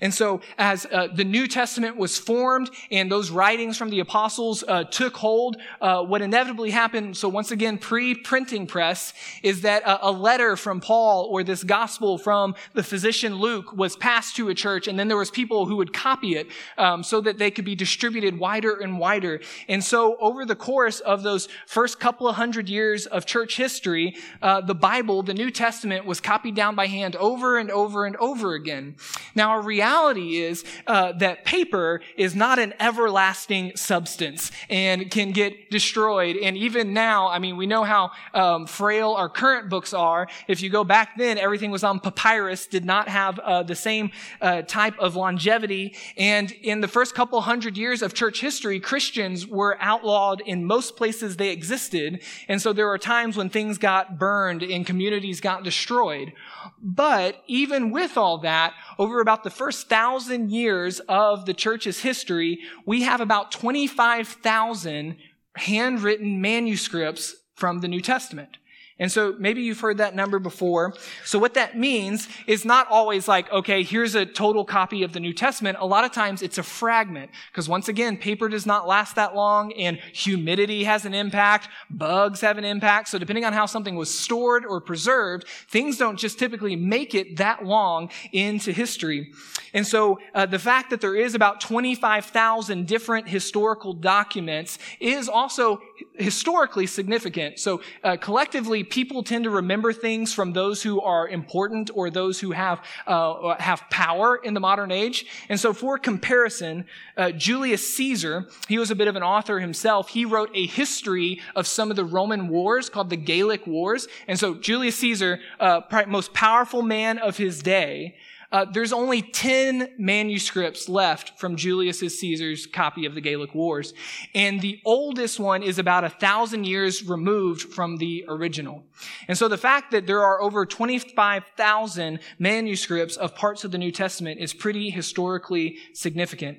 And 0.00 0.14
so, 0.14 0.40
as 0.56 0.86
uh, 0.86 1.08
the 1.12 1.24
New 1.24 1.46
Testament 1.46 1.96
was 1.96 2.18
formed 2.18 2.70
and 2.90 3.12
those 3.12 3.30
writings 3.30 3.76
from 3.76 3.90
the 3.90 4.00
apostles 4.00 4.64
uh, 4.66 4.84
took 4.84 5.16
hold, 5.16 5.58
uh, 5.80 6.02
what 6.02 6.22
inevitably 6.22 6.70
happened, 6.70 7.16
so 7.16 7.28
once 7.28 7.50
again, 7.50 7.76
pre 7.76 8.14
printing 8.14 8.66
press, 8.66 9.12
is 9.42 9.62
that 9.62 9.82
a, 9.82 10.08
a, 10.08 10.10
letter 10.10 10.56
from 10.56 10.80
Paul 10.80 11.28
or 11.30 11.44
this 11.44 11.62
gospel 11.62 12.18
from 12.18 12.54
the 12.72 12.82
physician 12.82 13.36
Luke 13.36 13.72
was 13.74 13.96
passed 13.96 14.36
to 14.36 14.48
a 14.48 14.54
church, 14.54 14.88
and 14.88 14.98
then 14.98 15.08
there 15.08 15.16
was 15.16 15.30
people 15.30 15.66
who 15.66 15.76
would 15.76 15.92
copy 15.92 16.36
it 16.36 16.48
um, 16.78 17.02
so 17.02 17.20
that 17.20 17.38
they 17.38 17.50
could 17.50 17.64
be 17.64 17.74
distributed 17.74 18.38
wider 18.38 18.80
and 18.80 18.98
wider. 18.98 19.40
And 19.68 19.84
so, 19.84 20.16
over 20.18 20.46
the 20.46 20.56
course 20.56 21.00
of 21.00 21.22
those 21.22 21.48
first 21.66 22.00
couple 22.00 22.26
of 22.26 22.36
hundred 22.36 22.68
years 22.68 23.06
of 23.06 23.26
church 23.26 23.56
history, 23.56 24.16
uh, 24.40 24.62
the 24.62 24.74
Bible, 24.74 25.22
the 25.22 25.34
New 25.34 25.50
Testament, 25.50 26.06
was 26.06 26.20
copied 26.20 26.54
down 26.54 26.74
by 26.74 26.86
hand 26.86 27.16
over 27.16 27.58
and 27.58 27.70
over 27.70 28.06
and 28.06 28.16
over 28.16 28.54
again. 28.54 28.96
Now, 29.34 29.58
a 29.58 29.60
reality 29.60 29.89
reality 29.90 30.36
is 30.36 30.64
uh, 30.86 31.12
that 31.12 31.44
paper 31.44 32.00
is 32.16 32.36
not 32.36 32.58
an 32.58 32.72
everlasting 32.78 33.72
substance 33.74 34.52
and 34.68 35.10
can 35.10 35.32
get 35.32 35.70
destroyed. 35.70 36.36
And 36.36 36.56
even 36.56 36.92
now, 36.94 37.28
I 37.28 37.38
mean, 37.40 37.56
we 37.56 37.66
know 37.66 37.82
how 37.82 38.12
um, 38.32 38.66
frail 38.66 39.12
our 39.12 39.28
current 39.28 39.68
books 39.68 39.92
are. 39.92 40.28
If 40.46 40.62
you 40.62 40.70
go 40.70 40.84
back 40.84 41.18
then, 41.18 41.38
everything 41.38 41.72
was 41.72 41.82
on 41.82 41.98
papyrus, 41.98 42.68
did 42.68 42.84
not 42.84 43.08
have 43.08 43.38
uh, 43.40 43.64
the 43.64 43.74
same 43.74 44.12
uh, 44.40 44.62
type 44.62 44.96
of 45.00 45.16
longevity. 45.16 45.96
And 46.16 46.52
in 46.52 46.80
the 46.80 46.88
first 46.88 47.14
couple 47.14 47.40
hundred 47.40 47.76
years 47.76 48.00
of 48.02 48.14
church 48.14 48.40
history, 48.40 48.78
Christians 48.78 49.46
were 49.46 49.76
outlawed 49.80 50.40
in 50.40 50.64
most 50.64 50.96
places 50.96 51.36
they 51.36 51.50
existed. 51.50 52.22
And 52.46 52.62
so 52.62 52.72
there 52.72 52.86
were 52.86 52.98
times 52.98 53.36
when 53.36 53.50
things 53.50 53.76
got 53.78 54.18
burned 54.18 54.62
and 54.62 54.86
communities 54.86 55.40
got 55.40 55.64
destroyed. 55.64 56.32
But 56.80 57.42
even 57.46 57.90
with 57.90 58.16
all 58.16 58.38
that, 58.38 58.72
over 58.98 59.20
about 59.20 59.42
the 59.42 59.50
first 59.50 59.79
thousand 59.84 60.50
years 60.50 61.00
of 61.08 61.46
the 61.46 61.54
church's 61.54 62.00
history, 62.00 62.60
we 62.86 63.02
have 63.02 63.20
about 63.20 63.52
25,000 63.52 65.16
handwritten 65.56 66.40
manuscripts 66.40 67.36
from 67.54 67.80
the 67.80 67.88
New 67.88 68.00
Testament. 68.00 68.56
And 69.00 69.10
so 69.10 69.34
maybe 69.38 69.62
you've 69.62 69.80
heard 69.80 69.96
that 69.96 70.14
number 70.14 70.38
before. 70.38 70.92
So 71.24 71.38
what 71.38 71.54
that 71.54 71.76
means 71.76 72.28
is 72.46 72.66
not 72.66 72.86
always 72.90 73.26
like, 73.26 73.50
okay, 73.50 73.82
here's 73.82 74.14
a 74.14 74.26
total 74.26 74.62
copy 74.62 75.02
of 75.02 75.14
the 75.14 75.20
New 75.20 75.32
Testament. 75.32 75.78
A 75.80 75.86
lot 75.86 76.04
of 76.04 76.12
times 76.12 76.42
it's 76.42 76.58
a 76.58 76.62
fragment. 76.62 77.30
Because 77.50 77.66
once 77.66 77.88
again, 77.88 78.18
paper 78.18 78.48
does 78.50 78.66
not 78.66 78.86
last 78.86 79.16
that 79.16 79.34
long 79.34 79.72
and 79.72 79.96
humidity 80.12 80.84
has 80.84 81.06
an 81.06 81.14
impact. 81.14 81.68
Bugs 81.88 82.42
have 82.42 82.58
an 82.58 82.64
impact. 82.64 83.08
So 83.08 83.18
depending 83.18 83.46
on 83.46 83.54
how 83.54 83.64
something 83.64 83.96
was 83.96 84.16
stored 84.16 84.66
or 84.66 84.82
preserved, 84.82 85.48
things 85.68 85.96
don't 85.96 86.18
just 86.18 86.38
typically 86.38 86.76
make 86.76 87.14
it 87.14 87.38
that 87.38 87.64
long 87.64 88.10
into 88.32 88.70
history. 88.70 89.32
And 89.72 89.86
so 89.86 90.18
uh, 90.34 90.44
the 90.44 90.58
fact 90.58 90.90
that 90.90 91.00
there 91.00 91.16
is 91.16 91.34
about 91.34 91.60
25,000 91.62 92.86
different 92.86 93.28
historical 93.28 93.94
documents 93.94 94.78
is 94.98 95.26
also 95.26 95.80
historically 96.14 96.86
significant. 96.86 97.58
So 97.58 97.80
uh, 98.02 98.16
collectively, 98.16 98.84
people 98.84 99.22
tend 99.22 99.44
to 99.44 99.50
remember 99.50 99.92
things 99.92 100.32
from 100.32 100.52
those 100.52 100.82
who 100.82 101.00
are 101.00 101.28
important 101.28 101.90
or 101.94 102.10
those 102.10 102.40
who 102.40 102.52
have 102.52 102.84
uh, 103.06 103.56
have 103.58 103.82
power 103.90 104.36
in 104.36 104.54
the 104.54 104.60
modern 104.60 104.90
age. 104.90 105.26
And 105.48 105.58
so, 105.58 105.72
for 105.72 105.98
comparison, 105.98 106.84
uh, 107.16 107.32
Julius 107.32 107.94
Caesar, 107.96 108.48
he 108.68 108.78
was 108.78 108.90
a 108.90 108.94
bit 108.94 109.08
of 109.08 109.16
an 109.16 109.22
author 109.22 109.60
himself. 109.60 110.08
He 110.08 110.24
wrote 110.24 110.50
a 110.54 110.66
history 110.66 111.40
of 111.54 111.66
some 111.66 111.90
of 111.90 111.96
the 111.96 112.04
Roman 112.04 112.48
wars 112.48 112.88
called 112.88 113.10
the 113.10 113.16
Gallic 113.16 113.66
Wars. 113.66 114.08
And 114.28 114.38
so, 114.38 114.54
Julius 114.54 114.96
Caesar, 114.96 115.40
uh, 115.58 115.80
most 116.06 116.32
powerful 116.32 116.82
man 116.82 117.18
of 117.18 117.36
his 117.36 117.62
day. 117.62 118.16
Uh, 118.52 118.64
there's 118.64 118.92
only 118.92 119.22
10 119.22 119.94
manuscripts 119.98 120.88
left 120.88 121.38
from 121.38 121.56
Julius 121.56 122.00
Caesar's 122.00 122.66
copy 122.66 123.06
of 123.06 123.14
the 123.14 123.20
Gallic 123.20 123.54
Wars. 123.54 123.94
And 124.34 124.60
the 124.60 124.80
oldest 124.84 125.38
one 125.38 125.62
is 125.62 125.78
about 125.78 126.04
a 126.04 126.08
thousand 126.08 126.64
years 126.64 127.04
removed 127.04 127.72
from 127.72 127.98
the 127.98 128.24
original. 128.28 128.82
And 129.28 129.38
so 129.38 129.46
the 129.46 129.56
fact 129.56 129.92
that 129.92 130.06
there 130.06 130.22
are 130.22 130.42
over 130.42 130.66
25,000 130.66 132.18
manuscripts 132.38 133.16
of 133.16 133.36
parts 133.36 133.62
of 133.64 133.70
the 133.70 133.78
New 133.78 133.92
Testament 133.92 134.40
is 134.40 134.52
pretty 134.52 134.90
historically 134.90 135.78
significant. 135.94 136.58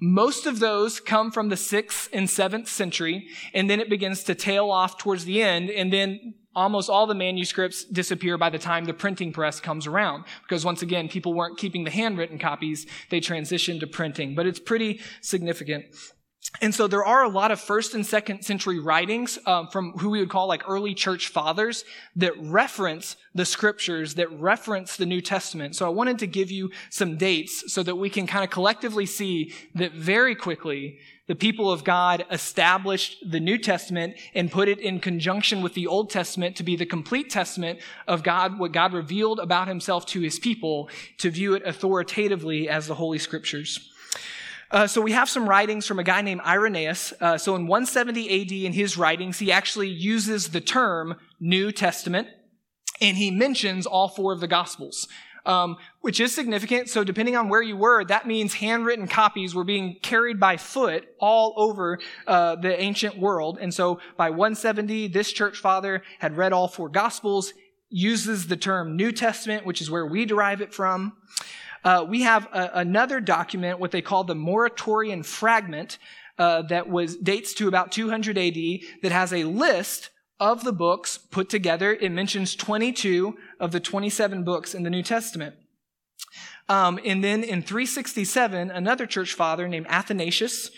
Most 0.00 0.46
of 0.46 0.60
those 0.60 1.00
come 1.00 1.30
from 1.30 1.48
the 1.48 1.56
6th 1.56 2.08
and 2.12 2.28
7th 2.28 2.68
century, 2.68 3.28
and 3.52 3.68
then 3.68 3.80
it 3.80 3.90
begins 3.90 4.22
to 4.24 4.34
tail 4.34 4.70
off 4.70 4.98
towards 4.98 5.24
the 5.24 5.42
end, 5.42 5.70
and 5.70 5.92
then 5.92 6.34
almost 6.54 6.90
all 6.90 7.06
the 7.06 7.14
manuscripts 7.14 7.84
disappear 7.84 8.36
by 8.38 8.50
the 8.50 8.58
time 8.58 8.84
the 8.84 8.94
printing 8.94 9.32
press 9.32 9.60
comes 9.60 9.86
around. 9.86 10.24
Because 10.42 10.64
once 10.64 10.82
again, 10.82 11.08
people 11.08 11.34
weren't 11.34 11.58
keeping 11.58 11.84
the 11.84 11.90
handwritten 11.90 12.38
copies, 12.38 12.86
they 13.10 13.20
transitioned 13.20 13.80
to 13.80 13.86
printing. 13.86 14.34
But 14.34 14.46
it's 14.46 14.60
pretty 14.60 15.00
significant. 15.20 15.86
And 16.60 16.74
so 16.74 16.86
there 16.86 17.04
are 17.04 17.24
a 17.24 17.28
lot 17.28 17.50
of 17.50 17.60
first 17.60 17.94
and 17.94 18.04
second 18.04 18.44
century 18.44 18.78
writings 18.78 19.38
um, 19.46 19.68
from 19.68 19.92
who 19.92 20.10
we 20.10 20.20
would 20.20 20.28
call 20.28 20.46
like 20.46 20.68
early 20.68 20.94
church 20.94 21.28
fathers 21.28 21.84
that 22.16 22.38
reference 22.38 23.16
the 23.34 23.46
scriptures, 23.46 24.14
that 24.14 24.30
reference 24.38 24.96
the 24.96 25.06
New 25.06 25.22
Testament. 25.22 25.74
So 25.74 25.86
I 25.86 25.88
wanted 25.88 26.18
to 26.18 26.26
give 26.26 26.50
you 26.50 26.70
some 26.90 27.16
dates 27.16 27.72
so 27.72 27.82
that 27.82 27.96
we 27.96 28.10
can 28.10 28.26
kind 28.26 28.44
of 28.44 28.50
collectively 28.50 29.06
see 29.06 29.54
that 29.74 29.92
very 29.92 30.34
quickly 30.34 30.98
the 31.26 31.34
people 31.34 31.72
of 31.72 31.84
God 31.84 32.26
established 32.30 33.18
the 33.30 33.40
New 33.40 33.56
Testament 33.56 34.16
and 34.34 34.50
put 34.50 34.68
it 34.68 34.78
in 34.78 35.00
conjunction 35.00 35.62
with 35.62 35.72
the 35.72 35.86
Old 35.86 36.10
Testament 36.10 36.56
to 36.56 36.62
be 36.62 36.76
the 36.76 36.84
complete 36.84 37.30
testament 37.30 37.78
of 38.06 38.22
God, 38.22 38.58
what 38.58 38.72
God 38.72 38.92
revealed 38.92 39.38
about 39.38 39.68
himself 39.68 40.04
to 40.06 40.20
his 40.20 40.38
people, 40.38 40.90
to 41.18 41.30
view 41.30 41.54
it 41.54 41.64
authoritatively 41.64 42.68
as 42.68 42.86
the 42.86 42.96
Holy 42.96 43.18
Scriptures. 43.18 43.91
Uh, 44.72 44.86
so 44.86 45.00
we 45.00 45.12
have 45.12 45.28
some 45.28 45.48
writings 45.48 45.86
from 45.86 45.98
a 45.98 46.02
guy 46.02 46.22
named 46.22 46.40
Irenaeus. 46.40 47.12
Uh, 47.20 47.38
so 47.38 47.54
in 47.54 47.66
170 47.66 48.42
AD, 48.42 48.52
in 48.52 48.72
his 48.72 48.96
writings, 48.96 49.38
he 49.38 49.52
actually 49.52 49.88
uses 49.88 50.48
the 50.48 50.60
term 50.60 51.16
New 51.38 51.70
Testament, 51.70 52.26
and 53.00 53.16
he 53.16 53.30
mentions 53.30 53.86
all 53.86 54.08
four 54.08 54.32
of 54.32 54.40
the 54.40 54.48
Gospels 54.48 55.06
um, 55.44 55.76
which 56.00 56.20
is 56.20 56.34
significant. 56.34 56.88
So 56.88 57.04
depending 57.04 57.36
on 57.36 57.48
where 57.48 57.62
you 57.62 57.76
were, 57.76 58.04
that 58.04 58.26
means 58.26 58.54
handwritten 58.54 59.08
copies 59.08 59.54
were 59.54 59.64
being 59.64 59.96
carried 60.02 60.38
by 60.38 60.56
foot 60.56 61.08
all 61.18 61.54
over 61.56 61.98
uh, 62.26 62.56
the 62.56 62.80
ancient 62.80 63.18
world. 63.18 63.58
And 63.60 63.72
so 63.72 64.00
by 64.16 64.30
170, 64.30 65.08
this 65.08 65.32
church 65.32 65.58
father 65.58 66.02
had 66.18 66.36
read 66.36 66.52
all 66.52 66.68
four 66.68 66.88
gospels, 66.88 67.52
uses 67.88 68.46
the 68.46 68.56
term 68.56 68.96
New 68.96 69.12
Testament, 69.12 69.66
which 69.66 69.80
is 69.80 69.90
where 69.90 70.06
we 70.06 70.24
derive 70.24 70.60
it 70.60 70.72
from. 70.72 71.14
Uh, 71.84 72.04
we 72.08 72.22
have 72.22 72.46
a, 72.52 72.70
another 72.74 73.20
document, 73.20 73.78
what 73.78 73.90
they 73.90 74.02
call 74.02 74.24
the 74.24 74.34
Muratorian 74.34 75.24
Fragment, 75.24 75.98
uh, 76.38 76.62
that 76.62 76.88
was 76.88 77.16
dates 77.16 77.54
to 77.54 77.68
about 77.68 77.92
200 77.92 78.38
AD, 78.38 78.54
that 79.02 79.12
has 79.12 79.32
a 79.32 79.44
list 79.44 80.10
of 80.40 80.64
the 80.64 80.72
books 80.72 81.18
put 81.18 81.48
together. 81.48 81.92
It 81.92 82.10
mentions 82.10 82.56
22 82.56 83.36
of 83.60 83.70
the 83.70 83.80
27 83.80 84.42
books 84.42 84.74
in 84.74 84.82
the 84.82 84.90
New 84.90 85.02
Testament. 85.02 85.54
Um, 86.68 86.98
and 87.04 87.22
then 87.22 87.44
in 87.44 87.62
367, 87.62 88.70
another 88.70 89.06
church 89.06 89.34
father 89.34 89.68
named 89.68 89.86
Athanasius 89.88 90.70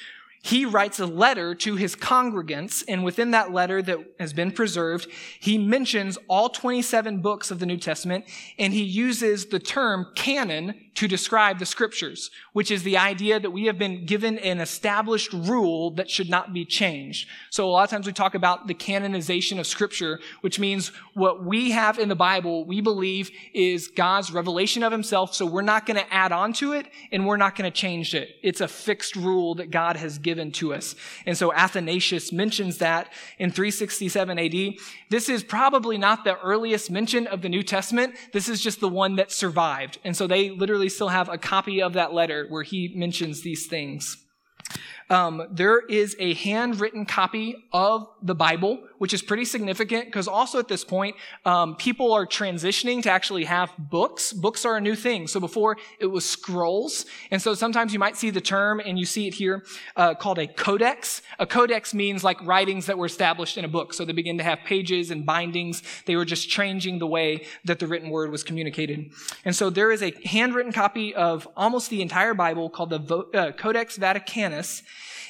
he 0.45 0.67
writes 0.67 1.01
a 1.01 1.07
letter 1.07 1.55
to 1.55 1.77
his 1.77 1.97
congregants, 1.97 2.85
and 2.87 3.03
within 3.03 3.31
that 3.31 3.51
letter 3.51 3.81
that 3.81 3.99
has 4.21 4.35
been 4.35 4.53
preserved, 4.53 5.07
he 5.41 5.57
mentions 5.57 6.19
all 6.29 6.51
27 6.51 7.23
books 7.23 7.51
of 7.51 7.61
the 7.61 7.67
New 7.67 7.79
Testament, 7.79 8.27
and 8.59 8.75
he 8.75 8.83
uses 8.83 9.47
the 9.47 9.59
term 9.59 10.09
canon 10.15 10.75
to 10.97 11.09
describe 11.09 11.59
the 11.59 11.67
scriptures, 11.67 12.31
which 12.53 12.71
is 12.71 12.83
the 12.83 12.99
idea 12.99 13.41
that 13.41 13.51
we 13.51 13.65
have 13.65 13.79
been 13.79 14.05
given 14.05 14.39
an 14.39 14.61
established 14.61 15.33
rule 15.33 15.91
that 15.93 16.11
should 16.11 16.29
not 16.29 16.53
be 16.53 16.67
changed. 16.67 17.27
So 17.49 17.67
a 17.67 17.71
lot 17.71 17.85
of 17.85 17.91
times 17.91 18.07
we 18.07 18.13
talk 18.13 18.35
about 18.35 18.67
the 18.67 18.75
canonization 18.75 19.59
of 19.59 19.67
scripture, 19.67 20.21
which 20.43 20.61
means 20.61 20.93
what 21.15 21.43
we 21.43 21.71
have 21.71 21.99
in 21.99 22.11
the 22.11 22.15
Bible, 22.15 22.67
we 22.67 22.83
believe 22.83 23.31
is 23.55 23.89
God's 23.89 24.31
revelation 24.31 24.83
of 24.83 24.93
himself. 24.93 25.35
So 25.35 25.47
we're 25.47 25.63
not 25.63 25.87
going 25.87 25.97
to 25.97 26.15
add 26.15 26.33
on 26.33 26.53
to 26.55 26.75
it 26.75 26.87
and 27.11 27.27
we're 27.27 27.39
not 27.39 27.57
going 27.57 27.71
to 27.71 27.77
change 27.77 28.15
it. 28.15 28.37
It's 28.43 28.61
a 28.61 28.69
fixed 28.69 29.17
rule 29.17 29.57
that 29.57 29.71
God 29.71 29.97
has 29.97 30.19
given 30.19 30.34
to 30.53 30.75
us. 30.75 30.95
And 31.27 31.37
so 31.37 31.53
Athanasius 31.53 32.33
mentions 32.33 32.79
that 32.79 33.13
in 33.39 33.51
367 33.51 34.39
AD. 34.39 34.75
This 35.11 35.29
is 35.29 35.45
probably 35.45 35.99
not 35.99 36.25
the 36.25 36.39
earliest 36.41 36.91
mention 36.91 37.27
of 37.27 37.43
the 37.43 37.49
New 37.49 37.63
Testament. 37.63 38.17
This 38.33 38.49
is 38.49 38.61
just 38.61 38.81
the 38.81 38.89
one 38.89 39.17
that 39.17 39.33
survived. 39.33 39.99
And 40.05 40.17
so 40.17 40.27
they 40.27 40.51
literally 40.51 40.89
still 40.89 41.09
have 41.09 41.29
a 41.29 41.39
copy 41.39 41.83
of 41.83 41.93
that 41.95 42.13
letter 42.13 42.47
where 42.49 42.63
he 42.63 42.93
mentions 42.95 43.43
these 43.43 43.67
things. 43.67 44.24
Um, 45.11 45.47
there 45.51 45.81
is 45.81 46.17
a 46.19 46.35
handwritten 46.35 47.05
copy 47.05 47.65
of 47.73 48.09
the 48.23 48.35
Bible, 48.35 48.81
which 48.99 49.13
is 49.13 49.23
pretty 49.23 49.45
significant 49.45 50.07
because 50.07 50.27
also 50.27 50.59
at 50.59 50.69
this 50.69 50.85
point, 50.85 51.17
um, 51.45 51.77
people 51.77 52.13
are 52.13 52.27
transitioning 52.27 53.03
to 53.03 53.11
actually 53.11 53.45
have 53.45 53.73
books. 53.79 54.33
Books 54.33 54.65
are 54.65 54.77
a 54.77 54.81
new 54.81 54.95
thing. 54.95 55.27
So 55.27 55.41
before 55.41 55.77
it 56.01 56.07
was 56.07 56.25
scrolls. 56.29 57.05
And 57.31 57.41
so 57.41 57.55
sometimes 57.55 57.93
you 57.93 57.99
might 57.99 58.17
see 58.17 58.31
the 58.31 58.41
term 58.41 58.81
and 58.81 58.99
you 58.99 59.05
see 59.05 59.27
it 59.27 59.35
here 59.35 59.65
uh, 59.97 60.15
called 60.15 60.39
a 60.39 60.47
codex. 60.47 61.23
A 61.39 61.47
codex 61.47 61.93
means 61.93 62.25
like 62.25 62.45
writings 62.45 62.87
that 62.87 62.97
were 62.97 63.07
established 63.07 63.59
in 63.59 63.65
a 63.65 63.69
book. 63.69 63.93
So 63.93 64.05
they 64.05 64.13
begin 64.13 64.39
to 64.39 64.45
have 64.45 64.61
pages 64.65 65.11
and 65.11 65.27
bindings. 65.27 65.83
They 66.07 66.17
were 66.17 66.25
just 66.25 66.49
changing 66.49 66.99
the 66.99 67.07
way 67.07 67.47
that 67.65 67.79
the 67.79 67.87
written 67.87 68.11
word 68.11 68.31
was 68.31 68.43
communicated. 68.43 69.13
And 69.45 69.55
so 69.55 69.71
there 69.71 69.93
is 69.93 70.03
a 70.03 70.13
handwritten 70.25 70.73
copy 70.73 71.15
of 71.15 71.47
almost 71.57 71.91
the 71.91 72.01
entire 72.01 72.35
Bible 72.35 72.71
called 72.71 72.91
the 72.91 73.17
uh, 73.35 73.53
Codex 73.53 73.99
Vaticanus. 73.99 74.83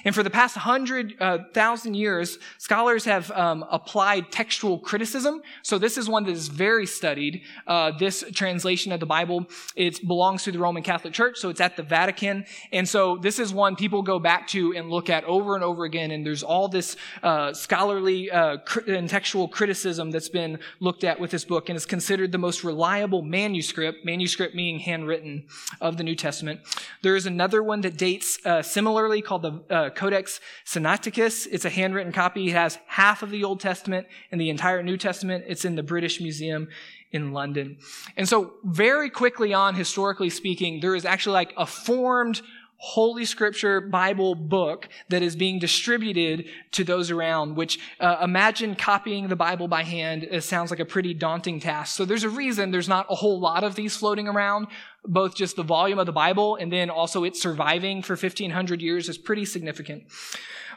And 0.05 0.15
for 0.15 0.23
the 0.23 0.31
past 0.31 0.57
hundred 0.57 1.15
uh, 1.19 1.39
thousand 1.55 1.95
years, 1.95 2.39
scholars 2.59 3.05
have 3.07 3.31
um, 3.31 3.65
applied 3.71 4.31
textual 4.31 4.79
criticism. 4.79 5.41
So 5.63 5.79
this 5.79 5.97
is 5.97 6.09
one 6.09 6.25
that 6.25 6.33
is 6.33 6.49
very 6.49 6.87
studied. 6.87 7.43
Uh, 7.67 7.93
this 7.99 8.23
translation 8.35 8.93
of 8.93 9.01
the 9.01 9.07
Bible, 9.07 9.47
it 9.77 10.07
belongs 10.07 10.43
to 10.45 10.53
the 10.53 10.59
Roman 10.59 10.83
Catholic 10.83 11.15
Church, 11.15 11.39
so 11.39 11.49
it's 11.49 11.61
at 11.61 11.77
the 11.77 11.83
Vatican. 11.83 12.45
And 12.71 12.87
so 12.89 13.17
this 13.17 13.39
is 13.39 13.55
one 13.55 13.77
people 13.77 14.03
go 14.03 14.19
back 14.19 14.47
to 14.49 14.75
and 14.75 14.91
look 14.91 15.09
at 15.09 15.25
over 15.25 15.55
and 15.55 15.65
over 15.65 15.85
again. 15.85 16.11
And 16.11 16.27
there's 16.27 16.43
all 16.43 16.69
this 16.69 16.97
uh, 17.23 17.55
scholarly 17.55 18.31
uh, 18.31 18.59
and 18.87 19.09
textual 19.09 19.49
criticism 19.49 20.11
that's 20.11 20.29
been 20.29 20.59
looked 20.81 21.05
at 21.05 21.19
with 21.19 21.31
this 21.31 21.45
book, 21.45 21.69
and 21.69 21.77
is 21.77 21.87
considered 21.87 22.31
the 22.33 22.39
most 22.39 22.63
reliable 22.65 23.23
manuscript. 23.23 24.05
Manuscript 24.05 24.55
meaning 24.55 24.81
handwritten 24.81 25.47
of 25.81 25.97
the 25.97 26.05
New 26.05 26.15
Testament. 26.15 26.61
There 27.03 27.17
is 27.17 27.27
another 27.27 27.63
one 27.63 27.81
that 27.83 27.97
dates 27.97 28.39
uh, 28.45 28.63
similarly 28.63 29.23
called 29.23 29.43
the 29.43 29.54
uh, 29.71 29.91
Codex 29.91 30.41
Sinaiticus. 30.65 31.47
It's 31.51 31.65
a 31.65 31.71
handwritten 31.71 32.13
copy. 32.13 32.49
It 32.49 32.53
has 32.53 32.79
half 32.87 33.23
of 33.23 33.31
the 33.31 33.45
Old 33.45 33.61
Testament 33.61 34.07
and 34.31 34.41
the 34.41 34.51
entire 34.51 34.83
New 34.83 34.97
Testament. 34.97 35.45
It's 35.47 35.65
in 35.65 35.77
the 35.77 35.83
British 35.83 36.21
Museum 36.21 36.69
in 37.13 37.33
London. 37.33 37.79
And 38.17 38.29
so 38.29 38.55
very 38.65 39.09
quickly 39.09 39.55
on, 39.55 39.75
historically 39.75 40.31
speaking, 40.31 40.81
there 40.81 40.95
is 40.95 41.05
actually 41.05 41.35
like 41.35 41.55
a 41.57 41.67
formed 41.67 42.43
Holy 42.77 43.25
Scripture 43.25 43.81
Bible 43.81 44.35
book 44.35 44.89
that 45.09 45.23
is 45.23 45.37
being 45.37 45.59
distributed 45.59 46.47
to 46.73 46.85
those 46.85 47.11
around, 47.11 47.57
which 47.57 47.79
uh, 47.99 48.19
imagine 48.23 48.75
copying 48.75 49.29
the 49.29 49.37
Bible 49.37 49.69
by 49.69 49.83
hand. 49.85 50.25
It 50.25 50.43
sounds 50.43 50.71
like 50.71 50.81
a 50.81 50.85
pretty 50.85 51.15
daunting 51.15 51.61
task. 51.61 51.97
So 51.97 52.05
there's 52.05 52.25
a 52.25 52.29
reason 52.29 52.73
there's 52.73 52.89
not 52.89 53.07
a 53.09 53.15
whole 53.15 53.41
lot 53.41 53.65
of 53.65 53.75
these 53.75 53.97
floating 53.97 54.29
around. 54.29 54.67
Both 55.07 55.35
just 55.35 55.57
the 55.57 55.63
volume 55.63 55.99
of 55.99 56.07
the 56.07 56.13
Bible 56.13 56.57
and 56.57 56.73
then 56.73 56.91
also 56.91 57.25
its 57.25 57.41
surviving 57.41 58.03
for 58.03 58.15
1500 58.15 58.81
years 58.81 59.09
is 59.09 59.19
pretty 59.19 59.45
significant. 59.45 60.05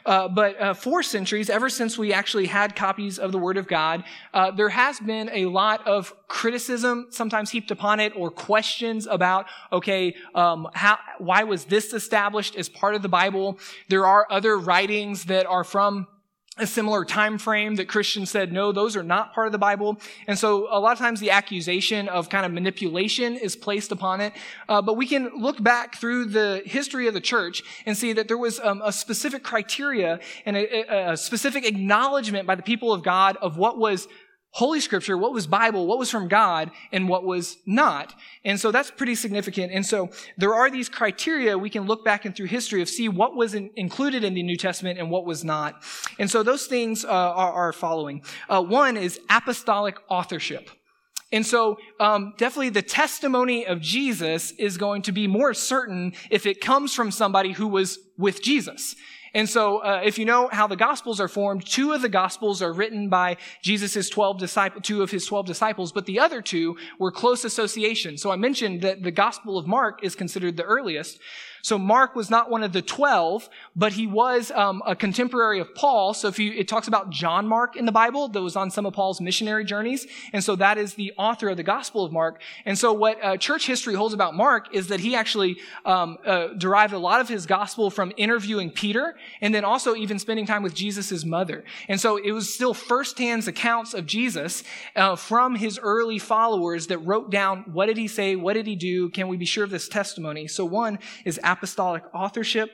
Uh, 0.06 0.28
but 0.28 0.60
uh, 0.60 0.74
for 0.74 1.02
centuries, 1.02 1.50
ever 1.50 1.68
since 1.68 1.98
we 1.98 2.12
actually 2.12 2.46
had 2.46 2.74
copies 2.74 3.18
of 3.18 3.32
the 3.32 3.38
Word 3.38 3.56
of 3.56 3.66
God, 3.66 4.04
uh, 4.32 4.50
there 4.50 4.68
has 4.68 4.98
been 5.00 5.28
a 5.32 5.46
lot 5.46 5.86
of 5.86 6.14
criticism, 6.28 7.08
sometimes 7.10 7.50
heaped 7.50 7.70
upon 7.70 8.00
it, 8.00 8.12
or 8.16 8.30
questions 8.30 9.06
about, 9.06 9.46
okay, 9.72 10.14
um, 10.34 10.68
how, 10.74 10.98
why 11.18 11.44
was 11.44 11.64
this 11.66 11.92
established 11.92 12.56
as 12.56 12.68
part 12.68 12.94
of 12.94 13.02
the 13.02 13.08
Bible? 13.08 13.58
There 13.88 14.06
are 14.06 14.26
other 14.30 14.58
writings 14.58 15.24
that 15.26 15.46
are 15.46 15.64
from 15.64 16.06
a 16.58 16.66
similar 16.66 17.04
time 17.04 17.38
frame 17.38 17.76
that 17.76 17.88
Christians 17.88 18.30
said, 18.30 18.52
no, 18.52 18.72
those 18.72 18.96
are 18.96 19.02
not 19.02 19.34
part 19.34 19.46
of 19.46 19.52
the 19.52 19.58
Bible. 19.58 20.00
And 20.26 20.38
so 20.38 20.68
a 20.70 20.80
lot 20.80 20.92
of 20.92 20.98
times 20.98 21.20
the 21.20 21.30
accusation 21.30 22.08
of 22.08 22.28
kind 22.28 22.44
of 22.44 22.52
manipulation 22.52 23.36
is 23.36 23.56
placed 23.56 23.92
upon 23.92 24.20
it. 24.20 24.32
Uh, 24.68 24.82
but 24.82 24.94
we 24.94 25.06
can 25.06 25.30
look 25.36 25.62
back 25.62 25.96
through 25.96 26.26
the 26.26 26.62
history 26.66 27.06
of 27.06 27.14
the 27.14 27.20
church 27.20 27.62
and 27.86 27.96
see 27.96 28.12
that 28.12 28.28
there 28.28 28.38
was 28.38 28.60
um, 28.60 28.82
a 28.84 28.92
specific 28.92 29.42
criteria 29.42 30.20
and 30.44 30.56
a, 30.56 31.10
a 31.12 31.16
specific 31.16 31.66
acknowledgement 31.66 32.46
by 32.46 32.54
the 32.54 32.62
people 32.62 32.92
of 32.92 33.02
God 33.02 33.36
of 33.40 33.56
what 33.56 33.78
was 33.78 34.08
Holy 34.58 34.80
Scripture, 34.80 35.16
what 35.16 35.32
was 35.32 35.46
Bible, 35.46 35.86
what 35.86 36.00
was 36.00 36.10
from 36.10 36.26
God, 36.26 36.72
and 36.90 37.08
what 37.08 37.22
was 37.22 37.58
not. 37.64 38.12
And 38.44 38.58
so 38.58 38.72
that's 38.72 38.90
pretty 38.90 39.14
significant. 39.14 39.70
And 39.72 39.86
so 39.86 40.10
there 40.36 40.52
are 40.52 40.68
these 40.68 40.88
criteria 40.88 41.56
we 41.56 41.70
can 41.70 41.86
look 41.86 42.04
back 42.04 42.24
and 42.24 42.34
through 42.34 42.46
history 42.46 42.82
of 42.82 42.88
see 42.88 43.08
what 43.08 43.36
was 43.36 43.54
in, 43.54 43.70
included 43.76 44.24
in 44.24 44.34
the 44.34 44.42
New 44.42 44.56
Testament 44.56 44.98
and 44.98 45.12
what 45.12 45.24
was 45.24 45.44
not. 45.44 45.84
And 46.18 46.28
so 46.28 46.42
those 46.42 46.66
things 46.66 47.04
uh, 47.04 47.08
are, 47.08 47.52
are, 47.52 47.72
following. 47.72 48.24
Uh, 48.48 48.60
one 48.60 48.96
is 48.96 49.20
apostolic 49.30 49.96
authorship. 50.08 50.70
And 51.30 51.46
so, 51.46 51.78
um, 52.00 52.34
definitely 52.36 52.70
the 52.70 52.82
testimony 52.82 53.64
of 53.64 53.80
Jesus 53.80 54.50
is 54.52 54.76
going 54.76 55.02
to 55.02 55.12
be 55.12 55.28
more 55.28 55.54
certain 55.54 56.14
if 56.30 56.46
it 56.46 56.60
comes 56.60 56.94
from 56.94 57.12
somebody 57.12 57.52
who 57.52 57.68
was 57.68 58.00
with 58.16 58.42
Jesus. 58.42 58.96
And 59.34 59.48
so, 59.48 59.78
uh, 59.78 60.02
if 60.04 60.18
you 60.18 60.24
know 60.24 60.48
how 60.50 60.66
the 60.66 60.76
Gospels 60.76 61.20
are 61.20 61.28
formed, 61.28 61.66
two 61.66 61.92
of 61.92 62.02
the 62.02 62.08
Gospels 62.08 62.62
are 62.62 62.72
written 62.72 63.08
by 63.08 63.36
Jesus' 63.62 64.08
12 64.08 64.38
disciples, 64.38 64.82
two 64.84 65.02
of 65.02 65.10
his 65.10 65.26
12 65.26 65.46
disciples, 65.46 65.92
but 65.92 66.06
the 66.06 66.18
other 66.18 66.40
two 66.42 66.76
were 66.98 67.10
close 67.10 67.44
associations. 67.44 68.22
So 68.22 68.30
I 68.30 68.36
mentioned 68.36 68.82
that 68.82 69.02
the 69.02 69.10
Gospel 69.10 69.58
of 69.58 69.66
Mark 69.66 70.02
is 70.02 70.14
considered 70.14 70.56
the 70.56 70.64
earliest. 70.64 71.18
So 71.62 71.78
Mark 71.78 72.14
was 72.14 72.30
not 72.30 72.50
one 72.50 72.62
of 72.62 72.72
the 72.72 72.82
12, 72.82 73.48
but 73.74 73.92
he 73.92 74.06
was 74.06 74.50
um, 74.50 74.82
a 74.86 74.94
contemporary 74.94 75.60
of 75.60 75.74
Paul. 75.74 76.14
So 76.14 76.28
if 76.28 76.38
you, 76.38 76.52
it 76.52 76.68
talks 76.68 76.88
about 76.88 77.10
John 77.10 77.46
Mark 77.46 77.76
in 77.76 77.86
the 77.86 77.92
Bible 77.92 78.28
that 78.28 78.42
was 78.42 78.56
on 78.56 78.70
some 78.70 78.86
of 78.86 78.94
Paul's 78.94 79.20
missionary 79.20 79.64
journeys. 79.64 80.06
And 80.32 80.42
so 80.42 80.56
that 80.56 80.78
is 80.78 80.94
the 80.94 81.12
author 81.16 81.48
of 81.48 81.56
the 81.56 81.62
Gospel 81.62 82.04
of 82.04 82.12
Mark. 82.12 82.40
And 82.64 82.78
so 82.78 82.92
what 82.92 83.22
uh, 83.22 83.36
church 83.36 83.66
history 83.66 83.94
holds 83.94 84.14
about 84.14 84.34
Mark 84.34 84.74
is 84.74 84.88
that 84.88 85.00
he 85.00 85.14
actually 85.14 85.58
um, 85.84 86.18
uh, 86.24 86.48
derived 86.48 86.92
a 86.92 86.98
lot 86.98 87.20
of 87.20 87.28
his 87.28 87.46
gospel 87.46 87.90
from 87.90 88.12
interviewing 88.16 88.70
Peter 88.70 89.16
and 89.40 89.54
then 89.54 89.64
also 89.64 89.94
even 89.94 90.18
spending 90.18 90.46
time 90.46 90.62
with 90.62 90.74
Jesus' 90.74 91.24
mother. 91.24 91.64
And 91.88 92.00
so 92.00 92.16
it 92.16 92.32
was 92.32 92.52
still 92.52 92.74
firsthand 92.74 93.38
accounts 93.46 93.94
of 93.94 94.06
Jesus 94.06 94.64
uh, 94.96 95.14
from 95.14 95.54
his 95.54 95.78
early 95.78 96.18
followers 96.18 96.88
that 96.88 96.98
wrote 96.98 97.30
down 97.30 97.64
what 97.72 97.86
did 97.86 97.96
he 97.96 98.08
say, 98.08 98.36
what 98.36 98.54
did 98.54 98.66
he 98.66 98.74
do, 98.74 99.10
can 99.10 99.28
we 99.28 99.36
be 99.36 99.44
sure 99.44 99.64
of 99.64 99.70
this 99.70 99.88
testimony. 99.88 100.48
So 100.48 100.64
one 100.64 100.98
is 101.24 101.38
apostolic 101.52 102.04
authorship. 102.14 102.70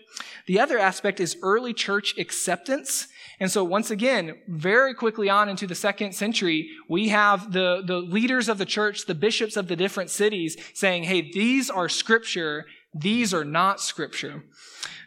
The 0.47 0.61
other 0.61 0.79
aspect 0.79 1.21
is 1.21 1.37
early 1.43 1.73
church 1.73 2.15
acceptance. 2.19 3.09
And 3.41 3.51
so 3.51 3.65
once 3.65 3.91
again, 3.91 4.39
very 4.49 4.95
quickly 4.95 5.29
on 5.29 5.49
into 5.49 5.67
the 5.67 5.75
second 5.75 6.15
century, 6.15 6.69
we 6.89 7.09
have 7.09 7.53
the, 7.53 7.83
the 7.85 7.99
leaders 7.99 8.49
of 8.49 8.59
the 8.59 8.67
church, 8.77 9.07
the 9.07 9.15
bishops 9.15 9.57
of 9.57 9.69
the 9.69 9.77
different 9.77 10.11
cities 10.11 10.57
saying, 10.73 11.05
hey, 11.05 11.21
these 11.33 11.71
are 11.71 11.89
scripture. 11.89 12.67
These 12.95 13.35
are 13.35 13.45
not 13.45 13.81
scripture. 13.81 14.45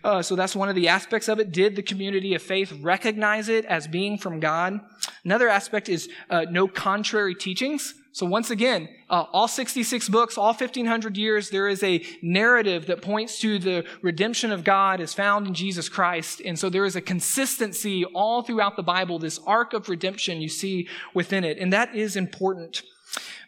Uh, 0.03 0.22
so 0.22 0.36
that's 0.36 0.55
one 0.55 0.70
of 0.70 0.76
the 0.76 0.88
aspects 0.88 1.28
of 1.28 1.39
it. 1.39 1.51
Did 1.51 1.76
the 1.76 1.82
community 1.82 2.34
of 2.36 2.41
faith 2.41 2.72
recognize 2.82 3.49
it 3.49 3.65
as 3.65 3.88
being 3.88 4.18
from 4.18 4.39
God? 4.39 4.80
Another 5.24 5.49
aspect 5.49 5.89
is 5.89 6.09
uh, 6.30 6.45
no 6.49 6.68
contrary 6.68 7.36
teachings. 7.36 7.93
So 8.18 8.26
once 8.26 8.49
again, 8.49 8.89
uh, 9.11 9.26
all 9.32 9.47
66 9.47 10.09
books, 10.09 10.39
all 10.39 10.47
1500 10.47 11.18
years, 11.18 11.51
there 11.51 11.68
is 11.68 11.84
a 11.84 12.03
narrative 12.24 12.88
that 12.88 13.03
points 13.03 13.38
to 13.41 13.59
the 13.59 13.86
redemption 14.01 14.51
of 14.51 14.63
God 14.63 14.99
is 14.99 15.13
found 15.13 15.45
in 15.45 15.53
Jesus 15.53 15.88
Christ. 15.88 16.41
And 16.43 16.57
so 16.57 16.68
there 16.68 16.86
is 16.86 16.95
a 16.95 17.01
consistency 17.01 18.05
all 18.05 18.41
throughout 18.41 18.76
the 18.76 18.82
Bible, 18.82 19.20
this 19.20 19.39
arc 19.45 19.74
of 19.74 19.88
redemption 19.88 20.41
you 20.41 20.49
see 20.49 20.88
within 21.13 21.43
it. 21.43 21.59
And 21.59 21.72
that 21.74 21.95
is 21.95 22.15
important 22.15 22.82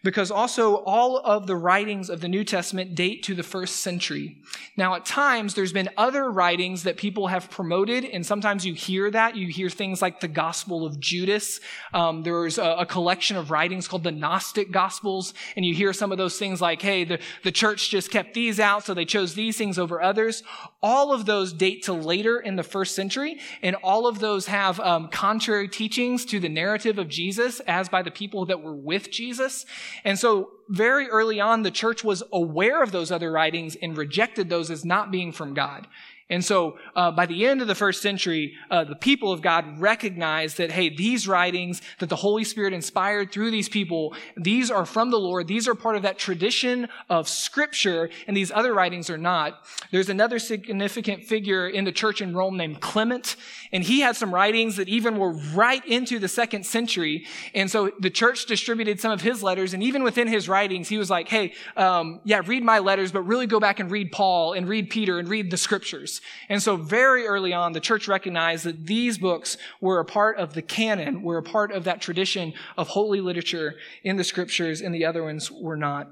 because 0.03 0.31
also 0.31 0.75
all 0.77 1.17
of 1.17 1.47
the 1.47 1.55
writings 1.55 2.09
of 2.09 2.21
the 2.21 2.27
New 2.27 2.43
Testament 2.43 2.95
date 2.95 3.23
to 3.23 3.35
the 3.35 3.43
first 3.43 3.77
century. 3.77 4.37
Now, 4.77 4.95
at 4.95 5.05
times, 5.05 5.53
there's 5.53 5.73
been 5.73 5.89
other 5.97 6.31
writings 6.31 6.83
that 6.83 6.97
people 6.97 7.27
have 7.27 7.49
promoted, 7.49 8.05
and 8.05 8.25
sometimes 8.25 8.65
you 8.65 8.73
hear 8.73 9.11
that. 9.11 9.35
You 9.35 9.47
hear 9.47 9.69
things 9.69 10.01
like 10.01 10.19
the 10.19 10.27
Gospel 10.27 10.85
of 10.85 10.99
Judas. 10.99 11.59
Um, 11.93 12.23
there's 12.23 12.57
a, 12.57 12.77
a, 12.79 12.85
collection 12.85 13.37
of 13.37 13.51
writings 13.51 13.87
called 13.87 14.03
the 14.03 14.11
Gnostic 14.11 14.71
Gospels, 14.71 15.33
and 15.55 15.65
you 15.65 15.73
hear 15.73 15.93
some 15.93 16.11
of 16.11 16.17
those 16.17 16.39
things 16.39 16.61
like, 16.61 16.81
hey, 16.81 17.03
the, 17.03 17.19
the 17.43 17.51
church 17.51 17.89
just 17.89 18.09
kept 18.09 18.33
these 18.33 18.59
out, 18.59 18.85
so 18.85 18.93
they 18.93 19.05
chose 19.05 19.33
these 19.33 19.57
things 19.57 19.77
over 19.77 20.01
others. 20.01 20.43
All 20.81 21.13
of 21.13 21.25
those 21.25 21.51
date 21.53 21.83
to 21.83 21.93
later 21.93 22.39
in 22.39 22.55
the 22.55 22.63
first 22.63 22.95
century, 22.95 23.39
and 23.61 23.75
all 23.83 24.07
of 24.07 24.19
those 24.19 24.47
have 24.47 24.79
um, 24.79 25.09
contrary 25.09 25.67
teachings 25.67 26.25
to 26.25 26.39
the 26.39 26.49
narrative 26.49 26.97
of 26.97 27.09
Jesus 27.09 27.59
as 27.61 27.89
by 27.89 28.01
the 28.01 28.11
people 28.11 28.45
that 28.45 28.61
were 28.61 28.75
with 28.75 29.11
Jesus. 29.11 29.65
And 30.03 30.17
so 30.17 30.51
very 30.67 31.07
early 31.09 31.39
on, 31.39 31.63
the 31.63 31.71
church 31.71 32.03
was 32.03 32.23
aware 32.31 32.83
of 32.83 32.91
those 32.91 33.11
other 33.11 33.31
writings 33.31 33.75
and 33.75 33.97
rejected 33.97 34.49
those 34.49 34.69
as 34.69 34.85
not 34.85 35.11
being 35.11 35.31
from 35.31 35.53
God. 35.53 35.87
And 36.31 36.45
so, 36.45 36.77
uh, 36.95 37.09
by 37.09 37.25
the 37.25 37.47
end 37.47 37.59
of 37.59 37.67
the 37.67 37.73
first 37.73 38.03
century, 38.03 38.53
uh, 38.69 38.83
the 38.83 38.95
people 38.95 39.31
of 39.31 39.41
God 39.41 39.79
recognized 39.79 40.57
that, 40.57 40.71
hey, 40.71 40.89
these 40.89 41.27
writings 41.27 41.81
that 41.97 42.09
the 42.09 42.15
Holy 42.15 42.43
Spirit 42.43 42.71
inspired 42.71 43.31
through 43.31 43.49
these 43.49 43.67
people, 43.67 44.13
these 44.37 44.69
are 44.69 44.85
from 44.85 45.09
the 45.09 45.17
Lord. 45.17 45.47
These 45.47 45.67
are 45.67 45.73
part 45.73 45.95
of 45.95 46.03
that 46.03 46.19
tradition 46.19 46.87
of 47.09 47.27
Scripture, 47.27 48.11
and 48.27 48.37
these 48.37 48.51
other 48.51 48.75
writings 48.75 49.09
are 49.09 49.17
not. 49.17 49.65
There's 49.91 50.09
another 50.09 50.37
significant 50.37 51.23
figure 51.23 51.67
in 51.67 51.83
the 51.83 51.91
church 51.91 52.21
in 52.21 52.35
Rome 52.35 52.57
named 52.57 52.79
Clement, 52.79 53.35
and 53.71 53.83
he 53.83 54.01
had 54.01 54.15
some 54.15 54.31
writings 54.31 54.75
that 54.75 54.87
even 54.87 55.17
were 55.17 55.33
right 55.55 55.83
into 55.87 56.19
the 56.19 56.27
second 56.27 56.63
century. 56.63 57.25
And 57.55 57.71
so 57.71 57.91
the 57.99 58.11
church 58.11 58.45
distributed 58.45 58.99
some 58.99 59.11
of 59.11 59.21
his 59.21 59.41
letters, 59.41 59.73
and 59.73 59.81
even 59.81 60.03
within 60.03 60.27
his 60.27 60.47
writings, 60.47 60.89
he 60.89 60.99
was 60.99 61.09
like, 61.09 61.27
hey, 61.27 61.53
um, 61.75 62.19
yeah, 62.23 62.43
read 62.45 62.63
my 62.63 62.77
letters, 62.77 63.11
but 63.11 63.21
really 63.21 63.47
go 63.47 63.59
back 63.59 63.79
and 63.79 63.89
read 63.89 64.11
Paul 64.11 64.53
and 64.53 64.69
read 64.69 64.91
Peter 64.91 65.17
and 65.17 65.27
read 65.27 65.49
the 65.49 65.57
Scriptures. 65.57 66.18
And 66.47 66.61
so 66.61 66.75
very 66.75 67.25
early 67.25 67.53
on, 67.53 67.73
the 67.73 67.79
church 67.79 68.07
recognized 68.07 68.65
that 68.65 68.85
these 68.85 69.17
books 69.17 69.57
were 69.81 69.99
a 69.99 70.05
part 70.05 70.37
of 70.37 70.53
the 70.53 70.61
canon, 70.61 71.23
were 71.23 71.37
a 71.37 71.43
part 71.43 71.71
of 71.71 71.83
that 71.83 72.01
tradition 72.01 72.53
of 72.77 72.89
holy 72.89 73.21
literature 73.21 73.75
in 74.03 74.17
the 74.17 74.23
scriptures, 74.23 74.81
and 74.81 74.93
the 74.93 75.05
other 75.05 75.23
ones 75.23 75.51
were 75.51 75.77
not. 75.77 76.09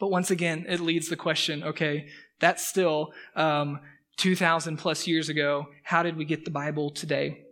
But 0.00 0.10
once 0.10 0.30
again, 0.30 0.66
it 0.68 0.80
leads 0.80 1.08
the 1.08 1.16
question, 1.16 1.62
okay, 1.62 2.08
that's 2.40 2.66
still 2.66 3.12
um, 3.36 3.80
2,000 4.16 4.76
plus 4.76 5.06
years 5.06 5.28
ago. 5.28 5.68
How 5.84 6.02
did 6.02 6.16
we 6.16 6.24
get 6.24 6.44
the 6.44 6.50
Bible 6.50 6.90
today? 6.90 7.44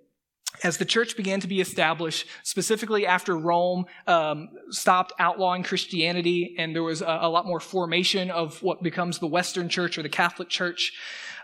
as 0.62 0.76
the 0.76 0.84
church 0.84 1.16
began 1.16 1.40
to 1.40 1.46
be 1.46 1.60
established, 1.60 2.26
specifically 2.42 3.06
after 3.06 3.36
Rome 3.36 3.86
um, 4.06 4.48
stopped 4.70 5.12
outlawing 5.18 5.62
Christianity 5.62 6.54
and 6.58 6.74
there 6.74 6.82
was 6.82 7.02
a, 7.02 7.18
a, 7.22 7.28
lot 7.28 7.46
more 7.46 7.60
formation 7.60 8.30
of 8.30 8.62
what 8.62 8.82
becomes 8.82 9.18
the 9.18 9.26
Western 9.26 9.68
Church 9.68 9.96
or 9.96 10.02
the 10.02 10.08
Catholic 10.08 10.48
Church, 10.48 10.92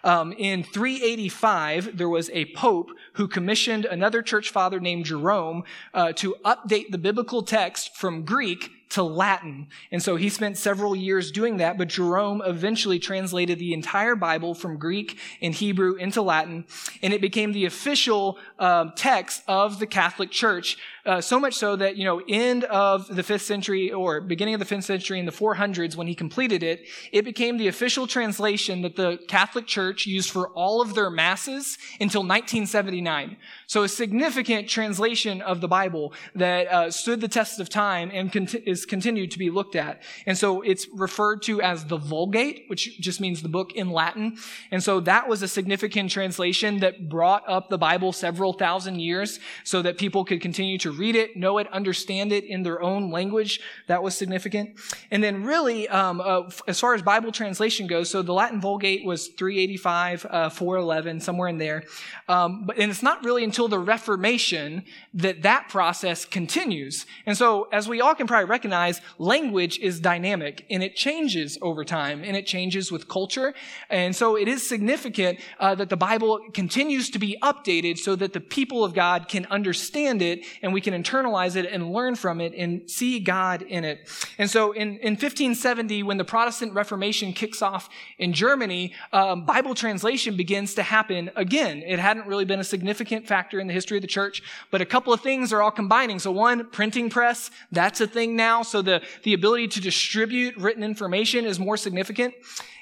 um, 0.05 0.32
in 0.32 0.62
385, 0.62 1.97
there 1.97 2.09
was 2.09 2.30
a 2.30 2.47
pope 2.55 2.90
who 3.14 3.28
commissioned 3.28 3.84
another 3.84 4.22
church 4.22 4.51
father 4.51 4.80
named 4.80 5.07
Jerome 5.07 5.64
uh, 5.94 6.12
to 6.14 6.36
update 6.44 6.90
the 6.90 6.99
biblical 6.99 7.42
text 7.42 7.97
from 7.97 8.24
Greek 8.24 8.76
to 8.97 9.03
Latin. 9.03 9.68
And 9.92 10.03
so 10.03 10.16
he 10.16 10.30
spent 10.30 10.57
several 10.57 10.97
years 10.97 11.30
doing 11.30 11.59
that, 11.59 11.76
but 11.76 11.88
Jerome 11.88 12.40
eventually 12.47 12.99
translated 12.99 13.59
the 13.59 13.74
entire 13.74 14.16
Bible 14.16 14.55
from 14.55 14.78
Greek 14.78 15.18
and 15.42 15.55
Hebrew 15.55 15.97
into 15.97 16.22
Latin, 16.22 16.64
and 17.03 17.12
it 17.12 17.20
became 17.20 17.53
the 17.53 17.66
official 17.66 18.38
um, 18.59 18.94
text 18.97 19.42
of 19.47 19.80
the 19.80 19.86
Catholic 19.86 20.30
Church 20.30 20.78
uh, 21.07 21.20
so 21.20 21.38
much 21.38 21.55
so 21.55 21.76
that, 21.76 21.97
you 21.97 22.05
know, 22.05 22.20
end 22.28 22.64
of 22.64 23.07
the 23.07 23.22
fifth 23.22 23.42
century 23.42 23.92
or 23.92 24.20
beginning 24.20 24.55
of 24.55 24.59
the 24.59 24.66
fifth 24.66 24.84
century 24.84 25.20
in 25.20 25.26
the 25.26 25.32
400s 25.32 25.94
when 25.94 26.09
he 26.09 26.14
completed 26.14 26.64
it, 26.64 26.84
it 27.12 27.24
became 27.24 27.59
the 27.59 27.68
official 27.68 28.07
translation 28.09 28.82
that 28.82 28.97
the 28.97 29.18
Catholic 29.28 29.66
Church 29.66 30.07
used 30.07 30.30
for 30.30 30.49
all 30.49 30.80
of 30.80 30.94
their 30.94 31.09
masses 31.09 31.78
until 32.01 32.22
1979. 32.22 33.36
So 33.68 33.84
a 33.84 33.88
significant 33.88 34.68
translation 34.68 35.42
of 35.42 35.61
the 35.61 35.68
Bible 35.68 36.12
that 36.34 36.66
uh, 36.66 36.90
stood 36.90 37.20
the 37.20 37.28
test 37.28 37.61
of 37.61 37.68
time 37.68 38.11
and 38.12 38.32
cont- 38.32 38.55
is 38.55 38.84
continued 38.87 39.30
to 39.32 39.39
be 39.39 39.51
looked 39.51 39.76
at. 39.76 40.03
And 40.26 40.37
so 40.37 40.62
it's 40.62 40.89
referred 40.89 41.43
to 41.43 41.61
as 41.61 41.84
the 41.84 41.97
Vulgate, 41.97 42.64
which 42.68 42.99
just 43.01 43.20
means 43.20 43.43
the 43.43 43.49
book 43.49 43.72
in 43.74 43.91
Latin. 43.91 44.39
And 44.70 44.82
so 44.82 45.01
that 45.01 45.28
was 45.28 45.43
a 45.43 45.49
significant 45.49 46.11
translation 46.11 46.80
that 46.80 47.09
brought 47.09 47.43
up 47.49 47.68
the 47.68 47.78
Bible 47.78 48.12
several 48.12 48.53
thousand 48.53 49.01
years 49.01 49.41
so 49.64 49.82
that 49.82 49.99
people 49.99 50.24
could 50.24 50.41
continue 50.41 50.78
to 50.78 50.91
read 50.91 51.16
it, 51.16 51.37
know 51.37 51.59
it, 51.59 51.70
understand 51.72 52.32
it 52.32 52.45
in 52.45 52.62
their 52.62 52.82
own 52.82 53.11
language. 53.11 53.61
That 53.87 54.03
was 54.03 54.16
significant. 54.16 54.78
And 55.11 55.22
then 55.22 55.45
really, 55.45 55.89
um, 55.89 56.20
uh, 56.20 56.51
as 56.66 56.80
far 56.80 56.95
as 56.95 57.03
Bible 57.03 57.32
translation 57.32 57.87
goes, 57.87 58.11
so 58.11 58.22
the 58.22 58.32
Latin 58.32 58.61
Vulgate 58.61 59.05
was 59.05 59.28
385, 59.28 60.26
uh, 60.28 60.49
411, 60.51 61.20
somewhere 61.20 61.49
in 61.49 61.59
there. 61.59 61.84
Um, 62.28 62.64
but, 62.66 62.78
and 62.78 62.91
it's 62.91 63.03
not 63.03 63.24
really 63.24 63.45
until 63.45 63.68
the 63.68 63.78
Reformation 63.78 64.84
that 65.14 65.43
that 65.43 65.68
process 65.68 66.24
continues. 66.24 67.07
And 67.24 67.37
so, 67.37 67.68
as 67.72 67.89
we 67.89 68.01
all 68.01 68.14
can 68.14 68.26
probably 68.26 68.47
recognize, 68.47 68.76
recognize 68.77 69.01
language 69.18 69.79
is 69.79 70.01
dynamic 70.01 70.64
and 70.70 70.83
it 70.83 70.95
changes 70.95 71.59
over 71.62 71.85
time 71.85 72.22
and 72.24 72.37
it 72.37 72.47
changes 72.47 72.93
with 72.93 73.09
culture. 73.09 73.55
And 73.91 74.14
so 74.14 74.37
it 74.37 74.49
is 74.49 74.66
significant 74.68 75.39
uh, 75.59 75.74
that 75.77 75.89
the 75.89 75.97
Bible 75.97 76.41
continues 76.53 77.11
to 77.11 77.18
be 77.18 77.39
updated 77.43 77.99
so 77.99 78.16
that 78.16 78.33
the 78.33 78.41
people 78.41 78.85
of 78.85 78.93
God 78.95 79.29
can 79.29 79.47
understand 79.47 80.22
it 80.22 80.45
and 80.62 80.72
we 80.72 80.81
can 80.81 80.95
internalize 80.95 81.57
it 81.57 81.66
and 81.66 81.93
learn 81.93 82.16
from 82.16 82.41
it 82.41 82.53
and 82.55 82.91
see 82.91 83.20
God 83.20 83.62
in 83.62 83.85
it. 83.85 84.09
And 84.39 84.51
so 84.51 84.72
in, 84.72 84.99
in 84.99 85.12
1570, 85.12 86.03
when 86.03 86.18
the 86.18 86.24
Protestant 86.24 86.74
Reformation 86.74 87.33
kicks 87.33 87.62
off 87.62 87.89
in 88.18 88.33
Germany, 88.33 88.93
um, 89.12 89.45
Bible 89.45 89.74
translation 89.74 90.37
begins 90.37 90.74
to 90.74 90.83
happen 90.83 91.31
again. 91.37 91.83
It 91.87 91.99
hadn't 91.99 92.27
really 92.27 92.45
been 92.45 92.61
a 92.61 92.64
significant 92.64 93.27
factor 93.27 93.59
in 93.61 93.66
the 93.66 93.72
history 93.72 93.99
of 93.99 94.03
the 94.03 94.09
church, 94.09 94.43
but 94.70 94.81
a 94.81 94.87
couple 94.87 95.12
of 95.12 95.20
things 95.20 95.53
are 95.53 95.62
all 95.62 95.70
combining. 95.70 96.18
So 96.18 96.31
one, 96.31 96.68
printing 96.70 97.11
press, 97.11 97.51
that's 97.72 98.01
a 98.01 98.07
thing 98.07 98.37
now. 98.37 98.55
So 98.62 98.82
the, 98.82 99.02
the 99.22 99.34
ability 99.34 99.68
to 99.68 99.80
distribute 99.80 100.57
written 100.57 100.82
information 100.82 101.44
is 101.44 101.59
more 101.59 101.76
significant. 101.76 102.34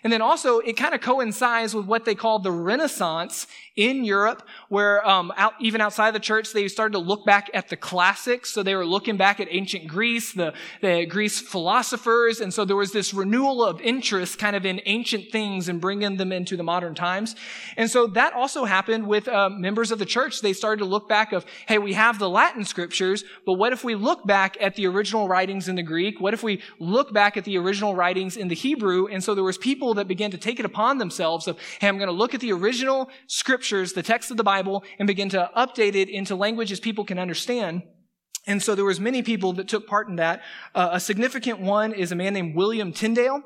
And 0.05 0.13
then 0.13 0.21
also, 0.21 0.59
it 0.59 0.75
kind 0.75 0.95
of 0.95 1.01
coincides 1.01 1.75
with 1.75 1.87
what 1.87 2.05
they 2.05 2.15
call 2.15 2.39
the 2.39 2.53
Renaissance 2.53 3.47
in 3.75 4.05
Europe, 4.05 4.47
where 4.69 5.05
um, 5.09 5.33
out, 5.37 5.55
even 5.61 5.81
outside 5.81 6.15
the 6.15 6.21
church, 6.21 6.53
they 6.53 6.69
started 6.69 6.93
to 6.93 6.99
look 6.99 7.25
back 7.25 7.51
at 7.55 7.71
the 7.71 7.77
classics. 7.77 8.53
So 8.53 8.63
they 8.63 8.77
were 8.77 8.87
looking 8.87 9.17
back 9.17 9.41
at 9.41 9.49
ancient 9.51 9.89
Greece, 9.89 10.33
the, 10.33 10.53
the 10.83 11.07
Greece 11.07 11.41
philosophers. 11.41 12.41
And 12.41 12.53
so 12.53 12.65
there 12.67 12.77
was 12.77 12.93
this 12.93 13.15
renewal 13.15 13.65
of 13.65 13.81
interest 13.81 14.39
kind 14.39 14.55
of 14.55 14.67
in 14.67 14.81
ancient 14.85 15.33
things 15.33 15.69
and 15.69 15.81
bringing 15.81 16.19
them 16.19 16.33
into 16.33 16.57
the 16.57 16.63
modern 16.63 16.95
times. 16.95 17.35
And 17.77 17.91
so 17.91 18.07
that 18.09 18.35
also 18.35 18.67
happened 18.67 19.09
with 19.09 19.27
uh, 19.27 19.49
members 19.49 19.91
of 19.91 19.99
the 19.99 20.07
church. 20.07 20.41
They 20.43 20.53
started 20.53 20.81
to 20.81 20.85
look 20.85 21.09
back 21.09 21.33
of, 21.33 21.47
hey, 21.67 21.79
we 21.79 21.95
have 21.95 22.19
the 22.19 22.29
Latin 22.29 22.65
scriptures, 22.65 23.25
but 23.47 23.55
what 23.55 23.73
if 23.73 23.83
we 23.83 23.95
look 23.95 24.25
back 24.27 24.57
at 24.61 24.77
the 24.77 24.87
original 24.87 25.27
writings 25.27 25.64
in 25.69 25.77
the 25.77 25.83
Greek? 25.83 26.21
What 26.21 26.35
if 26.35 26.43
we 26.43 26.63
look 26.79 27.13
back 27.13 27.37
at 27.37 27.45
the 27.45 27.59
original 27.59 27.95
writings 27.95 28.37
in 28.37 28.49
the 28.49 28.55
Hebrew? 28.55 29.07
And 29.07 29.23
so 29.23 29.35
there 29.35 29.45
was 29.45 29.59
people 29.59 29.95
that 29.95 30.09
began 30.09 30.31
to 30.31 30.39
take 30.39 30.59
it 30.59 30.67
upon 30.67 30.99
themselves 30.99 31.47
of, 31.49 31.59
hey, 31.81 31.89
I'm 31.89 31.99
going 31.99 32.09
to 32.09 32.15
look 32.15 32.35
at 32.35 32.41
the 32.41 32.53
original 32.53 33.11
scriptures, 33.27 33.93
the 33.93 34.03
text 34.03 34.31
of 34.31 34.37
the 34.37 34.45
Bible, 34.45 34.85
and 34.99 35.07
begin 35.07 35.29
to 35.31 35.51
update 35.57 35.95
it 35.95 36.09
into 36.09 36.35
languages 36.35 36.81
people 36.81 37.05
can 37.05 37.19
understand. 37.19 37.83
And 38.47 38.63
so 38.63 38.75
there 38.75 38.85
was 38.85 39.01
many 39.01 39.23
people 39.23 39.55
that 39.55 39.69
took 39.69 39.87
part 39.87 40.09
in 40.09 40.17
that. 40.17 40.43
Uh, 40.75 40.91
a 40.93 41.01
significant 41.01 41.61
one 41.61 41.93
is 41.93 42.13
a 42.13 42.17
man 42.17 42.35
named 42.35 42.55
William 42.55 42.93
Tyndale, 42.93 43.43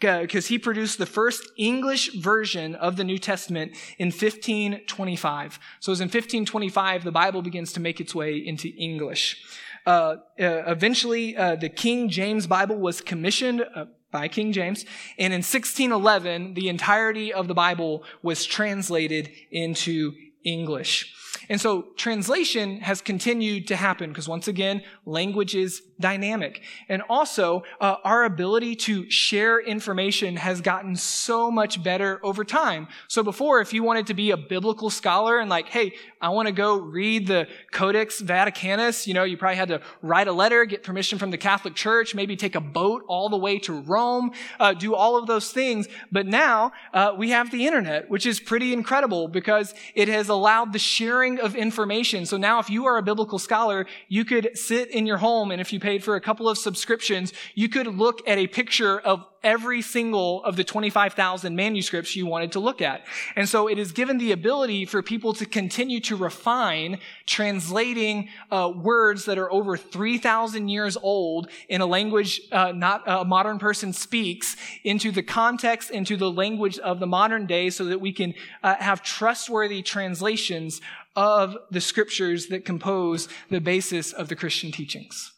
because 0.00 0.46
he 0.46 0.58
produced 0.58 0.98
the 0.98 1.06
first 1.06 1.48
English 1.56 2.14
version 2.14 2.74
of 2.74 2.96
the 2.96 3.04
New 3.04 3.18
Testament 3.18 3.72
in 3.98 4.08
1525. 4.08 5.58
So 5.80 5.90
it 5.90 5.92
was 5.92 6.00
in 6.00 6.06
1525 6.06 7.04
the 7.04 7.10
Bible 7.10 7.42
begins 7.42 7.72
to 7.72 7.80
make 7.80 8.00
its 8.00 8.14
way 8.14 8.36
into 8.36 8.68
English. 8.76 9.42
Uh, 9.86 10.16
uh, 10.40 10.64
eventually, 10.66 11.36
uh, 11.36 11.54
the 11.56 11.68
King 11.68 12.08
James 12.08 12.46
Bible 12.46 12.76
was 12.76 13.00
commissioned 13.00 13.64
uh, 13.74 13.86
by 14.10 14.26
King 14.26 14.52
James. 14.52 14.84
And 15.18 15.32
in 15.32 15.38
1611, 15.38 16.54
the 16.54 16.68
entirety 16.68 17.32
of 17.32 17.46
the 17.46 17.54
Bible 17.54 18.02
was 18.22 18.44
translated 18.44 19.30
into 19.50 20.12
English. 20.44 21.14
And 21.48 21.60
so 21.60 21.82
translation 21.96 22.80
has 22.80 23.00
continued 23.00 23.68
to 23.68 23.76
happen 23.76 24.10
because 24.10 24.28
once 24.28 24.48
again, 24.48 24.82
language 25.04 25.54
is 25.54 25.82
dynamic. 26.00 26.62
And 26.88 27.02
also, 27.08 27.62
uh, 27.80 27.96
our 28.04 28.24
ability 28.24 28.76
to 28.76 29.08
share 29.10 29.60
information 29.60 30.36
has 30.36 30.60
gotten 30.60 30.96
so 30.96 31.50
much 31.50 31.82
better 31.82 32.20
over 32.24 32.44
time. 32.44 32.88
So 33.08 33.22
before, 33.22 33.60
if 33.60 33.72
you 33.72 33.82
wanted 33.82 34.06
to 34.08 34.14
be 34.14 34.30
a 34.30 34.36
biblical 34.36 34.90
scholar 34.90 35.38
and 35.38 35.48
like, 35.48 35.68
hey, 35.68 35.94
I 36.26 36.30
want 36.30 36.48
to 36.48 36.52
go 36.52 36.74
read 36.80 37.28
the 37.28 37.46
Codex 37.70 38.20
Vaticanus, 38.20 39.06
you 39.06 39.14
know, 39.14 39.22
you 39.22 39.36
probably 39.36 39.58
had 39.58 39.68
to 39.68 39.80
write 40.02 40.26
a 40.26 40.32
letter, 40.32 40.64
get 40.64 40.82
permission 40.82 41.20
from 41.20 41.30
the 41.30 41.38
Catholic 41.38 41.76
Church, 41.76 42.16
maybe 42.16 42.34
take 42.34 42.56
a 42.56 42.60
boat 42.60 43.04
all 43.06 43.28
the 43.28 43.36
way 43.36 43.60
to 43.60 43.80
Rome, 43.82 44.32
uh, 44.58 44.74
do 44.74 44.96
all 44.96 45.16
of 45.16 45.28
those 45.28 45.52
things. 45.52 45.86
But 46.10 46.26
now, 46.26 46.72
uh, 46.92 47.14
we 47.16 47.30
have 47.30 47.52
the 47.52 47.64
internet, 47.64 48.10
which 48.10 48.26
is 48.26 48.40
pretty 48.40 48.72
incredible 48.72 49.28
because 49.28 49.72
it 49.94 50.08
has 50.08 50.28
allowed 50.28 50.72
the 50.72 50.80
sharing 50.80 51.38
of 51.38 51.54
information. 51.54 52.26
So 52.26 52.36
now 52.36 52.58
if 52.58 52.68
you 52.70 52.86
are 52.86 52.98
a 52.98 53.02
biblical 53.04 53.38
scholar, 53.38 53.86
you 54.08 54.24
could 54.24 54.58
sit 54.58 54.90
in 54.90 55.06
your 55.06 55.18
home 55.18 55.52
and 55.52 55.60
if 55.60 55.72
you 55.72 55.78
paid 55.78 56.02
for 56.02 56.16
a 56.16 56.20
couple 56.20 56.48
of 56.48 56.58
subscriptions, 56.58 57.32
you 57.54 57.68
could 57.68 57.86
look 57.86 58.26
at 58.26 58.36
a 58.36 58.48
picture 58.48 58.98
of 58.98 59.24
every 59.42 59.82
single 59.82 60.42
of 60.44 60.56
the 60.56 60.64
25,000 60.64 61.54
manuscripts 61.54 62.16
you 62.16 62.26
wanted 62.26 62.52
to 62.52 62.60
look 62.60 62.82
at. 62.82 63.06
And 63.34 63.48
so 63.48 63.68
it 63.68 63.78
is 63.78 63.92
given 63.92 64.18
the 64.18 64.32
ability 64.32 64.84
for 64.84 65.02
people 65.02 65.32
to 65.34 65.46
continue 65.46 66.00
to 66.00 66.16
refine 66.16 66.98
translating 67.26 68.28
uh, 68.50 68.72
words 68.74 69.24
that 69.26 69.38
are 69.38 69.50
over 69.52 69.76
3,000 69.76 70.68
years 70.68 70.96
old 70.96 71.48
in 71.68 71.80
a 71.80 71.86
language 71.86 72.40
uh, 72.52 72.72
not 72.72 73.02
a 73.06 73.24
modern 73.24 73.58
person 73.58 73.92
speaks 73.92 74.56
into 74.84 75.10
the 75.10 75.22
context, 75.22 75.90
into 75.90 76.16
the 76.16 76.30
language 76.30 76.78
of 76.78 77.00
the 77.00 77.06
modern 77.06 77.46
day 77.46 77.70
so 77.70 77.84
that 77.84 78.00
we 78.00 78.12
can 78.12 78.34
uh, 78.62 78.74
have 78.76 79.02
trustworthy 79.02 79.82
translations 79.82 80.80
of 81.14 81.56
the 81.70 81.80
scriptures 81.80 82.48
that 82.48 82.64
compose 82.64 83.28
the 83.50 83.60
basis 83.60 84.12
of 84.12 84.28
the 84.28 84.36
Christian 84.36 84.70
teachings. 84.70 85.32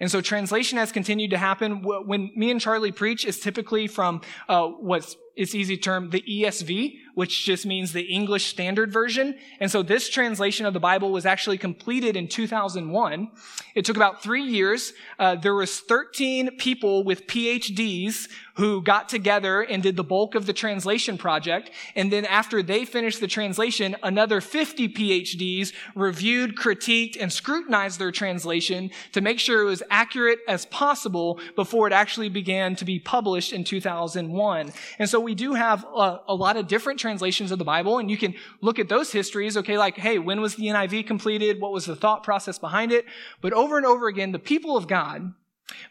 And 0.00 0.10
so 0.10 0.20
translation 0.20 0.78
has 0.78 0.92
continued 0.92 1.30
to 1.30 1.38
happen. 1.38 1.82
When 1.82 2.32
me 2.34 2.50
and 2.50 2.60
Charlie 2.60 2.92
preach, 2.92 3.24
is 3.24 3.38
typically 3.38 3.86
from 3.86 4.22
uh, 4.48 4.66
what's 4.66 5.16
it's 5.40 5.54
easy 5.54 5.78
term 5.78 6.10
the 6.10 6.20
ESV, 6.20 6.98
which 7.14 7.46
just 7.46 7.64
means 7.64 7.92
the 7.92 8.02
English 8.02 8.46
Standard 8.46 8.92
Version. 8.92 9.38
And 9.58 9.70
so 9.70 9.82
this 9.82 10.10
translation 10.10 10.66
of 10.66 10.74
the 10.74 10.80
Bible 10.80 11.10
was 11.12 11.24
actually 11.24 11.56
completed 11.56 12.14
in 12.14 12.28
2001. 12.28 13.30
It 13.74 13.86
took 13.86 13.96
about 13.96 14.22
three 14.22 14.42
years. 14.42 14.92
Uh, 15.18 15.36
there 15.36 15.54
was 15.54 15.80
13 15.80 16.58
people 16.58 17.04
with 17.04 17.26
PhDs 17.26 18.28
who 18.60 18.82
got 18.82 19.08
together 19.08 19.62
and 19.62 19.82
did 19.82 19.96
the 19.96 20.04
bulk 20.04 20.34
of 20.34 20.44
the 20.44 20.52
translation 20.52 21.16
project. 21.16 21.70
And 21.96 22.12
then 22.12 22.26
after 22.26 22.62
they 22.62 22.84
finished 22.84 23.20
the 23.20 23.26
translation, 23.26 23.96
another 24.02 24.42
50 24.42 24.90
PhDs 24.90 25.72
reviewed, 25.94 26.56
critiqued, 26.56 27.16
and 27.18 27.32
scrutinized 27.32 27.98
their 27.98 28.12
translation 28.12 28.90
to 29.12 29.22
make 29.22 29.38
sure 29.38 29.62
it 29.62 29.64
was 29.64 29.82
accurate 29.88 30.40
as 30.46 30.66
possible 30.66 31.40
before 31.56 31.86
it 31.86 31.94
actually 31.94 32.28
began 32.28 32.76
to 32.76 32.84
be 32.84 32.98
published 32.98 33.54
in 33.54 33.64
2001. 33.64 34.72
And 34.98 35.08
so 35.08 35.18
we 35.18 35.29
do 35.34 35.54
have 35.54 35.84
a, 35.84 36.20
a 36.28 36.34
lot 36.34 36.56
of 36.56 36.66
different 36.66 37.00
translations 37.00 37.50
of 37.50 37.58
the 37.58 37.64
Bible, 37.64 37.98
and 37.98 38.10
you 38.10 38.16
can 38.16 38.34
look 38.60 38.78
at 38.78 38.88
those 38.88 39.12
histories, 39.12 39.56
okay, 39.56 39.78
like, 39.78 39.96
hey, 39.96 40.18
when 40.18 40.40
was 40.40 40.56
the 40.56 40.66
NIV 40.66 41.06
completed? 41.06 41.60
What 41.60 41.72
was 41.72 41.86
the 41.86 41.96
thought 41.96 42.22
process 42.22 42.58
behind 42.58 42.92
it? 42.92 43.06
But 43.40 43.52
over 43.52 43.76
and 43.76 43.86
over 43.86 44.08
again, 44.08 44.32
the 44.32 44.38
people 44.38 44.76
of 44.76 44.86
God, 44.86 45.34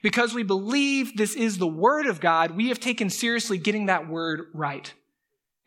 because 0.01 0.33
we 0.33 0.43
believe 0.43 1.15
this 1.17 1.35
is 1.35 1.57
the 1.57 1.67
Word 1.67 2.05
of 2.05 2.19
God, 2.19 2.51
we 2.51 2.69
have 2.69 2.79
taken 2.79 3.09
seriously 3.09 3.57
getting 3.57 3.87
that 3.87 4.07
Word 4.07 4.47
right. 4.53 4.93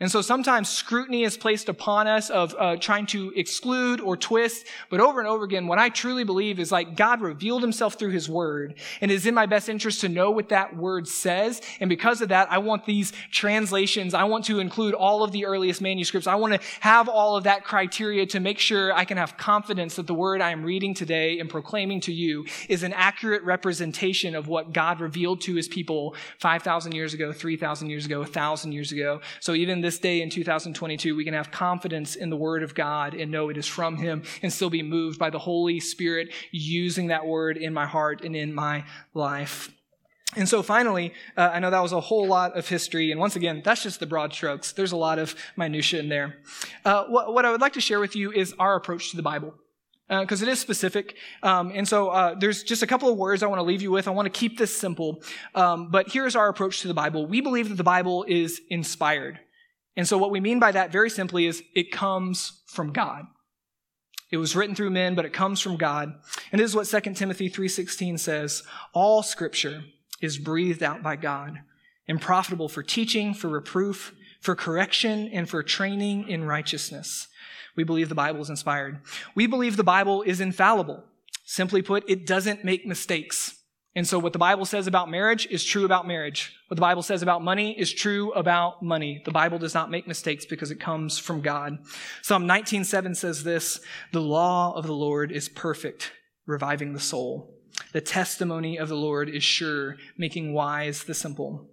And 0.03 0.11
so 0.11 0.21
sometimes 0.21 0.69
scrutiny 0.69 1.23
is 1.23 1.37
placed 1.37 1.69
upon 1.69 2.09
us 2.09 2.29
of 2.29 2.57
uh, 2.59 2.75
trying 2.75 3.07
to 3.07 3.33
exclude 3.37 4.01
or 4.01 4.17
twist. 4.17 4.67
But 4.91 4.99
over 4.99 5.21
and 5.21 5.29
over 5.29 5.45
again, 5.45 5.69
what 5.69 5.79
I 5.79 5.91
truly 5.91 6.25
believe 6.25 6.59
is 6.59 6.73
like 6.73 6.97
God 6.97 7.21
revealed 7.21 7.63
himself 7.63 7.95
through 7.95 8.11
his 8.11 8.29
word. 8.29 8.75
And 9.01 9.13
it 9.13 9.15
is 9.15 9.27
in 9.27 9.35
my 9.37 9.47
best 9.47 9.69
interest 9.69 10.01
to 10.01 10.09
know 10.09 10.33
what 10.33 10.49
that 10.49 10.77
word 10.77 11.07
says. 11.07 11.63
And 11.79 11.89
because 11.89 12.21
of 12.21 12.31
that, 12.31 12.51
I 12.51 12.59
want 12.59 12.85
these 12.85 13.13
translations. 13.31 14.13
I 14.13 14.25
want 14.25 14.45
to 14.47 14.59
include 14.59 14.95
all 14.95 15.23
of 15.23 15.31
the 15.31 15.45
earliest 15.45 15.81
manuscripts. 15.81 16.27
I 16.27 16.35
want 16.35 16.55
to 16.55 16.61
have 16.81 17.09
all 17.09 17.37
of 17.37 17.45
that 17.45 17.63
criteria 17.63 18.27
to 18.27 18.41
make 18.41 18.59
sure 18.59 18.93
I 18.93 19.05
can 19.05 19.19
have 19.19 19.37
confidence 19.37 19.95
that 19.95 20.09
the 20.09 20.15
word 20.15 20.41
I 20.41 20.51
am 20.51 20.65
reading 20.65 20.95
today 20.95 21.39
and 21.39 21.49
proclaiming 21.49 22.01
to 22.01 22.13
you 22.13 22.45
is 22.69 22.83
an 22.83 22.93
accurate 22.93 23.45
representation 23.45 24.35
of 24.35 24.49
what 24.49 24.73
God 24.73 24.99
revealed 24.99 25.43
to 25.43 25.55
his 25.55 25.69
people 25.69 26.17
5,000 26.41 26.91
years 26.91 27.15
ago, 27.15 27.33
3,000 27.33 27.89
years 27.89 28.05
ago, 28.05 28.19
1,000 28.19 28.73
years 28.73 28.91
ago. 28.91 29.21
So 29.39 29.55
even 29.55 29.81
this 29.81 29.92
this 29.93 29.99
day 29.99 30.23
in 30.23 30.31
2022, 30.31 31.15
we 31.15 31.23
can 31.23 31.35
have 31.35 31.51
confidence 31.51 32.17
in 32.17 32.31
the 32.31 32.37
Word 32.37 32.63
of 32.63 32.75
God 32.75 33.13
and 33.13 33.31
know 33.31 33.51
it 33.51 33.59
is 33.59 33.67
from 33.67 33.97
Him 33.97 34.23
and 34.41 34.51
still 34.51 34.71
be 34.71 34.83
moved 34.83 35.19
by 35.19 35.29
the 35.29 35.39
Holy 35.39 35.81
Spirit 35.81 36.31
using 36.51 37.09
that 37.09 37.27
Word 37.27 37.59
in 37.59 37.75
my 37.75 37.85
heart 37.85 38.23
and 38.25 38.35
in 38.35 38.55
my 38.55 38.85
life. 39.13 39.71
And 40.35 40.49
so 40.49 40.63
finally, 40.63 41.13
uh, 41.37 41.51
I 41.53 41.59
know 41.59 41.69
that 41.69 41.83
was 41.83 41.93
a 41.93 42.01
whole 42.01 42.27
lot 42.27 42.57
of 42.57 42.67
history. 42.67 43.11
And 43.11 43.21
once 43.21 43.37
again, 43.37 43.61
that's 43.63 43.83
just 43.83 44.01
the 44.01 44.07
broad 44.07 44.33
strokes. 44.33 44.73
There's 44.73 44.93
a 44.93 44.97
lot 44.97 45.19
of 45.19 45.35
minutia 45.59 46.01
in 46.01 46.09
there. 46.09 46.37
Uh, 46.87 47.05
what, 47.05 47.35
what, 47.35 47.45
I 47.45 47.51
would 47.51 47.61
like 47.61 47.75
to 47.75 47.83
share 47.83 48.01
with 48.01 48.17
you 48.17 48.33
is 48.33 48.55
our 48.59 48.75
approach 48.75 49.11
to 49.11 49.17
the 49.17 49.23
Bible. 49.23 49.53
Because 50.09 50.43
uh, 50.43 50.47
it 50.47 50.53
is 50.53 50.59
specific. 50.59 51.17
Um, 51.43 51.71
and 51.75 51.87
so 51.87 52.09
uh, 52.09 52.35
there's 52.35 52.63
just 52.63 52.83
a 52.83 52.87
couple 52.87 53.11
of 53.11 53.19
words 53.19 53.43
I 53.43 53.47
want 53.47 53.59
to 53.59 53.63
leave 53.65 53.83
you 53.83 53.91
with. 53.91 54.09
I 54.09 54.11
want 54.13 54.25
to 54.25 54.31
keep 54.31 54.57
this 54.57 54.75
simple. 54.75 55.23
Um, 55.55 55.91
but 55.91 56.11
here's 56.11 56.35
our 56.35 56.49
approach 56.49 56.81
to 56.81 56.89
the 56.89 56.95
Bible. 56.95 57.27
We 57.27 57.43
believe 57.43 57.69
that 57.69 57.75
the 57.75 57.85
Bible 57.85 58.25
is 58.27 58.63
inspired. 58.71 59.39
And 59.97 60.09
so 60.09 60.17
what 60.19 60.31
we 60.31 60.41
mean 60.41 60.59
by 60.59 60.73
that 60.73 60.91
very 60.91 61.11
simply 61.11 61.47
is 61.47 61.63
it 61.75 61.93
comes 61.93 62.63
from 62.67 62.93
God. 62.93 63.27
It 64.31 64.39
was 64.39 64.57
written 64.57 64.75
through 64.75 64.91
men, 64.91 65.15
but 65.15 65.27
it 65.27 65.35
comes 65.35 65.61
from 65.61 65.77
God. 65.77 66.15
And 66.51 66.61
this 66.61 66.71
is 66.71 66.77
what 66.77 66.87
2 66.87 67.15
Timothy 67.15 67.51
3:16 67.51 68.19
says, 68.19 68.63
all 68.95 69.23
scripture 69.23 69.85
is 70.23 70.39
breathed 70.39 70.83
out 70.83 71.03
by 71.03 71.17
God 71.17 71.61
and 72.09 72.21
profitable 72.21 72.69
for 72.69 72.83
teaching, 72.83 73.35
for 73.35 73.49
reproof, 73.49 74.15
for 74.41 74.57
correction, 74.57 75.29
and 75.29 75.49
for 75.49 75.63
training 75.63 76.29
in 76.29 76.45
righteousness. 76.45 77.29
We 77.77 77.85
believe 77.85 78.09
the 78.09 78.15
Bible 78.15 78.41
is 78.41 78.51
inspired. 78.51 79.01
We 79.35 79.47
believe 79.47 79.77
the 79.77 79.85
Bible 79.85 80.23
is 80.23 80.41
infallible. 80.41 81.05
Simply 81.45 81.83
put, 81.83 82.09
it 82.09 82.27
doesn't 82.27 82.65
make 82.65 82.87
mistakes. 82.87 83.62
And 83.95 84.09
so, 84.09 84.19
what 84.19 84.33
the 84.33 84.39
Bible 84.39 84.65
says 84.65 84.87
about 84.87 85.11
marriage 85.11 85.47
is 85.51 85.63
true 85.63 85.85
about 85.85 86.07
marriage. 86.07 86.57
What 86.69 86.77
the 86.77 86.81
Bible 86.83 87.03
says 87.03 87.23
about 87.23 87.43
money 87.43 87.79
is 87.79 87.93
true 87.93 88.33
about 88.33 88.83
money. 88.83 89.21
The 89.25 89.33
Bible 89.33 89.59
does 89.59 89.75
not 89.75 89.91
make 89.91 90.09
mistakes 90.09 90.47
because 90.47 90.71
it 90.71 90.81
comes 90.81 91.19
from 91.19 91.43
God. 91.43 91.79
Psalm 92.23 92.47
19:7 92.47 93.15
says 93.15 93.45
this 93.45 93.81
The 94.13 94.23
law 94.23 94.73
of 94.75 94.87
the 94.87 94.95
Lord 94.95 95.31
is 95.31 95.51
perfect, 95.51 96.13
reviving 96.47 96.95
the 96.95 97.01
soul. 97.01 97.59
The 97.93 98.01
testimony 98.01 98.79
of 98.79 98.89
the 98.89 98.97
Lord 98.97 99.29
is 99.29 99.45
sure, 99.45 99.97
making 100.17 100.55
wise 100.55 101.05
the 101.05 101.15
simple. 101.15 101.69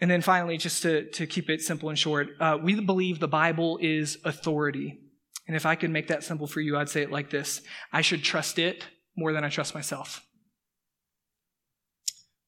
And 0.00 0.10
then 0.10 0.20
finally, 0.20 0.58
just 0.58 0.82
to, 0.82 1.08
to 1.10 1.26
keep 1.26 1.48
it 1.48 1.62
simple 1.62 1.88
and 1.88 1.98
short, 1.98 2.30
uh, 2.40 2.58
we 2.60 2.78
believe 2.80 3.18
the 3.18 3.28
Bible 3.28 3.78
is 3.80 4.18
authority. 4.24 5.00
And 5.46 5.56
if 5.56 5.66
I 5.66 5.74
could 5.74 5.90
make 5.90 6.08
that 6.08 6.24
simple 6.24 6.46
for 6.46 6.60
you, 6.60 6.76
I'd 6.76 6.88
say 6.88 7.02
it 7.02 7.10
like 7.10 7.30
this 7.30 7.60
I 7.92 8.02
should 8.02 8.22
trust 8.22 8.60
it 8.60 8.84
more 9.16 9.32
than 9.32 9.44
I 9.44 9.48
trust 9.48 9.74
myself. 9.74 10.24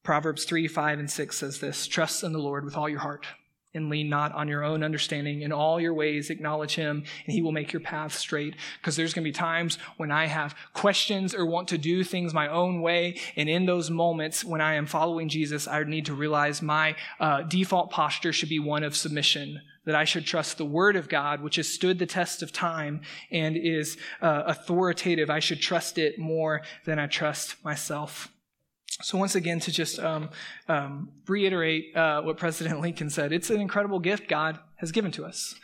Proverbs 0.05 0.45
3, 0.45 0.67
5, 0.67 0.99
and 0.99 1.11
6 1.11 1.37
says 1.37 1.59
this 1.59 1.87
Trust 1.87 2.23
in 2.23 2.31
the 2.31 2.39
Lord 2.39 2.63
with 2.63 2.77
all 2.77 2.87
your 2.87 2.99
heart 2.99 3.25
and 3.73 3.89
lean 3.89 4.07
not 4.07 4.31
on 4.33 4.47
your 4.47 4.63
own 4.63 4.83
understanding. 4.83 5.41
In 5.41 5.51
all 5.51 5.81
your 5.81 5.93
ways, 5.93 6.29
acknowledge 6.29 6.75
him, 6.75 7.03
and 7.25 7.33
he 7.33 7.41
will 7.41 7.51
make 7.51 7.73
your 7.73 7.81
path 7.81 8.13
straight. 8.13 8.55
Because 8.79 8.95
there's 8.95 9.13
going 9.13 9.23
to 9.23 9.29
be 9.29 9.33
times 9.33 9.77
when 9.97 10.11
I 10.11 10.27
have 10.27 10.55
questions 10.73 11.35
or 11.35 11.45
want 11.45 11.67
to 11.69 11.77
do 11.77 12.03
things 12.03 12.33
my 12.33 12.47
own 12.47 12.81
way. 12.81 13.19
And 13.35 13.49
in 13.49 13.65
those 13.65 13.89
moments, 13.89 14.45
when 14.45 14.61
I 14.61 14.75
am 14.75 14.85
following 14.85 15.27
Jesus, 15.27 15.67
I 15.67 15.83
need 15.83 16.05
to 16.05 16.13
realize 16.13 16.61
my 16.61 16.95
uh, 17.19 17.41
default 17.41 17.91
posture 17.91 18.31
should 18.31 18.49
be 18.49 18.59
one 18.59 18.83
of 18.83 18.95
submission. 18.95 19.61
That 19.85 19.95
I 19.95 20.05
should 20.05 20.25
trust 20.25 20.57
the 20.57 20.65
word 20.65 20.95
of 20.95 21.09
God, 21.09 21.41
which 21.41 21.57
has 21.57 21.67
stood 21.67 21.99
the 21.99 22.07
test 22.07 22.41
of 22.41 22.51
time 22.51 23.01
and 23.29 23.55
is 23.55 23.97
uh, 24.19 24.43
authoritative. 24.47 25.29
I 25.29 25.39
should 25.39 25.61
trust 25.61 25.99
it 25.99 26.17
more 26.17 26.61
than 26.85 26.97
I 26.97 27.05
trust 27.05 27.63
myself. 27.63 28.31
So, 29.01 29.17
once 29.17 29.35
again, 29.35 29.59
to 29.59 29.71
just 29.71 29.99
um, 29.99 30.29
um, 30.69 31.09
reiterate 31.27 31.95
uh, 31.95 32.21
what 32.21 32.37
President 32.37 32.79
Lincoln 32.79 33.09
said, 33.09 33.33
it's 33.33 33.49
an 33.49 33.59
incredible 33.59 33.99
gift 33.99 34.29
God 34.29 34.57
has 34.77 34.91
given 34.91 35.11
to 35.11 35.25
us. 35.25 35.55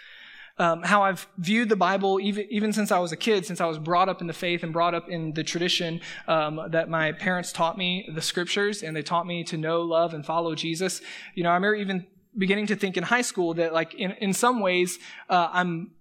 Um, 0.58 0.84
how 0.84 1.04
I've 1.04 1.28
viewed 1.38 1.70
the 1.70 1.78
Bible, 1.78 2.20
even, 2.20 2.46
even 2.50 2.74
since 2.74 2.92
I 2.92 3.00
was 3.00 3.14
a 3.14 3.18
kid, 3.18 3.46
since 3.46 3.62
I 3.62 3.66
was 3.66 3.80
brought 3.80 4.10
up 4.10 4.20
in 4.20 4.28
the 4.28 4.34
faith 4.34 4.64
and 4.64 4.74
brought 4.74 4.94
up 4.94 5.10
in 5.10 5.32
the 5.34 5.44
tradition 5.44 6.02
um, 6.28 6.62
that 6.72 6.90
my 6.90 7.14
parents 7.14 7.54
taught 7.54 7.78
me 7.78 8.08
the 8.14 8.22
scriptures 8.22 8.84
and 8.84 8.96
they 8.96 9.02
taught 9.02 9.26
me 9.26 9.46
to 9.46 9.58
know, 9.58 9.82
love, 9.82 10.14
and 10.14 10.26
follow 10.26 10.54
Jesus. 10.54 11.02
You 11.34 11.44
know, 11.44 11.52
I 11.52 11.54
remember 11.54 11.76
even 11.76 12.06
beginning 12.38 12.68
to 12.68 12.76
think 12.76 12.98
in 12.98 13.04
high 13.04 13.22
school 13.22 13.54
that, 13.56 13.74
like, 13.74 13.94
in, 13.94 14.12
in 14.12 14.34
some 14.34 14.60
ways, 14.60 15.00
uh, 15.30 15.50
I'm 15.52 15.92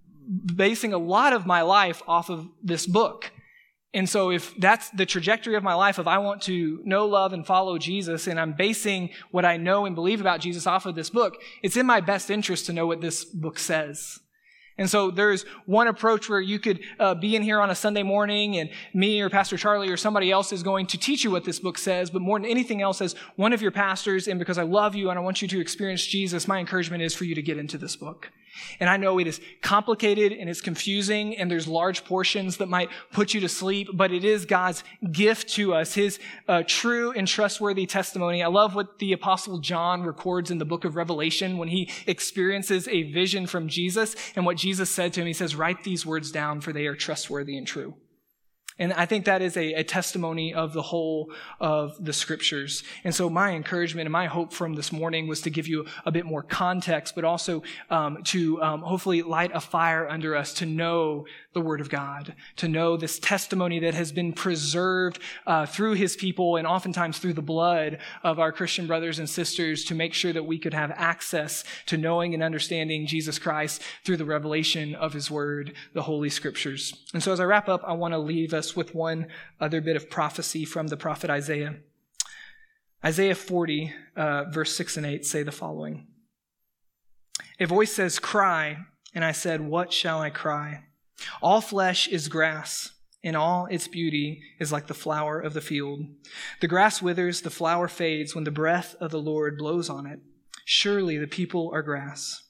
basing 0.54 0.92
a 0.92 0.98
lot 0.98 1.32
of 1.32 1.46
my 1.46 1.62
life 1.62 2.02
off 2.08 2.28
of 2.28 2.48
this 2.62 2.86
book. 2.86 3.30
And 3.92 4.08
so, 4.08 4.30
if 4.30 4.54
that's 4.56 4.88
the 4.90 5.04
trajectory 5.04 5.56
of 5.56 5.64
my 5.64 5.74
life, 5.74 5.98
if 5.98 6.06
I 6.06 6.18
want 6.18 6.42
to 6.42 6.80
know, 6.84 7.06
love, 7.06 7.32
and 7.32 7.44
follow 7.44 7.76
Jesus, 7.76 8.28
and 8.28 8.38
I'm 8.38 8.52
basing 8.52 9.10
what 9.32 9.44
I 9.44 9.56
know 9.56 9.84
and 9.84 9.96
believe 9.96 10.20
about 10.20 10.40
Jesus 10.40 10.66
off 10.66 10.86
of 10.86 10.94
this 10.94 11.10
book, 11.10 11.42
it's 11.62 11.76
in 11.76 11.86
my 11.86 12.00
best 12.00 12.30
interest 12.30 12.66
to 12.66 12.72
know 12.72 12.86
what 12.86 13.00
this 13.00 13.24
book 13.24 13.58
says. 13.58 14.20
And 14.80 14.88
so 14.88 15.10
there's 15.10 15.42
one 15.66 15.88
approach 15.88 16.30
where 16.30 16.40
you 16.40 16.58
could 16.58 16.80
uh, 16.98 17.14
be 17.14 17.36
in 17.36 17.42
here 17.42 17.60
on 17.60 17.68
a 17.68 17.74
Sunday 17.74 18.02
morning 18.02 18.56
and 18.56 18.70
me 18.94 19.20
or 19.20 19.28
Pastor 19.28 19.58
Charlie 19.58 19.90
or 19.90 19.98
somebody 19.98 20.30
else 20.30 20.52
is 20.52 20.62
going 20.62 20.86
to 20.86 20.96
teach 20.96 21.22
you 21.22 21.30
what 21.30 21.44
this 21.44 21.58
book 21.58 21.76
says. 21.76 22.10
But 22.10 22.22
more 22.22 22.38
than 22.38 22.48
anything 22.48 22.80
else, 22.80 23.02
as 23.02 23.14
one 23.36 23.52
of 23.52 23.60
your 23.60 23.72
pastors, 23.72 24.26
and 24.26 24.38
because 24.38 24.56
I 24.56 24.62
love 24.62 24.94
you 24.94 25.10
and 25.10 25.18
I 25.18 25.22
want 25.22 25.42
you 25.42 25.48
to 25.48 25.60
experience 25.60 26.06
Jesus, 26.06 26.48
my 26.48 26.58
encouragement 26.58 27.02
is 27.02 27.14
for 27.14 27.24
you 27.24 27.34
to 27.34 27.42
get 27.42 27.58
into 27.58 27.76
this 27.76 27.94
book. 27.94 28.30
And 28.78 28.88
I 28.88 28.96
know 28.96 29.18
it 29.18 29.26
is 29.26 29.40
complicated 29.62 30.32
and 30.32 30.48
it's 30.48 30.60
confusing 30.60 31.36
and 31.36 31.50
there's 31.50 31.68
large 31.68 32.04
portions 32.04 32.58
that 32.58 32.68
might 32.68 32.90
put 33.12 33.34
you 33.34 33.40
to 33.40 33.48
sleep, 33.48 33.88
but 33.92 34.12
it 34.12 34.24
is 34.24 34.44
God's 34.44 34.84
gift 35.10 35.48
to 35.50 35.74
us, 35.74 35.94
his 35.94 36.18
uh, 36.48 36.62
true 36.66 37.12
and 37.12 37.26
trustworthy 37.26 37.86
testimony. 37.86 38.42
I 38.42 38.48
love 38.48 38.74
what 38.74 38.98
the 38.98 39.12
apostle 39.12 39.58
John 39.58 40.02
records 40.02 40.50
in 40.50 40.58
the 40.58 40.64
book 40.64 40.84
of 40.84 40.96
Revelation 40.96 41.58
when 41.58 41.68
he 41.68 41.90
experiences 42.06 42.88
a 42.88 43.04
vision 43.04 43.46
from 43.46 43.68
Jesus 43.68 44.16
and 44.36 44.44
what 44.44 44.56
Jesus 44.56 44.90
said 44.90 45.12
to 45.14 45.20
him. 45.20 45.26
He 45.26 45.32
says, 45.32 45.54
write 45.56 45.84
these 45.84 46.04
words 46.04 46.30
down 46.30 46.60
for 46.60 46.72
they 46.72 46.86
are 46.86 46.96
trustworthy 46.96 47.56
and 47.56 47.66
true. 47.66 47.94
And 48.80 48.94
I 48.94 49.04
think 49.04 49.26
that 49.26 49.42
is 49.42 49.58
a, 49.58 49.74
a, 49.74 49.84
testimony 49.84 50.54
of 50.54 50.72
the 50.72 50.80
whole 50.80 51.30
of 51.60 52.02
the 52.02 52.14
scriptures. 52.14 52.82
And 53.04 53.14
so 53.14 53.28
my 53.28 53.50
encouragement 53.52 54.06
and 54.06 54.12
my 54.12 54.26
hope 54.26 54.54
from 54.54 54.74
this 54.74 54.90
morning 54.90 55.28
was 55.28 55.42
to 55.42 55.50
give 55.50 55.68
you 55.68 55.86
a 56.06 56.10
bit 56.10 56.24
more 56.24 56.42
context, 56.42 57.14
but 57.14 57.22
also 57.22 57.62
um, 57.90 58.22
to 58.24 58.62
um, 58.62 58.80
hopefully 58.80 59.20
light 59.20 59.50
a 59.52 59.60
fire 59.60 60.08
under 60.08 60.34
us 60.34 60.54
to 60.54 60.66
know 60.66 61.26
the 61.52 61.60
Word 61.60 61.80
of 61.80 61.88
God, 61.88 62.34
to 62.56 62.68
know 62.68 62.96
this 62.96 63.18
testimony 63.18 63.80
that 63.80 63.94
has 63.94 64.12
been 64.12 64.32
preserved 64.32 65.20
uh, 65.46 65.66
through 65.66 65.94
His 65.94 66.16
people 66.16 66.56
and 66.56 66.66
oftentimes 66.66 67.18
through 67.18 67.32
the 67.32 67.42
blood 67.42 67.98
of 68.22 68.38
our 68.38 68.52
Christian 68.52 68.86
brothers 68.86 69.18
and 69.18 69.28
sisters 69.28 69.84
to 69.84 69.94
make 69.94 70.14
sure 70.14 70.32
that 70.32 70.46
we 70.46 70.58
could 70.58 70.74
have 70.74 70.92
access 70.92 71.64
to 71.86 71.96
knowing 71.96 72.34
and 72.34 72.42
understanding 72.42 73.06
Jesus 73.06 73.38
Christ 73.38 73.82
through 74.04 74.16
the 74.16 74.24
revelation 74.24 74.94
of 74.94 75.12
His 75.12 75.30
Word, 75.30 75.74
the 75.92 76.02
Holy 76.02 76.30
Scriptures. 76.30 76.94
And 77.12 77.22
so 77.22 77.32
as 77.32 77.40
I 77.40 77.44
wrap 77.44 77.68
up, 77.68 77.82
I 77.84 77.94
want 77.94 78.12
to 78.14 78.18
leave 78.18 78.54
us 78.54 78.76
with 78.76 78.94
one 78.94 79.26
other 79.60 79.80
bit 79.80 79.96
of 79.96 80.08
prophecy 80.08 80.64
from 80.64 80.86
the 80.86 80.96
prophet 80.96 81.30
Isaiah. 81.30 81.76
Isaiah 83.04 83.34
40, 83.34 83.92
uh, 84.14 84.44
verse 84.50 84.76
6 84.76 84.98
and 84.98 85.06
8 85.06 85.26
say 85.26 85.42
the 85.42 85.50
following 85.50 86.06
A 87.58 87.66
voice 87.66 87.92
says, 87.92 88.18
Cry. 88.18 88.78
And 89.12 89.24
I 89.24 89.32
said, 89.32 89.60
What 89.60 89.92
shall 89.92 90.20
I 90.20 90.30
cry? 90.30 90.84
All 91.42 91.60
flesh 91.60 92.08
is 92.08 92.28
grass, 92.28 92.92
and 93.22 93.36
all 93.36 93.66
its 93.66 93.88
beauty 93.88 94.42
is 94.58 94.72
like 94.72 94.86
the 94.86 94.94
flower 94.94 95.40
of 95.40 95.54
the 95.54 95.60
field. 95.60 96.06
The 96.60 96.68
grass 96.68 97.02
withers, 97.02 97.42
the 97.42 97.50
flower 97.50 97.88
fades 97.88 98.34
when 98.34 98.44
the 98.44 98.50
breath 98.50 98.94
of 99.00 99.10
the 99.10 99.20
Lord 99.20 99.58
blows 99.58 99.90
on 99.90 100.06
it. 100.06 100.20
Surely 100.64 101.18
the 101.18 101.26
people 101.26 101.70
are 101.74 101.82
grass. 101.82 102.42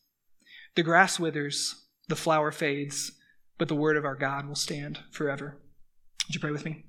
The 0.77 0.83
grass 0.83 1.19
withers, 1.19 1.75
the 2.09 2.17
flower 2.17 2.53
fades, 2.53 3.13
but 3.59 3.69
the 3.69 3.75
word 3.75 3.97
of 3.97 4.05
our 4.05 4.17
God 4.17 4.47
will 4.47 4.55
stand 4.55 5.01
forever. 5.11 5.61
Would 6.27 6.35
you 6.35 6.41
pray 6.41 6.51
with 6.51 6.65
me? 6.65 6.85